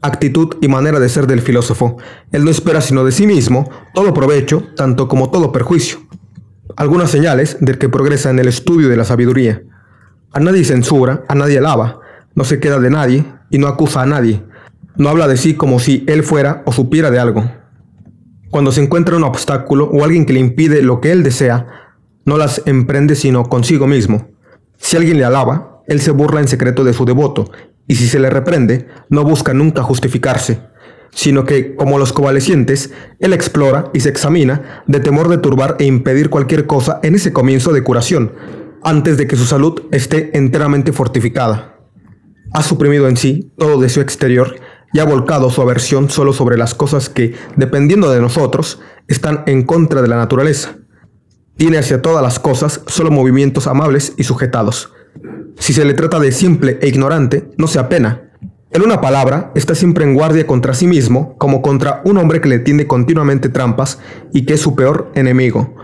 Actitud 0.00 0.54
y 0.60 0.68
manera 0.68 1.00
de 1.00 1.08
ser 1.08 1.26
del 1.26 1.40
filósofo. 1.40 1.96
Él 2.30 2.44
no 2.44 2.50
espera 2.52 2.80
sino 2.80 3.02
de 3.02 3.10
sí 3.10 3.26
mismo 3.26 3.68
todo 3.92 4.14
provecho, 4.14 4.68
tanto 4.76 5.08
como 5.08 5.28
todo 5.32 5.50
perjuicio. 5.50 5.98
Algunas 6.76 7.10
señales 7.10 7.56
del 7.60 7.76
que 7.76 7.88
progresa 7.88 8.30
en 8.30 8.38
el 8.38 8.46
estudio 8.46 8.88
de 8.88 8.96
la 8.96 9.04
sabiduría. 9.04 9.64
A 10.32 10.38
nadie 10.38 10.62
censura, 10.62 11.24
a 11.26 11.34
nadie 11.34 11.58
alaba, 11.58 11.98
no 12.36 12.44
se 12.44 12.60
queda 12.60 12.78
de 12.78 12.90
nadie 12.90 13.24
y 13.50 13.58
no 13.58 13.66
acusa 13.66 14.02
a 14.02 14.06
nadie. 14.06 14.44
No 14.94 15.08
habla 15.08 15.26
de 15.26 15.38
sí 15.38 15.54
como 15.54 15.80
si 15.80 16.04
él 16.06 16.22
fuera 16.22 16.62
o 16.66 16.72
supiera 16.72 17.10
de 17.10 17.18
algo. 17.18 17.50
Cuando 18.52 18.70
se 18.70 18.80
encuentra 18.80 19.16
un 19.16 19.24
obstáculo 19.24 19.86
o 19.86 20.04
alguien 20.04 20.24
que 20.24 20.34
le 20.34 20.38
impide 20.38 20.82
lo 20.82 21.00
que 21.00 21.10
él 21.10 21.24
desea, 21.24 21.66
no 22.24 22.36
las 22.36 22.62
emprende 22.64 23.16
sino 23.16 23.42
consigo 23.46 23.88
mismo 23.88 24.35
si 24.78 24.96
alguien 24.96 25.18
le 25.18 25.24
alaba, 25.24 25.82
él 25.86 26.00
se 26.00 26.10
burla 26.10 26.40
en 26.40 26.48
secreto 26.48 26.84
de 26.84 26.92
su 26.92 27.04
devoto, 27.04 27.50
y 27.88 27.96
si 27.96 28.08
se 28.08 28.18
le 28.18 28.30
reprende, 28.30 28.88
no 29.08 29.24
busca 29.24 29.54
nunca 29.54 29.82
justificarse, 29.82 30.60
sino 31.10 31.44
que, 31.44 31.76
como 31.76 31.98
los 31.98 32.12
convalecientes, 32.12 32.92
él 33.20 33.32
explora 33.32 33.90
y 33.94 34.00
se 34.00 34.08
examina 34.08 34.82
de 34.86 35.00
temor 35.00 35.28
de 35.28 35.38
turbar 35.38 35.76
e 35.78 35.84
impedir 35.84 36.30
cualquier 36.30 36.66
cosa 36.66 37.00
en 37.02 37.14
ese 37.14 37.32
comienzo 37.32 37.72
de 37.72 37.82
curación, 37.82 38.32
antes 38.82 39.16
de 39.16 39.26
que 39.26 39.36
su 39.36 39.46
salud 39.46 39.82
esté 39.92 40.36
enteramente 40.36 40.92
fortificada. 40.92 41.78
Ha 42.52 42.62
suprimido 42.62 43.08
en 43.08 43.16
sí 43.16 43.52
todo 43.56 43.80
deseo 43.80 44.02
exterior 44.02 44.56
y 44.92 44.98
ha 44.98 45.04
volcado 45.04 45.50
su 45.50 45.62
aversión 45.62 46.10
solo 46.10 46.32
sobre 46.32 46.56
las 46.56 46.74
cosas 46.74 47.08
que, 47.08 47.34
dependiendo 47.56 48.10
de 48.10 48.20
nosotros, 48.20 48.80
están 49.08 49.42
en 49.46 49.62
contra 49.64 50.02
de 50.02 50.08
la 50.08 50.16
naturaleza 50.16 50.76
tiene 51.56 51.78
hacia 51.78 52.02
todas 52.02 52.22
las 52.22 52.38
cosas 52.38 52.82
solo 52.86 53.10
movimientos 53.10 53.66
amables 53.66 54.12
y 54.16 54.24
sujetados. 54.24 54.92
Si 55.58 55.72
se 55.72 55.84
le 55.84 55.94
trata 55.94 56.20
de 56.20 56.32
simple 56.32 56.78
e 56.82 56.88
ignorante, 56.88 57.50
no 57.56 57.66
se 57.66 57.78
apena. 57.78 58.30
En 58.70 58.82
una 58.82 59.00
palabra, 59.00 59.52
está 59.54 59.74
siempre 59.74 60.04
en 60.04 60.14
guardia 60.14 60.46
contra 60.46 60.74
sí 60.74 60.86
mismo, 60.86 61.36
como 61.38 61.62
contra 61.62 62.02
un 62.04 62.18
hombre 62.18 62.40
que 62.40 62.48
le 62.48 62.58
tiende 62.58 62.86
continuamente 62.86 63.48
trampas 63.48 63.98
y 64.32 64.44
que 64.44 64.54
es 64.54 64.60
su 64.60 64.74
peor 64.74 65.10
enemigo. 65.14 65.74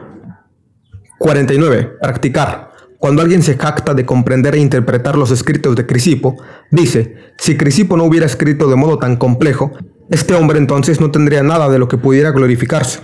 49. 1.18 1.92
Practicar. 2.02 2.72
Cuando 2.98 3.22
alguien 3.22 3.42
se 3.42 3.56
jacta 3.56 3.94
de 3.94 4.04
comprender 4.04 4.54
e 4.54 4.60
interpretar 4.60 5.16
los 5.16 5.30
escritos 5.30 5.74
de 5.74 5.86
Crisipo, 5.86 6.36
dice, 6.70 7.16
si 7.38 7.56
Crisipo 7.56 7.96
no 7.96 8.04
hubiera 8.04 8.26
escrito 8.26 8.68
de 8.68 8.76
modo 8.76 8.98
tan 8.98 9.16
complejo, 9.16 9.72
este 10.10 10.34
hombre 10.34 10.58
entonces 10.58 11.00
no 11.00 11.10
tendría 11.10 11.42
nada 11.42 11.68
de 11.68 11.78
lo 11.78 11.88
que 11.88 11.96
pudiera 11.96 12.30
glorificarse. 12.30 13.00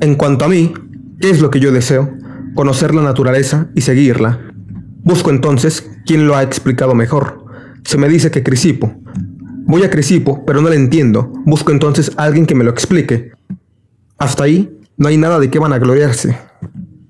En 0.00 0.16
cuanto 0.16 0.44
a 0.44 0.48
mí, 0.48 0.74
¿Qué 1.18 1.30
es 1.30 1.40
lo 1.40 1.50
que 1.50 1.60
yo 1.60 1.72
deseo? 1.72 2.10
Conocer 2.54 2.94
la 2.94 3.00
naturaleza 3.00 3.68
y 3.74 3.80
seguirla. 3.80 4.38
Busco 5.02 5.30
entonces 5.30 5.90
quién 6.04 6.26
lo 6.26 6.36
ha 6.36 6.42
explicado 6.42 6.94
mejor. 6.94 7.46
Se 7.84 7.96
me 7.96 8.08
dice 8.08 8.30
que 8.30 8.42
Crisipo. 8.42 8.92
Voy 9.64 9.82
a 9.82 9.90
Crisipo, 9.90 10.44
pero 10.44 10.60
no 10.60 10.68
le 10.68 10.76
entiendo. 10.76 11.32
Busco 11.46 11.72
entonces 11.72 12.12
a 12.18 12.24
alguien 12.24 12.44
que 12.44 12.54
me 12.54 12.64
lo 12.64 12.70
explique. 12.70 13.32
Hasta 14.18 14.44
ahí 14.44 14.78
no 14.98 15.08
hay 15.08 15.16
nada 15.16 15.40
de 15.40 15.48
qué 15.48 15.58
van 15.58 15.72
a 15.72 15.78
gloriarse. 15.78 16.36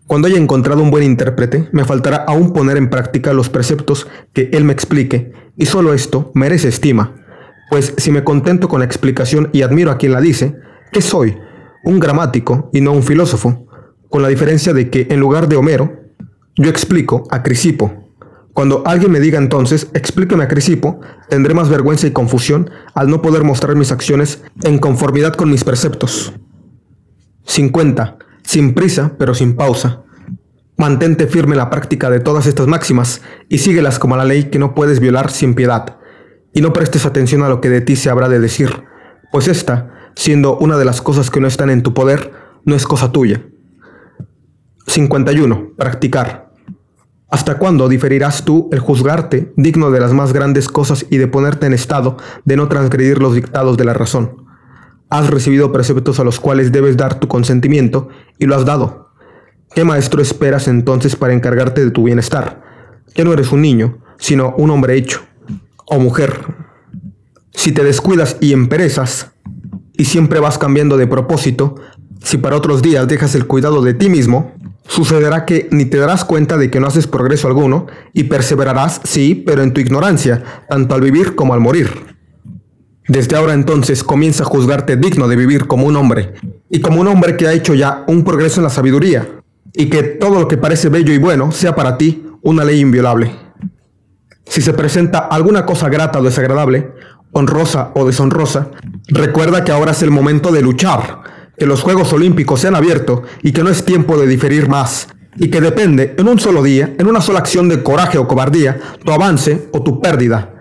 Cuando 0.07 0.29
haya 0.29 0.39
encontrado 0.39 0.83
un 0.83 0.93
buen 0.93 1.03
intérprete, 1.03 1.69
me 1.73 1.85
faltará 1.85 2.19
aún 2.29 2.53
poner 2.53 2.77
en 2.77 2.91
práctica 2.91 3.33
los 3.33 3.49
preceptos 3.49 4.07
que 4.33 4.51
él 4.53 4.63
me 4.63 4.73
explique, 4.73 5.33
y 5.57 5.67
solo 5.67 5.95
esto 5.95 6.31
merece 6.33 6.69
estima, 6.69 7.13
pues 7.71 7.93
si 7.97 8.13
me 8.13 8.23
contento 8.23 8.69
con 8.69 8.79
la 8.79 8.87
explicación 8.87 9.51
y 9.53 9.63
admiro 9.63 9.91
a 9.91 9.99
quien 9.99 10.13
la 10.13 10.21
dice, 10.21 10.55
¿qué 10.93 11.03
soy? 11.03 11.37
Un 11.83 11.99
gramático 11.99 12.71
y 12.73 12.81
no 12.81 12.93
un 12.93 13.03
filósofo 13.03 13.66
con 14.17 14.23
la 14.23 14.29
diferencia 14.29 14.73
de 14.73 14.89
que 14.89 15.09
en 15.11 15.21
lugar 15.21 15.47
de 15.47 15.57
Homero, 15.57 15.93
yo 16.57 16.71
explico 16.71 17.29
a 17.31 17.43
Crisipo. 17.43 18.15
Cuando 18.55 18.83
alguien 18.87 19.13
me 19.13 19.21
diga 19.21 19.37
entonces, 19.37 19.91
explíqueme 19.93 20.45
a 20.45 20.49
Crisipo, 20.49 21.03
tendré 21.29 21.53
más 21.53 21.69
vergüenza 21.69 22.07
y 22.07 22.13
confusión 22.13 22.71
al 22.95 23.11
no 23.11 23.21
poder 23.21 23.45
mostrar 23.45 23.77
mis 23.77 23.93
acciones 23.93 24.43
en 24.63 24.79
conformidad 24.79 25.35
con 25.35 25.51
mis 25.51 25.65
preceptos. 25.65 26.33
50. 27.45 28.17
Sin 28.43 28.73
prisa, 28.73 29.13
pero 29.19 29.35
sin 29.35 29.55
pausa. 29.55 30.01
Mantente 30.79 31.27
firme 31.27 31.53
en 31.53 31.59
la 31.59 31.69
práctica 31.69 32.09
de 32.09 32.21
todas 32.21 32.47
estas 32.47 32.69
máximas 32.69 33.21
y 33.51 33.59
síguelas 33.59 33.99
como 33.99 34.17
la 34.17 34.25
ley 34.25 34.45
que 34.45 34.59
no 34.59 34.75
puedes 34.75 34.99
violar 34.99 35.31
sin 35.31 35.53
piedad. 35.53 35.99
Y 36.55 36.63
no 36.63 36.73
prestes 36.73 37.05
atención 37.05 37.43
a 37.43 37.51
lo 37.51 37.61
que 37.61 37.69
de 37.69 37.83
ti 37.83 37.97
se 37.97 38.09
habrá 38.09 38.31
de 38.31 38.41
decir, 38.41 38.83
pues 39.31 39.47
esta, 39.47 40.11
siendo 40.15 40.57
una 40.57 40.79
de 40.79 40.87
las 40.87 41.03
cosas 41.03 41.29
que 41.29 41.41
no 41.41 41.49
están 41.49 41.69
en 41.69 41.83
tu 41.83 41.93
poder, 41.93 42.33
no 42.65 42.75
es 42.75 42.87
cosa 42.87 43.13
tuya. 43.13 43.43
51. 44.87 45.73
Practicar. 45.77 46.51
¿Hasta 47.29 47.59
cuándo 47.59 47.89
diferirás 47.89 48.45
tú 48.45 48.69
el 48.73 48.79
juzgarte 48.79 49.53
digno 49.57 49.91
de 49.91 50.01
las 50.01 50.13
más 50.13 50.33
grandes 50.33 50.69
cosas 50.69 51.07
y 51.11 51.17
de 51.17 51.27
ponerte 51.27 51.67
en 51.67 51.73
estado 51.73 52.17
de 52.45 52.57
no 52.57 52.69
transgredir 52.69 53.19
los 53.19 53.35
dictados 53.35 53.77
de 53.77 53.85
la 53.85 53.95
razón? 53.95 54.47
Has 55.11 55.29
recibido 55.29 55.73
preceptos 55.73 56.21
a 56.21 56.25
los 56.25 56.41
cuales 56.41 56.73
debes 56.73 56.97
dar 56.97 57.19
tu 57.19 57.29
consentimiento 57.29 58.09
y 58.39 58.47
lo 58.47 58.55
has 58.55 58.65
dado. 58.65 59.11
¿Qué 59.75 59.85
maestro 59.85 60.23
esperas 60.23 60.69
entonces 60.69 61.17
para 61.17 61.35
encargarte 61.35 61.85
de 61.85 61.91
tu 61.91 62.05
bienestar? 62.05 62.63
Ya 63.15 63.25
no 63.25 63.33
eres 63.33 63.53
un 63.53 63.63
niño, 63.63 63.99
sino 64.19 64.55
un 64.57 64.71
hombre 64.71 64.97
hecho, 64.97 65.21
o 65.85 65.99
mujer. 65.99 66.41
Si 67.53 67.73
te 67.73 67.85
descuidas 67.85 68.37
y 68.41 68.53
emperezas, 68.53 69.33
y 69.97 70.05
siempre 70.05 70.41
vas 70.41 70.59
cambiando 70.59 70.97
de 70.97 71.07
propósito, 71.07 71.77
si 72.23 72.39
para 72.39 72.57
otros 72.57 72.83
días 72.83 73.09
dejas 73.09 73.35
el 73.35 73.47
cuidado 73.47 73.83
de 73.83 73.95
ti 73.95 74.09
mismo, 74.09 74.53
sucederá 74.89 75.45
que 75.45 75.69
ni 75.71 75.85
te 75.85 75.99
darás 75.99 76.25
cuenta 76.25 76.57
de 76.57 76.71
que 76.71 76.81
no 76.81 76.87
haces 76.87 77.07
progreso 77.07 77.49
alguno 77.49 77.87
y 78.13 78.25
perseverarás, 78.25 79.01
sí, 79.05 79.43
pero 79.47 79.63
en 79.63 79.73
tu 79.73 79.81
ignorancia, 79.81 80.43
tanto 80.69 80.95
al 80.95 81.01
vivir 81.01 81.35
como 81.35 81.55
al 81.55 81.61
morir. 81.61 82.17
Desde 83.09 83.37
ahora 83.37 83.55
entonces 83.55 84.03
comienza 84.03 84.43
a 84.43 84.47
juzgarte 84.47 84.97
digno 84.97 85.29
de 85.29 85.37
vivir 85.37 85.67
como 85.67 85.87
un 85.87 85.97
hombre, 85.97 86.35
y 86.69 86.81
como 86.81 87.01
un 87.01 87.07
hombre 87.07 87.37
que 87.37 87.47
ha 87.47 87.53
hecho 87.53 87.75
ya 87.75 88.05
un 88.09 88.25
progreso 88.25 88.61
en 88.61 88.65
la 88.65 88.71
sabiduría, 88.71 89.29
y 89.73 89.89
que 89.89 90.03
todo 90.03 90.41
lo 90.41 90.49
que 90.49 90.57
parece 90.57 90.89
bello 90.89 91.13
y 91.13 91.19
bueno 91.19 91.53
sea 91.53 91.75
para 91.75 91.99
ti 91.99 92.27
una 92.43 92.65
ley 92.65 92.81
inviolable. 92.81 93.33
Si 94.47 94.61
se 94.61 94.73
presenta 94.73 95.19
alguna 95.19 95.67
cosa 95.67 95.89
grata 95.89 96.19
o 96.19 96.23
desagradable, 96.23 96.93
honrosa 97.33 97.91
o 97.95 98.07
deshonrosa, 98.07 98.71
recuerda 99.09 99.65
que 99.65 99.73
ahora 99.73 99.93
es 99.93 100.03
el 100.03 100.11
momento 100.11 100.51
de 100.51 100.63
luchar, 100.63 101.36
que 101.59 101.67
los 101.67 101.83
Juegos 101.83 102.13
Olímpicos 102.13 102.61
se 102.61 102.69
han 102.69 102.75
abierto 102.75 103.23
y 103.43 103.53
que 103.53 103.63
no 103.63 103.71
es 103.71 103.85
tiempo 103.85 104.19
de 104.19 104.27
diferir 104.27 104.69
más, 104.69 105.09
y 105.37 105.51
que 105.51 105.61
depende 105.61 106.15
en 106.19 106.29
un 106.29 106.39
solo 106.39 106.63
día, 106.63 106.95
en 106.99 107.07
una 107.07 107.21
sola 107.21 107.39
acción 107.39 107.69
de 107.69 107.83
coraje 107.83 108.19
o 108.19 108.27
cobardía, 108.27 108.79
tu 109.05 109.13
avance 109.13 109.69
o 109.73 109.83
tu 109.83 110.01
pérdida. 110.01 110.53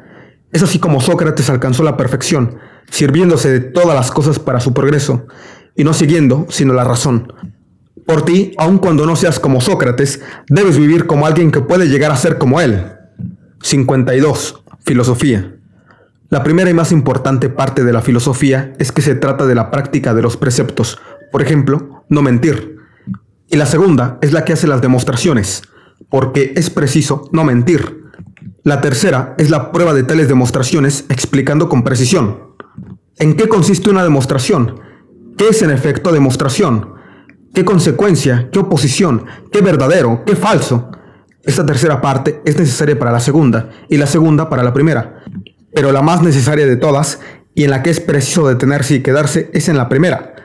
Es 0.51 0.63
así 0.63 0.79
como 0.79 1.01
Sócrates 1.01 1.49
alcanzó 1.49 1.83
la 1.83 1.97
perfección, 1.97 2.57
sirviéndose 2.89 3.51
de 3.51 3.59
todas 3.59 3.95
las 3.95 4.11
cosas 4.11 4.39
para 4.39 4.59
su 4.59 4.73
progreso, 4.73 5.27
y 5.75 5.83
no 5.83 5.93
siguiendo, 5.93 6.47
sino 6.49 6.73
la 6.73 6.83
razón. 6.83 7.33
Por 8.05 8.23
ti, 8.23 8.53
aun 8.57 8.77
cuando 8.77 9.05
no 9.05 9.15
seas 9.15 9.39
como 9.39 9.61
Sócrates, 9.61 10.21
debes 10.47 10.77
vivir 10.77 11.07
como 11.07 11.25
alguien 11.25 11.51
que 11.51 11.61
puede 11.61 11.87
llegar 11.87 12.11
a 12.11 12.17
ser 12.17 12.37
como 12.37 12.61
él. 12.61 12.85
52. 13.61 14.63
Filosofía. 14.85 15.54
La 16.30 16.43
primera 16.43 16.69
y 16.69 16.73
más 16.73 16.91
importante 16.91 17.49
parte 17.49 17.84
de 17.84 17.93
la 17.93 18.01
filosofía 18.01 18.73
es 18.80 18.91
que 18.91 19.03
se 19.03 19.13
trata 19.13 19.45
de 19.45 19.53
la 19.53 19.69
práctica 19.69 20.13
de 20.13 20.23
los 20.23 20.38
preceptos, 20.38 20.99
por 21.32 21.43
ejemplo, 21.43 22.03
no 22.09 22.23
mentir. 22.23 22.78
Y 23.47 23.57
la 23.57 23.67
segunda 23.67 24.17
es 24.21 24.34
la 24.34 24.43
que 24.43 24.53
hace 24.53 24.67
las 24.67 24.82
demostraciones, 24.82 25.61
porque 26.09 26.53
es 26.55 26.71
preciso 26.71 27.30
no 27.32 27.43
mentir. 27.43 28.05
La 28.63 28.82
tercera 28.82 29.36
es 29.38 29.51
la 29.51 29.71
prueba 29.71 29.93
de 29.93 30.01
tales 30.01 30.28
demostraciones 30.28 31.05
explicando 31.09 31.69
con 31.69 31.84
precisión. 31.84 32.55
¿En 33.19 33.36
qué 33.36 33.47
consiste 33.47 33.91
una 33.91 34.03
demostración? 34.03 34.80
¿Qué 35.38 35.49
es 35.49 35.61
en 35.61 35.69
efecto 35.69 36.11
demostración? 36.11 36.95
¿Qué 37.53 37.63
consecuencia? 37.63 38.49
¿Qué 38.51 38.59
oposición? 38.59 39.26
¿Qué 39.51 39.61
verdadero? 39.61 40.23
¿Qué 40.26 40.36
falso? 40.36 40.89
Esta 41.43 41.63
tercera 41.65 42.01
parte 42.01 42.41
es 42.45 42.57
necesaria 42.57 42.97
para 42.97 43.11
la 43.11 43.19
segunda 43.19 43.69
y 43.88 43.97
la 43.97 44.07
segunda 44.07 44.49
para 44.49 44.63
la 44.63 44.73
primera. 44.73 45.14
Pero 45.76 45.91
la 45.91 46.01
más 46.01 46.23
necesaria 46.23 46.65
de 46.65 46.78
todas 46.78 47.19
y 47.53 47.65
en 47.65 47.69
la 47.69 47.84
que 47.84 47.89
es 47.89 47.99
preciso 47.99 48.47
detenerse 48.47 48.95
y 48.95 49.03
quedarse 49.03 49.51
es 49.53 49.69
en 49.69 49.78
la 49.78 49.89
primera. 49.89 50.36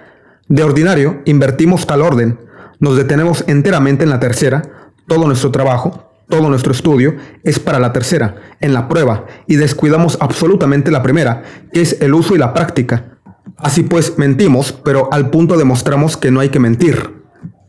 De 0.49 0.65
ordinario, 0.65 1.23
invertimos 1.25 1.87
tal 1.87 2.03
orden, 2.03 2.41
nos 2.81 2.97
detenemos 2.97 3.45
enteramente 3.47 4.03
en 4.03 4.11
la 4.11 4.19
tercera, 4.19 4.91
todo 5.07 5.27
nuestro 5.27 5.53
trabajo, 5.53 6.13
todo 6.29 6.49
nuestro 6.49 6.73
estudio 6.73 7.15
es 7.45 7.61
para 7.61 7.79
la 7.79 7.93
tercera, 7.93 8.57
en 8.61 8.75
la 8.75 8.89
prueba, 8.89 9.27
y 9.47 9.55
descuidamos 9.55 10.19
absolutamente 10.21 10.91
la 10.91 11.03
primera, 11.03 11.45
que 11.73 11.81
es 11.81 12.01
el 12.01 12.13
uso 12.13 12.35
y 12.35 12.39
la 12.39 12.53
práctica. 12.53 13.19
Así 13.57 13.85
pues, 13.85 14.19
mentimos, 14.19 14.73
pero 14.73 15.13
al 15.13 15.31
punto 15.31 15.57
demostramos 15.57 16.17
que 16.17 16.33
no 16.33 16.41
hay 16.41 16.49
que 16.49 16.59
mentir. 16.59 17.23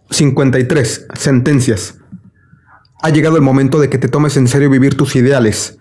53. 0.10 1.08
Sentencias. 1.14 2.00
Ha 3.04 3.10
llegado 3.12 3.36
el 3.36 3.44
momento 3.44 3.80
de 3.80 3.90
que 3.90 4.00
te 4.00 4.08
tomes 4.08 4.36
en 4.38 4.48
serio 4.48 4.70
vivir 4.70 4.98
tus 4.98 5.16
ideales. 5.16 5.78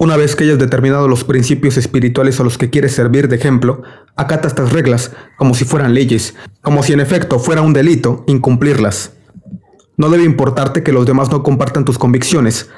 Una 0.00 0.16
vez 0.16 0.36
que 0.36 0.44
hayas 0.44 0.60
determinado 0.60 1.08
los 1.08 1.24
principios 1.24 1.76
espirituales 1.76 2.38
a 2.38 2.44
los 2.44 2.56
que 2.56 2.70
quieres 2.70 2.94
servir 2.94 3.26
de 3.26 3.34
ejemplo, 3.34 3.82
acata 4.14 4.46
estas 4.46 4.72
reglas 4.72 5.10
como 5.36 5.54
si 5.54 5.64
fueran 5.64 5.92
leyes, 5.92 6.36
como 6.62 6.84
si 6.84 6.92
en 6.92 7.00
efecto 7.00 7.40
fuera 7.40 7.62
un 7.62 7.72
delito 7.72 8.22
incumplirlas. 8.28 9.14
No 9.96 10.08
debe 10.08 10.22
importarte 10.22 10.84
que 10.84 10.92
los 10.92 11.04
demás 11.04 11.32
no 11.32 11.42
compartan 11.42 11.84
tus 11.84 11.98
convicciones. 11.98 12.70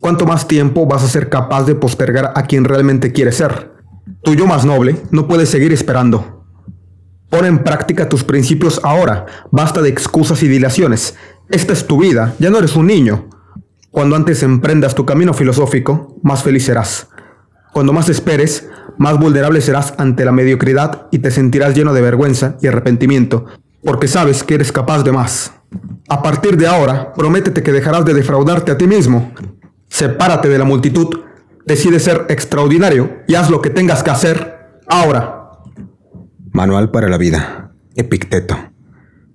¿Cuánto 0.00 0.24
más 0.24 0.48
tiempo 0.48 0.86
vas 0.86 1.04
a 1.04 1.08
ser 1.08 1.28
capaz 1.28 1.64
de 1.64 1.74
postergar 1.74 2.32
a 2.34 2.44
quien 2.44 2.64
realmente 2.64 3.12
quieres 3.12 3.36
ser? 3.36 3.72
Tu 4.22 4.34
yo 4.34 4.46
más 4.46 4.64
noble 4.64 4.96
no 5.10 5.28
puede 5.28 5.44
seguir 5.44 5.70
esperando. 5.74 6.46
Pon 7.28 7.44
en 7.44 7.58
práctica 7.58 8.08
tus 8.08 8.24
principios 8.24 8.80
ahora. 8.82 9.26
Basta 9.50 9.82
de 9.82 9.90
excusas 9.90 10.42
y 10.42 10.48
dilaciones. 10.48 11.14
Esta 11.50 11.74
es 11.74 11.86
tu 11.86 12.00
vida. 12.00 12.34
Ya 12.38 12.48
no 12.48 12.56
eres 12.56 12.74
un 12.74 12.86
niño. 12.86 13.28
Cuando 13.94 14.16
antes 14.16 14.42
emprendas 14.42 14.96
tu 14.96 15.06
camino 15.06 15.32
filosófico, 15.34 16.18
más 16.24 16.42
feliz 16.42 16.64
serás. 16.64 17.10
Cuando 17.72 17.92
más 17.92 18.08
esperes, 18.08 18.68
más 18.98 19.20
vulnerable 19.20 19.60
serás 19.60 19.94
ante 19.98 20.24
la 20.24 20.32
mediocridad 20.32 21.06
y 21.12 21.20
te 21.20 21.30
sentirás 21.30 21.76
lleno 21.76 21.94
de 21.94 22.00
vergüenza 22.00 22.56
y 22.60 22.66
arrepentimiento, 22.66 23.44
porque 23.84 24.08
sabes 24.08 24.42
que 24.42 24.56
eres 24.56 24.72
capaz 24.72 25.04
de 25.04 25.12
más. 25.12 25.52
A 26.08 26.22
partir 26.24 26.56
de 26.56 26.66
ahora, 26.66 27.12
prométete 27.12 27.62
que 27.62 27.70
dejarás 27.70 28.04
de 28.04 28.14
defraudarte 28.14 28.72
a 28.72 28.76
ti 28.76 28.88
mismo. 28.88 29.32
Sepárate 29.86 30.48
de 30.48 30.58
la 30.58 30.64
multitud, 30.64 31.20
decide 31.64 32.00
ser 32.00 32.26
extraordinario 32.30 33.18
y 33.28 33.36
haz 33.36 33.48
lo 33.48 33.62
que 33.62 33.70
tengas 33.70 34.02
que 34.02 34.10
hacer 34.10 34.80
ahora. 34.88 35.52
Manual 36.50 36.90
para 36.90 37.08
la 37.08 37.16
vida. 37.16 37.70
Epicteto. 37.94 38.56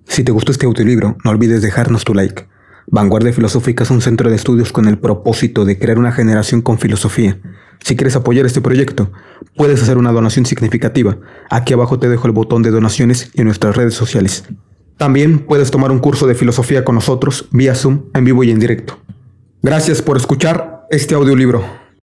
Si 0.03 0.26
te 0.26 0.34
gustó 0.34 0.51
este 0.51 0.66
audiolibro, 0.66 1.16
no 1.24 1.32
olvides 1.32 1.62
dejarnos 1.62 2.03
tu 2.03 2.14
like. 2.14 2.49
Vanguardia 2.92 3.32
Filosófica 3.32 3.84
es 3.84 3.92
un 3.92 4.02
centro 4.02 4.30
de 4.30 4.36
estudios 4.36 4.72
con 4.72 4.88
el 4.88 4.98
propósito 4.98 5.64
de 5.64 5.78
crear 5.78 6.00
una 6.00 6.12
generación 6.12 6.62
con 6.62 6.80
filosofía. 6.80 7.40
Si 7.84 7.96
quieres 7.96 8.16
apoyar 8.16 8.48
este 8.48 8.62
proyecto, 8.62 9.12
puedes 9.56 9.82
hacer 9.84 9.98
una 9.98 10.12
donación 10.12 10.46
significativa. 10.48 11.18
Aquí 11.52 11.74
abajo 11.74 12.00
te 12.00 12.10
dejo 12.10 12.26
el 12.26 12.34
botón 12.34 12.64
de 12.64 12.72
donaciones 12.72 13.30
y 13.34 13.42
en 13.42 13.46
nuestras 13.46 13.76
redes 13.76 13.94
sociales. 13.94 14.46
También 14.98 15.40
puedes 15.40 15.70
tomar 15.70 15.92
un 15.92 16.00
curso 16.00 16.26
de 16.26 16.34
filosofía 16.34 16.84
con 16.84 16.96
nosotros 16.96 17.48
vía 17.52 17.76
Zoom 17.76 18.06
en 18.14 18.26
vivo 18.26 18.44
y 18.44 18.52
en 18.52 18.60
directo. 18.60 18.98
Gracias 19.62 20.02
por 20.02 20.18
escuchar 20.18 20.88
este 20.90 21.14
audiolibro. 21.14 21.78